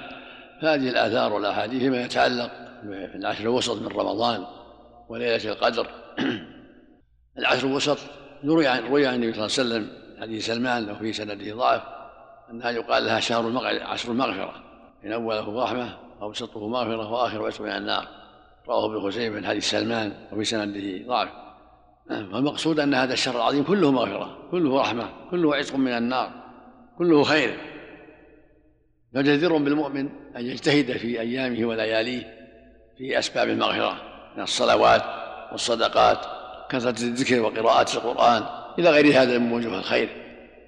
فهذه 0.62 0.88
الآثار 0.88 1.32
والأحاديث 1.32 1.82
فيما 1.82 2.04
يتعلق 2.04 2.50
بالعشر 2.82 3.42
الوسط 3.42 3.82
من 3.82 3.88
رمضان 3.88 4.44
وليلة 5.08 5.52
القدر. 5.52 5.86
العشر 7.38 7.66
الوسط 7.66 7.98
روي 8.44 8.66
عن 8.66 8.84
روي 8.84 9.06
عن 9.06 9.14
النبي 9.14 9.32
صلى 9.32 9.64
الله 9.64 9.74
عليه 9.74 9.86
وسلم 9.86 10.04
حديث 10.20 10.46
سلمان 10.46 10.90
وفي 10.90 11.12
سنده 11.12 11.54
ضعف 11.54 11.82
أنها 12.50 12.70
يقال 12.70 13.04
لها 13.04 13.20
شهر 13.20 13.66
عشر 13.82 14.10
المغفرة. 14.10 14.54
إن 15.04 15.12
أوله 15.12 15.64
رحمة 15.64 15.96
اوسطه 16.22 16.68
مغفرة 16.68 17.12
وآخر 17.12 17.46
عتق 17.46 17.60
من 17.60 17.68
النار. 17.68 18.08
رواه 18.68 18.86
ابن 18.86 19.00
خزيمة 19.00 19.36
من 19.36 19.46
حديث 19.46 19.70
سلمان 19.70 20.12
وفي 20.32 20.44
سنده 20.44 21.06
ضعف. 21.06 21.28
فالمقصود 22.08 22.80
أن 22.80 22.94
هذا 22.94 23.12
الشهر 23.12 23.36
العظيم 23.36 23.64
كله 23.64 23.90
مغفرة 23.90 24.38
كله 24.50 24.80
رحمة 24.80 25.08
كله 25.30 25.56
عتق 25.56 25.76
من 25.76 25.92
النار 25.92 26.30
كله 26.98 27.22
خير. 27.22 27.58
فجدير 29.14 29.56
بالمؤمن 29.56 30.08
أن 30.36 30.46
يجتهد 30.46 30.96
في 30.96 31.20
أيامه 31.20 31.66
ولياليه 31.66 32.34
في 32.98 33.18
أسباب 33.18 33.48
المغفرة 33.48 33.96
من 34.36 34.42
الصلوات 34.42 35.02
والصدقات 35.52 36.33
كثرة 36.70 37.02
الذكر 37.02 37.40
وقراءة 37.40 37.94
القرآن. 37.94 38.42
إلى 38.78 38.90
غير 38.90 39.22
هذا 39.22 39.38
من 39.38 39.52
وجوه 39.52 39.78
الخير 39.78 40.08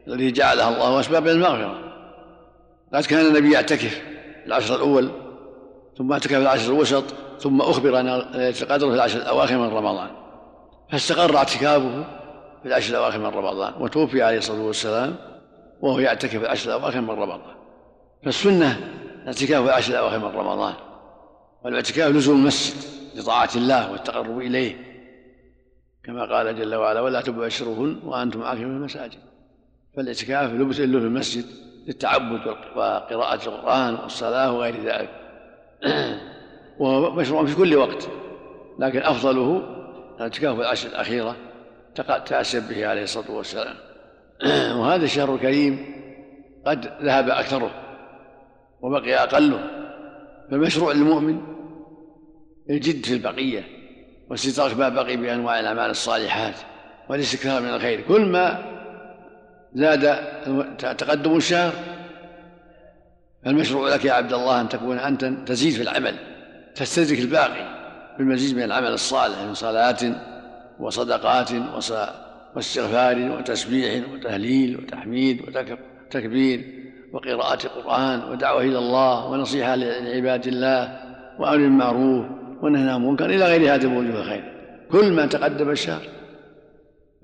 الذي 0.09 0.31
جعلها 0.31 0.69
الله 0.69 1.01
أسبابا 1.01 1.31
للمغفرة 1.31 1.79
قد 2.95 3.05
كان 3.05 3.27
النبي 3.27 3.53
يعتكف 3.53 4.03
العشر 4.47 4.75
الأول 4.75 5.11
ثم 5.99 6.13
اعتكف 6.13 6.37
العشر 6.37 6.73
الوسط 6.73 7.05
ثم 7.41 7.61
أخبر 7.61 8.01
أن 8.01 8.07
ليلة 8.07 8.63
القدر 8.63 8.89
في 8.89 8.95
العشر 8.95 9.19
الأواخر 9.19 9.59
من 9.59 9.69
رمضان. 9.69 10.09
فاستقر 10.93 11.37
اعتكافه 11.37 12.05
في 12.63 12.69
العشر 12.69 12.91
الأواخر 12.91 13.19
من 13.19 13.27
رمضان 13.27 13.73
وتوفي 13.81 14.23
عليه 14.23 14.39
الصلاة 14.39 14.63
والسلام 14.63 15.17
وهو 15.81 15.99
يعتكف 15.99 16.37
في 16.37 16.45
العشر 16.45 16.77
الأواخر 16.77 17.01
من 17.01 17.11
رمضان. 17.11 17.41
فالسنة 18.25 18.81
الاعتكاف 19.23 19.63
في 19.63 19.69
العشر 19.69 19.93
الأواخر 19.93 20.19
من 20.19 20.39
رمضان 20.39 20.75
والإعتكاف 21.65 22.11
لزوم 22.11 22.37
المسجد 22.37 22.77
لطاعة 23.15 23.51
الله 23.57 23.93
والتقرب 23.93 24.39
إليه 24.39 24.96
كما 26.07 26.37
قال 26.37 26.57
جل 26.57 26.75
وعلا 26.75 27.01
ولا 27.01 27.21
تبشروهن 27.21 28.01
وأنتم 28.05 28.43
عاكفون 28.43 28.67
في 28.67 28.77
المساجد. 28.77 29.19
فالاعتكاف 29.97 30.53
لبس 30.53 30.81
له 30.81 31.01
في 31.01 31.07
المسجد 31.07 31.45
للتعبد 31.87 32.47
وقراءة 32.47 33.49
القرآن 33.49 33.95
والصلاة 33.95 34.53
وغير 34.53 34.83
ذلك. 34.85 35.11
وهو 36.81 37.11
مشروع 37.11 37.45
في 37.45 37.57
كل 37.57 37.77
وقت. 37.77 38.09
لكن 38.79 39.03
أفضله 39.03 39.63
الاعتكاف 40.17 40.61
العشر 40.61 40.89
الأخيرة 40.89 41.37
تأسب 42.27 42.69
به 42.69 42.87
عليه 42.87 43.03
الصلاة 43.03 43.31
والسلام. 43.31 43.77
وهذا 44.81 45.05
الشهر 45.05 45.35
الكريم 45.35 45.87
قد 46.67 46.87
ذهب 47.03 47.31
أكثره 47.31 47.71
وبقي 48.81 49.15
أقله. 49.15 49.61
فالمشروع 50.51 50.93
للمؤمن 50.93 51.41
الجد 52.71 53.07
في 53.07 53.15
البقية 53.15 53.76
واستدراك 54.31 54.77
ما 54.77 54.89
بقي 54.89 55.17
بأنواع 55.17 55.61
الأعمال 55.61 55.91
الصالحات 55.91 56.55
والاستكثار 57.09 57.63
من 57.63 57.69
الخير 57.69 58.01
كل 58.01 58.25
ما 58.25 58.63
زاد 59.75 60.17
تقدم 60.79 61.37
الشهر 61.37 61.73
فالمشروع 63.45 63.95
لك 63.95 64.05
يا 64.05 64.13
عبد 64.13 64.33
الله 64.33 64.61
أن 64.61 64.69
تكون 64.69 64.99
أنت 64.99 65.25
تزيد 65.25 65.73
في 65.73 65.83
العمل 65.83 66.17
تستدرك 66.75 67.19
الباقي 67.19 67.77
بالمزيد 68.19 68.57
من 68.57 68.63
العمل 68.63 68.93
الصالح 68.93 69.39
من 69.39 69.55
صلاة 69.55 69.97
وصدقات 70.81 71.51
واستغفار 72.55 73.19
وتسبيح 73.19 74.05
وتهليل 74.13 74.77
وتحميد 74.77 75.43
وتكبير 75.43 76.87
وقراءة 77.13 77.67
القرآن 77.67 78.25
ودعوة 78.25 78.61
إلى 78.61 78.79
الله 78.79 79.27
ونصيحة 79.27 79.75
لعباد 79.75 80.47
الله 80.47 81.01
وأمر 81.39 81.57
بالمعروف 81.57 82.27
ونهي 82.63 82.91
عن 82.91 82.97
المنكر 82.97 83.27
إلى 83.27 83.45
غير 83.45 83.75
هذا 83.75 83.89
من 83.89 83.97
وجوه 83.97 84.21
الخير 84.21 84.45
كل 84.91 85.13
ما 85.13 85.27
تقدم 85.27 85.71
الشهر 85.71 86.03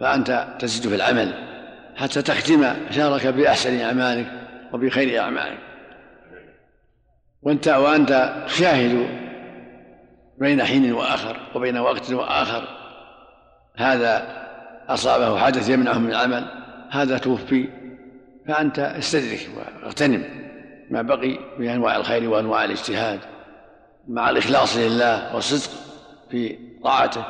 فأنت 0.01 0.57
تزيد 0.59 0.89
في 0.89 0.95
العمل 0.95 1.53
حتى 1.97 2.22
تختم 2.22 2.64
شهرك 2.91 3.26
بأحسن 3.26 3.80
أعمالك 3.80 4.33
وبخير 4.72 5.20
أعمالك. 5.20 5.59
وأنت 7.43 7.68
وأنت 7.68 8.45
تشاهد 8.47 9.09
بين 10.39 10.64
حين 10.64 10.93
وآخر 10.93 11.37
وبين 11.55 11.78
وقت 11.78 12.12
وآخر. 12.12 12.68
هذا 13.76 14.43
أصابه 14.89 15.39
حدث 15.39 15.68
يمنعه 15.68 15.99
من 15.99 16.11
العمل 16.11 16.45
هذا 16.91 17.18
توفي 17.18 17.68
فأنت 18.49 18.78
استدرك 18.78 19.49
واغتنم 19.57 20.24
ما 20.91 21.03
بقي 21.03 21.39
من 21.59 21.68
أنواع 21.68 21.97
الخير 21.97 22.30
وأنواع 22.30 22.64
الاجتهاد. 22.64 23.20
مع 24.09 24.30
الإخلاص 24.30 24.76
لله 24.76 25.34
والصدق 25.34 25.70
في 26.30 26.59
طاعته. 26.84 27.24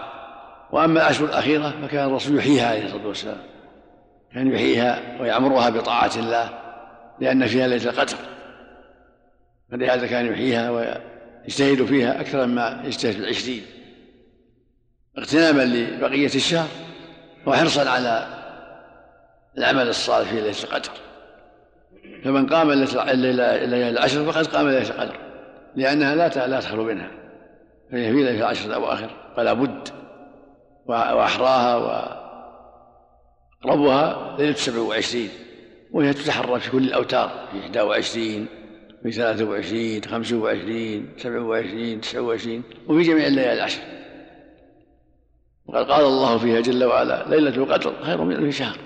وأما 0.72 1.02
الأشهر 1.02 1.28
الأخيرة 1.28 1.74
فكان 1.82 2.08
الرسول 2.08 2.38
يحييها 2.38 2.68
عليه 2.68 2.84
الصلاة 2.84 3.06
والسلام. 3.06 3.40
كان 4.34 4.52
يحييها 4.52 5.20
ويعمرها 5.20 5.70
بطاعة 5.70 6.10
الله 6.16 6.58
لأن 7.20 7.46
فيها 7.46 7.68
ليلة 7.68 7.90
القدر. 7.90 8.16
فلهذا 9.70 10.06
كان 10.06 10.26
يحييها 10.32 10.70
ويجتهد 10.70 11.84
فيها 11.84 12.20
أكثر 12.20 12.46
مما 12.46 12.82
يجتهد 12.84 13.12
في 13.12 13.18
العشرين. 13.18 13.62
اغتناما 15.18 15.62
لبقية 15.62 16.26
الشهر 16.34 16.68
وحرصا 17.46 17.90
على 17.90 18.26
العمل 19.58 19.88
الصالح 19.88 20.28
في 20.28 20.40
ليلة 20.40 20.64
القدر. 20.64 20.90
فمن 22.24 22.46
قام 22.46 22.70
الليلة 22.70 23.88
العشر 23.88 24.32
فقد 24.32 24.46
قام 24.46 24.68
ليلة 24.68 24.90
القدر. 24.90 25.31
لأنها 25.76 26.14
لا 26.14 26.46
لا 26.46 26.60
تخلو 26.60 26.84
منها. 26.84 27.10
فهي 27.92 28.12
في 28.12 28.16
ليلة 28.16 28.38
العشر 28.38 28.66
الأواخر 28.66 29.10
فلا 29.36 29.52
بد 29.52 29.88
وأحراها 30.86 31.76
وأقربها 33.64 34.36
ليلة 34.38 34.50
السبع 34.50 34.80
وعشرين 34.80 35.30
وهي 35.92 36.12
تتحرى 36.12 36.60
في 36.60 36.70
كل 36.70 36.84
الأوتار 36.84 37.48
في 37.52 37.60
إحدى 37.60 37.80
وعشرين 37.80 38.46
في 39.02 39.12
ثلاثة 39.12 39.44
وعشرين 39.44 40.04
خمسة 40.04 40.36
وعشرين 40.36 41.08
سبع 41.16 41.40
وعشرين 41.40 42.00
تسعة 42.00 42.20
وعشرين 42.20 42.62
وفي 42.88 43.02
جميع 43.02 43.26
الليالي 43.26 43.52
العشر. 43.52 43.80
وقد 45.66 45.90
قال 45.90 46.04
الله 46.04 46.38
فيها 46.38 46.60
جل 46.60 46.84
وعلا 46.84 47.28
ليلة 47.28 47.56
القدر 47.56 47.94
خير 48.02 48.24
من 48.24 48.36
ألف 48.36 48.56
شهر. 48.56 48.78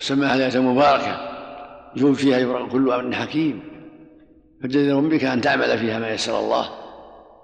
وسماها 0.00 0.36
ليلة 0.36 0.60
مباركة 0.60 1.30
يجوب 1.96 2.14
فيها 2.14 2.38
يفرق 2.38 2.68
كل 2.68 2.90
أمر 2.90 3.14
حكيم. 3.14 3.73
فجدير 4.64 5.00
بك 5.00 5.24
أن 5.24 5.40
تعمل 5.40 5.78
فيها 5.78 5.98
ما 5.98 6.10
يسر 6.10 6.38
الله 6.38 6.68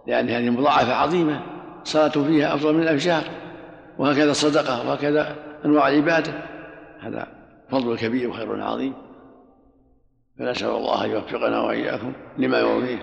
لأن 0.06 0.28
هذه 0.28 0.50
مضاعفة 0.50 0.94
عظيمة 0.94 1.42
صلاة 1.84 2.08
فيها 2.08 2.54
أفضل 2.54 2.74
من 2.74 2.88
ألف 2.88 3.02
شهر 3.02 3.24
وهكذا 3.98 4.30
الصدقة 4.30 4.88
وهكذا 4.88 5.36
أنواع 5.64 5.88
العبادة 5.88 6.32
هذا 7.00 7.26
فضل 7.70 7.96
كبير 7.96 8.30
وخير 8.30 8.62
عظيم. 8.62 8.94
فنسأل 10.38 10.68
الله 10.68 11.04
أن 11.04 11.10
يوفقنا 11.10 11.60
وإياكم 11.60 12.12
لما 12.38 12.58
يرضيه 12.58 13.02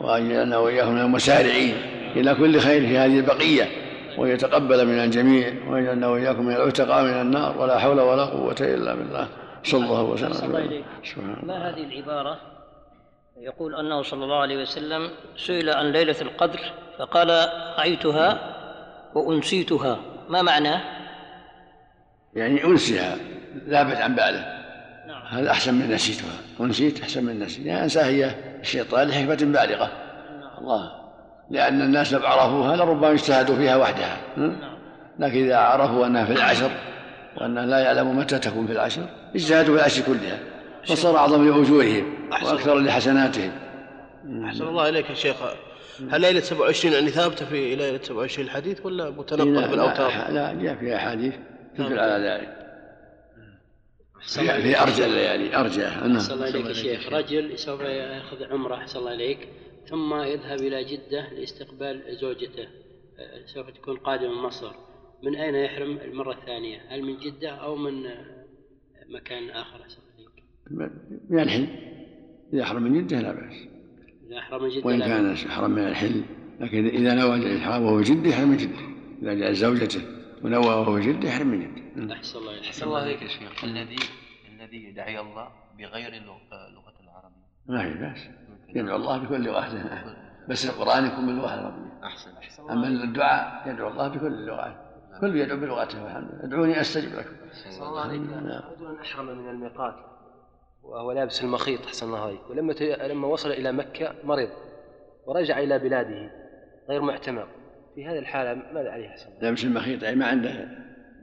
وأن 0.00 0.30
يجعلنا 0.30 0.58
وإياكم 0.58 0.92
من 0.92 1.00
المسارعين 1.00 1.74
إلى 2.16 2.34
كل 2.34 2.58
خير 2.58 2.80
في 2.80 2.98
هذه 2.98 3.18
البقية 3.18 3.68
ويتقبل 4.18 4.86
من 4.86 5.04
الجميع 5.04 5.52
ويجعلنا 5.70 6.08
وإياكم 6.08 6.46
من 6.46 6.52
العتقاء 6.52 7.04
من 7.04 7.20
النار 7.20 7.58
ولا 7.58 7.78
حول 7.78 8.00
ولا 8.00 8.24
قوة 8.24 8.56
إلا 8.60 8.94
بالله. 8.94 9.28
صلى 9.62 9.84
الله 9.84 10.02
وسلم. 10.02 10.76
ما 11.42 11.70
هذه 11.70 11.84
العبارة؟ 11.84 12.53
يقول 13.36 13.74
أنه 13.74 14.02
صلى 14.02 14.24
الله 14.24 14.40
عليه 14.40 14.62
وسلم 14.62 15.10
سئل 15.36 15.70
عن 15.70 15.92
ليلة 15.92 16.16
القدر 16.20 16.60
فقال 16.98 17.48
رأيتها 17.78 18.38
وأنسيتها. 19.14 19.98
ما 20.28 20.42
معناه؟ 20.42 20.80
يعني 22.34 22.64
أنسيها 22.64 23.16
ذابت 23.68 23.96
عن 23.96 24.14
باله 24.14 24.44
نعم. 25.06 25.26
هذا 25.26 25.50
أحسن 25.50 25.74
من 25.74 25.90
نسيتها. 25.90 26.32
أنسيت 26.60 27.00
أحسن 27.00 27.24
من 27.24 27.38
نسيت. 27.38 27.66
يعني 27.66 27.82
أنساها 27.82 28.06
هي 28.06 28.34
الشيطان 28.60 29.08
لحكمة 29.08 29.34
بالغة. 29.34 29.90
نعم. 30.40 30.58
الله. 30.60 30.92
لأن 31.50 31.82
الناس 31.82 32.12
لو 32.12 32.26
عرفوها 32.26 32.76
لربما 32.76 33.12
اجتهدوا 33.12 33.56
فيها 33.56 33.76
وحدها. 33.76 34.16
لكن 35.18 35.44
إذا 35.44 35.56
عرفوا 35.56 36.06
أنها 36.06 36.24
في 36.24 36.32
العشر 36.32 36.70
وأنها 37.36 37.66
لا 37.66 37.78
يعلم 37.78 38.18
متى 38.18 38.38
تكون 38.38 38.66
في 38.66 38.72
العشر 38.72 39.02
اجتهدوا 39.34 39.74
في 39.74 39.80
العشر 39.80 40.02
كلها. 40.02 40.53
فصار 40.86 41.16
أعظم 41.16 41.48
لأجورهم 41.48 42.28
وأكثر 42.30 42.78
لحسناتهم. 42.78 43.52
أحسن 44.44 44.68
الله 44.68 44.88
إليك 44.88 45.10
يا 45.10 45.14
شيخ. 45.14 45.36
هل 46.10 46.20
ليلة 46.20 46.40
27 46.40 46.94
يعني 46.94 47.10
ثابتة 47.10 47.46
في 47.46 47.74
ليلة 47.74 48.02
27 48.02 48.46
الحديث 48.46 48.86
ولا 48.86 49.10
متنقلة 49.10 49.66
بالأوتار؟ 49.66 50.10
لا, 50.10 50.32
لا 50.32 50.62
جاء 50.62 50.74
فيها 50.74 50.96
أحاديث 50.96 51.34
تدل 51.78 51.98
على 51.98 52.28
ذلك. 52.28 52.64
في 54.62 54.82
أرجى 54.82 55.04
الليالي 55.04 55.56
أرجى 55.56 55.82
نعم. 55.82 56.04
الله 56.16 56.48
إليك 56.48 56.66
يا 56.66 56.72
شيخ. 56.72 57.12
رجل 57.12 57.58
سوف 57.58 57.80
يأخذ 57.80 58.44
عمرة 58.44 58.74
أحسن 58.74 58.98
الله 58.98 59.14
إليك 59.14 59.48
ثم 59.88 60.14
يذهب 60.14 60.60
إلى 60.60 60.84
جدة 60.84 61.28
لاستقبال 61.32 62.02
زوجته. 62.20 62.68
آه، 63.18 63.46
سوف 63.46 63.70
تكون 63.70 63.96
قادمة 63.96 64.28
من 64.28 64.42
مصر. 64.42 64.72
من 65.22 65.36
أين 65.36 65.54
يحرم 65.54 65.98
المرة 65.98 66.32
الثانية؟ 66.32 66.80
هل 66.88 67.02
من 67.02 67.18
جدة 67.18 67.50
أو 67.50 67.76
من 67.76 68.02
مكان 69.08 69.50
آخر؟ 69.50 69.80
من 70.70 71.38
الحل. 71.38 71.66
إذا 72.52 72.62
أحرم 72.62 72.82
من 72.82 73.06
جدة 73.06 73.20
لا 73.20 73.32
بأس. 73.32 73.54
إذا 74.26 74.38
أحرم 74.38 74.62
من 74.62 74.68
جدة 74.68 74.86
وإن 74.86 75.00
كان 75.00 75.32
أحرم 75.32 75.70
من 75.70 75.86
الحل 75.86 76.24
لكن 76.60 76.86
إذا 76.86 77.14
نوى 77.14 77.34
الإحرام 77.34 77.82
وهو 77.82 78.00
جدة 78.00 78.30
يحرم 78.30 78.48
من 78.48 78.56
جدة. 78.56 78.78
إذا 79.22 79.34
جاء 79.34 79.52
زوجته 79.52 80.02
ونوى 80.42 80.66
وهو 80.66 80.98
جدة 80.98 81.28
يحرم 81.28 81.46
من 81.46 81.60
جدة. 81.60 82.14
أحسن 82.14 82.38
الله 82.38 82.60
أحسن 82.60 82.86
الله 82.86 83.00
عليك 83.00 83.22
يا 83.22 83.28
شيخ. 83.28 83.64
الذي 83.64 83.96
الذي 84.54 84.84
يدعي 84.84 85.20
الله 85.20 85.48
بغير 85.78 86.12
لغة 86.12 86.94
العربية. 87.02 87.46
ما 87.66 87.82
في 87.82 87.98
بأس. 87.98 88.28
يدعو 88.68 88.96
الله 88.96 89.18
بكل 89.18 89.44
لغة 89.44 90.04
بس 90.48 90.66
القرآن 90.66 91.06
يكون 91.06 91.26
باللغة 91.26 91.54
العربية. 91.54 92.04
أحسن. 92.04 92.30
أحسن 92.30 92.70
أما 92.70 92.88
الدعاء 92.88 93.70
يدعو 93.70 93.88
الله 93.88 94.08
بكل 94.08 94.26
اللغات 94.26 94.76
كل 95.20 95.36
يدعو 95.36 95.58
بلغته 95.58 96.04
والحمد 96.04 96.28
لله. 96.32 96.44
ادعوني 96.44 96.80
أستجب 96.80 97.14
لكم. 97.18 97.36
صلى 97.52 97.88
الله 97.88 98.00
عليك 98.00 98.20
أريد 98.20 98.32
أن 98.32 98.96
أحرم 99.00 99.38
من 99.38 99.50
الميقات. 99.50 99.94
وهو 100.84 101.12
لابس 101.12 101.42
المخيط 101.42 101.80
الله 102.02 102.20
عليك. 102.20 102.50
ولما 102.50 102.72
لما 103.06 103.26
وصل 103.28 103.50
إلى 103.50 103.72
مكة 103.72 104.14
مرض 104.24 104.48
ورجع 105.26 105.58
إلى 105.58 105.78
بلاده 105.78 106.30
غير 106.88 107.00
معتمر. 107.00 107.48
في 107.94 108.06
هذه 108.06 108.18
الحالة 108.18 108.54
ماذا 108.54 108.90
عليه 108.90 109.06
الله؟ 109.06 109.40
لابس 109.42 109.64
المخيط 109.64 110.02
يعني 110.02 110.16
ما 110.16 110.26
عنده 110.26 110.68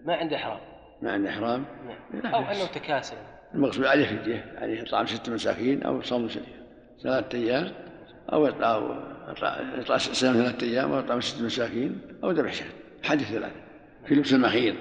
ما 0.06 0.16
عنده 0.16 0.36
إحرام. 0.36 0.60
ما 1.02 1.12
عنده 1.12 1.30
إحرام؟ 1.30 1.66
نعم. 2.14 2.34
أو 2.34 2.42
أنه 2.42 2.66
تكاسل. 2.66 3.18
المقصود 3.54 3.86
عليه 3.86 4.06
فدية 4.06 4.56
عليه 4.58 4.84
إطعام 4.84 5.06
ستة 5.06 5.34
مساكين 5.34 5.84
أو 5.84 6.02
صوم 6.02 6.30
ثلاثة 7.04 7.38
أيام 7.38 7.72
أو 8.34 8.48
أو 8.48 8.94
إطعام 9.82 10.00
صيام 10.00 10.34
ثلاثة 10.34 10.68
أيام 10.68 10.92
أو 10.92 11.00
إطعام 11.00 11.22
ستة 11.22 11.46
مساكين 11.46 12.02
أو 12.24 12.32
ذبح 12.32 12.54
شاة. 12.54 12.66
حدث 13.04 13.32
ثلاثة. 13.32 13.62
في 14.06 14.16
لبس 14.16 14.34
المخيط. 14.34 14.76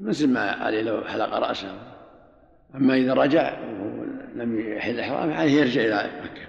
مثل 0.00 0.28
ما 0.28 0.50
عليه 0.50 0.82
لو 0.82 1.04
حلق 1.04 1.34
رأسه. 1.34 1.68
أما 2.74 2.94
إذا 2.94 3.14
رجع 3.14 3.58
ولم 4.36 4.76
يحل 4.76 5.00
إحرامه 5.00 5.34
عليه 5.34 5.52
يرجع 5.52 5.80
إلى 5.80 6.10
مكة. 6.24 6.46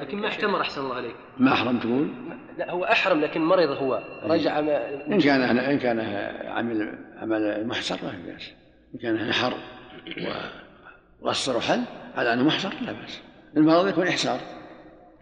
لكن 0.00 0.18
ما 0.18 0.28
احتمر 0.28 0.60
أحسن 0.60 0.80
الله 0.80 0.94
عليك. 0.94 1.14
ما 1.38 1.52
أحرم 1.52 1.78
تقول؟ 1.78 2.10
لا 2.58 2.70
هو 2.70 2.84
أحرم 2.84 3.20
لكن 3.20 3.40
مرض 3.40 3.68
هو. 3.68 4.02
رجع 4.24 4.60
ما 4.60 5.06
إن 5.06 5.20
كان 5.20 5.58
إن 5.58 5.78
كان 5.78 6.00
عمل 6.46 6.98
عمل 7.16 7.66
محصر 7.66 7.98
ما 8.04 8.10
في 8.10 8.32
بأس. 8.32 8.52
إن 8.94 9.00
كان 9.00 9.28
نحر 9.28 9.54
وقصر 11.22 11.56
وحل 11.56 11.80
على 12.16 12.32
أنه 12.32 12.44
محصر 12.44 12.68
لا 12.68 12.92
بأس. 12.92 13.20
المرض 13.56 13.88
يكون 13.88 14.06
إحصار. 14.08 14.40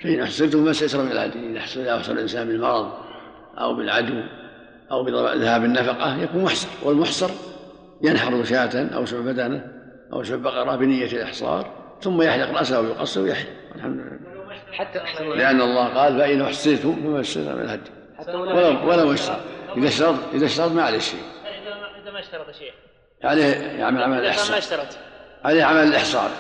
فإن 0.01 0.21
أحصرتم 0.21 0.65
ما 0.65 0.73
سيسر 0.73 1.03
من 1.03 1.13
الهدي 1.13 1.59
إذا 1.77 1.97
أحصر 1.97 2.13
الإنسان 2.13 2.49
بالمرض 2.49 2.93
أو 3.59 3.75
بالعدو 3.75 4.23
أو 4.91 5.05
بذهاب 5.05 5.65
النفقة 5.65 6.23
يكون 6.23 6.43
محصر. 6.45 6.69
والمحصر 6.89 7.31
ينحر 8.03 8.45
شاة 8.45 8.89
أو 8.95 9.05
بدنه 9.13 9.72
أو 10.13 10.23
سبع 10.23 10.51
بقرة 10.51 10.77
بنية 10.77 11.07
الإحصار 11.07 11.71
ثم 12.01 12.23
يحلق 12.23 12.59
رأسه 12.59 12.81
ويقصر 12.81 13.21
ويحلق 13.21 13.51
الحمد 13.75 13.97
لله. 13.97 14.33
حتى 14.73 14.99
لأن 15.25 15.61
الله 15.61 15.89
قال 15.89 16.19
فإن 16.19 16.43
أحصرتم 16.43 16.95
فما 16.95 17.21
استيسر 17.21 17.55
من 17.57 17.63
الهدي. 17.63 17.91
ولو 18.29 18.91
ولو 18.91 19.13
اشترط 19.13 19.41
إذا 19.77 19.89
اشترط 19.89 20.19
إذا 20.35 20.47
اشترط 20.47 20.73
ما 20.73 20.83
عليه 20.83 20.99
شيء. 20.99 21.21
إذا 22.03 22.11
ما 22.11 22.21
اشترط 22.21 22.49
يا 22.49 22.53
شيخ 22.53 22.75
عليه 23.25 23.57
يعمل 23.57 24.03
عمل 24.03 24.15
إذا 24.15 24.23
الإحصار. 24.23 24.53
ما 24.53 24.59
اشترط. 24.59 24.99
عليه 25.45 25.65
عمل 25.65 25.89
الإحصار. 25.89 26.31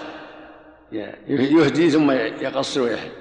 يهدي 0.93 1.91
ثم 1.91 2.11
يقصر 2.11 2.81
ويحلق 2.81 3.12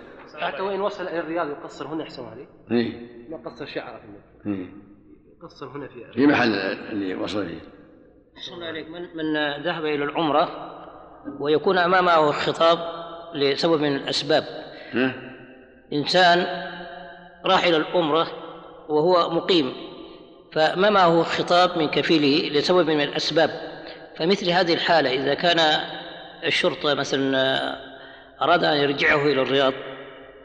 حتى 0.42 0.62
وإن 0.62 0.82
وصل 0.82 1.08
إلى 1.08 1.20
الرياض 1.20 1.50
يقصر 1.50 1.88
هنا 1.88 2.04
أحسن 2.04 2.26
عليه 2.26 2.48
إيه. 2.72 2.94
ما 3.30 3.38
قصر 3.38 3.66
شعره 3.66 4.02
في 4.44 4.50
إيه. 4.50 4.66
يقصر 5.44 5.68
هنا 5.68 5.88
في 5.88 6.14
في 6.14 6.28
محل 6.28 6.56
اللي 6.92 7.16
وصل 7.16 7.46
فيه. 7.46 7.60
صلى 8.36 8.66
عليك 8.66 8.90
من 8.90 9.02
من 9.02 9.34
ذهب 9.64 9.86
إلى 9.86 10.04
العمرة 10.04 10.50
ويكون 11.40 11.78
أمامه 11.78 12.32
خطاب 12.32 12.80
لسبب 13.34 13.82
من 13.82 13.96
الأسباب. 13.96 14.44
ها؟ 14.94 15.14
إنسان 15.94 16.46
راح 17.46 17.64
إلى 17.64 17.78
العمرة 17.78 18.28
وهو 18.90 19.30
مقيم 19.30 19.74
فما 20.54 20.90
معه 20.90 21.24
خطاب 21.24 21.78
من 21.78 21.88
كفيله 21.88 22.60
لسبب 22.60 22.90
من 22.90 23.02
الأسباب؟ 23.02 23.50
فمثل 24.18 24.50
هذه 24.50 24.74
الحالة 24.74 25.10
إذا 25.10 25.34
كان 25.34 25.60
الشرطة 26.44 26.94
مثلا 26.94 27.38
أراد 28.42 28.64
أن 28.64 28.78
يرجعه 28.78 29.26
إلى 29.26 29.42
الرياض 29.42 29.74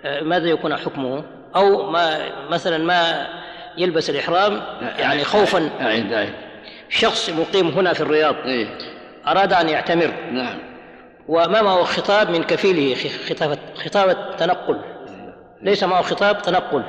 ماذا 0.04 0.46
يكون 0.48 0.76
حكمه؟ 0.76 1.24
أو 1.56 1.90
ما 1.90 2.32
مثلا 2.50 2.78
ما 2.78 3.28
يلبس 3.78 4.10
الإحرام 4.10 4.62
يعني 4.98 5.24
خوفا. 5.24 5.70
أعيد 5.80 6.12
أعيد. 6.12 6.45
شخص 6.88 7.30
مقيم 7.30 7.68
هنا 7.68 7.92
في 7.92 8.00
الرياض. 8.00 8.34
إيه. 8.44 8.78
أراد 9.26 9.52
أن 9.52 9.68
يعتمر. 9.68 10.12
نعم. 10.32 10.58
وما 11.28 11.62
معه 11.62 11.82
خطاب 11.82 12.30
من 12.30 12.42
كفيله 12.42 12.94
خطابة 13.28 13.58
خطابة 13.84 14.36
تنقل 14.36 14.80
ليس 15.62 15.84
معه 15.84 16.02
خطاب 16.02 16.42
تنقل. 16.42 16.82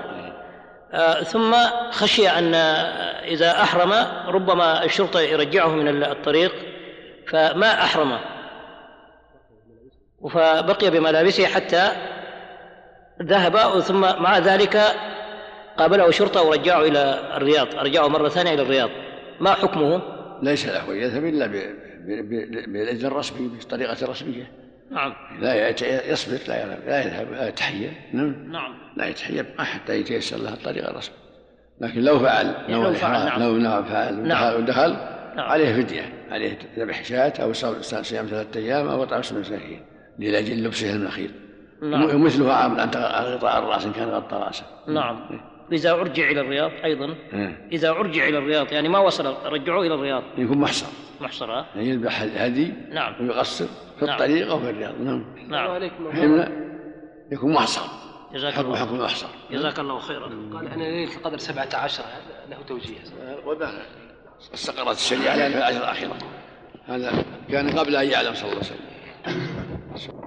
آه 0.93 1.24
ثم 1.24 1.56
خشي 1.91 2.30
أن 2.30 2.54
إذا 3.24 3.52
أحرم 3.52 3.93
ربما 4.28 4.84
الشرطة 4.84 5.22
يرجعه 5.22 5.68
من 5.68 6.04
الطريق 6.04 6.52
فما 7.28 7.84
أحرم. 7.84 8.20
فبقي 10.34 10.89
بملابسه 10.89 11.45
حتى 11.45 11.91
ذهب 13.22 13.80
ثم 13.80 14.02
مع 14.02 14.38
ذلك 14.38 14.82
قابله 15.78 16.12
شرطة 16.12 16.43
ورجعه 16.43 16.82
إلى 16.82 17.20
الرياض. 17.38 17.76
أرجعه 17.76 18.08
مرة 18.08 18.30
ثانية 18.30 18.54
إلى 18.54 18.62
الرياض. 18.62 18.89
ما 19.39 19.53
حكمه؟ 19.53 20.01
ليس 20.43 20.65
له 20.65 20.95
يذهب 20.95 21.25
إلا 21.25 21.47
بالإذن 22.67 23.05
الرسمي 23.07 23.47
بالطريقة 23.47 23.97
الرسمية 24.03 24.51
نعم. 24.91 25.13
لا 25.39 25.69
يصبر 26.11 26.38
لا 26.47 26.63
يذهب 26.63 26.79
لا 26.88 27.05
يذهب 27.05 27.31
لا 27.31 27.47
يتحير. 27.47 27.91
نعم. 28.13 28.51
نعم. 28.51 28.73
لا 28.97 29.05
يتحير 29.05 29.45
حتى 29.59 29.99
يتيسر 29.99 30.38
له 30.38 30.53
الطريقة 30.53 30.91
الرسمية. 30.91 31.17
لكن 31.81 32.01
لو 32.01 32.19
فعل 32.19 32.55
لو 32.69 32.83
لو 32.83 32.93
فعل، 32.93 33.25
نعم. 33.25 33.41
لو 33.41 33.57
نعم 33.57 33.83
فعل 33.83 34.27
نعم. 34.27 34.55
ودخل, 34.55 34.63
ودخل 34.63 34.97
نعم. 35.35 35.49
عليه 35.49 35.81
فدية 35.81 36.13
عليه 36.31 36.57
ذبح 36.77 37.03
شاة 37.03 37.51
صوم 37.51 37.81
صيام 37.81 38.25
ثلاثة 38.25 38.59
أيام 38.59 38.88
أو 38.88 39.03
إطعام 39.03 39.21
ستة 39.21 39.39
مساكين 39.39 39.85
لأجل 40.19 40.63
لبسه 40.63 40.93
المخيط. 40.93 41.31
نعم. 41.81 42.03
ومثله 42.03 42.53
عامل 42.53 42.79
أن 42.79 42.89
غطاء 42.89 43.59
الرأس 43.59 43.85
إن 43.85 43.91
كان 43.91 44.09
غطى 44.09 44.35
رأسه. 44.35 44.65
نعم. 44.88 45.39
إذا 45.72 45.91
أرجع 45.91 46.30
إلى 46.30 46.41
الرياض 46.41 46.72
أيضا. 46.84 47.15
إذا 47.72 47.89
أرجع 47.89 48.28
إلى 48.28 48.38
الرياض 48.38 48.74
يعني 48.74 48.89
ما 48.89 48.99
وصل 48.99 49.36
رجعوه 49.45 49.86
إلى 49.86 49.93
الرياض. 49.93 50.24
يكون 50.38 50.57
محصر. 50.57 50.88
محصرة 51.22 51.65
يعني 51.76 51.89
يذبح 51.89 52.22
الهدي 52.22 52.74
نعم. 52.89 53.15
ويقصر 53.22 53.65
في 53.99 54.05
نعم. 54.05 54.13
الطريق 54.13 54.51
أو 54.51 54.59
في 54.59 54.70
الرياض. 54.70 55.01
نعم. 55.01 55.26
نعم. 55.49 55.72
عليكم 55.72 56.11
حين 56.11 56.45
يكون 57.32 57.53
محصر. 57.53 57.82
جزاك 58.34 58.59
الله 58.59 58.76
حكم 58.76 58.99
محصر. 58.99 59.28
جزاك 59.51 59.80
الله 59.80 59.99
خيرا. 59.99 60.26
قال 60.53 60.68
أنا 60.68 60.84
ليلة 60.84 61.15
القدر 61.15 61.38
17 61.38 62.03
له 62.49 62.57
توجيه. 62.68 62.97
استقرت 64.53 64.95
الشريعة 64.95 65.32
على 65.32 65.49
في 65.49 65.57
العشر 65.57 65.78
الأخيرة. 65.78 66.18
هذا 66.86 67.26
كان 67.49 67.70
قبل 67.70 67.95
أن 67.95 68.09
يعلم 68.09 68.34
صلى 68.34 68.51
الله 68.51 68.63
عليه 68.63 68.72
وسلم. 69.95 70.26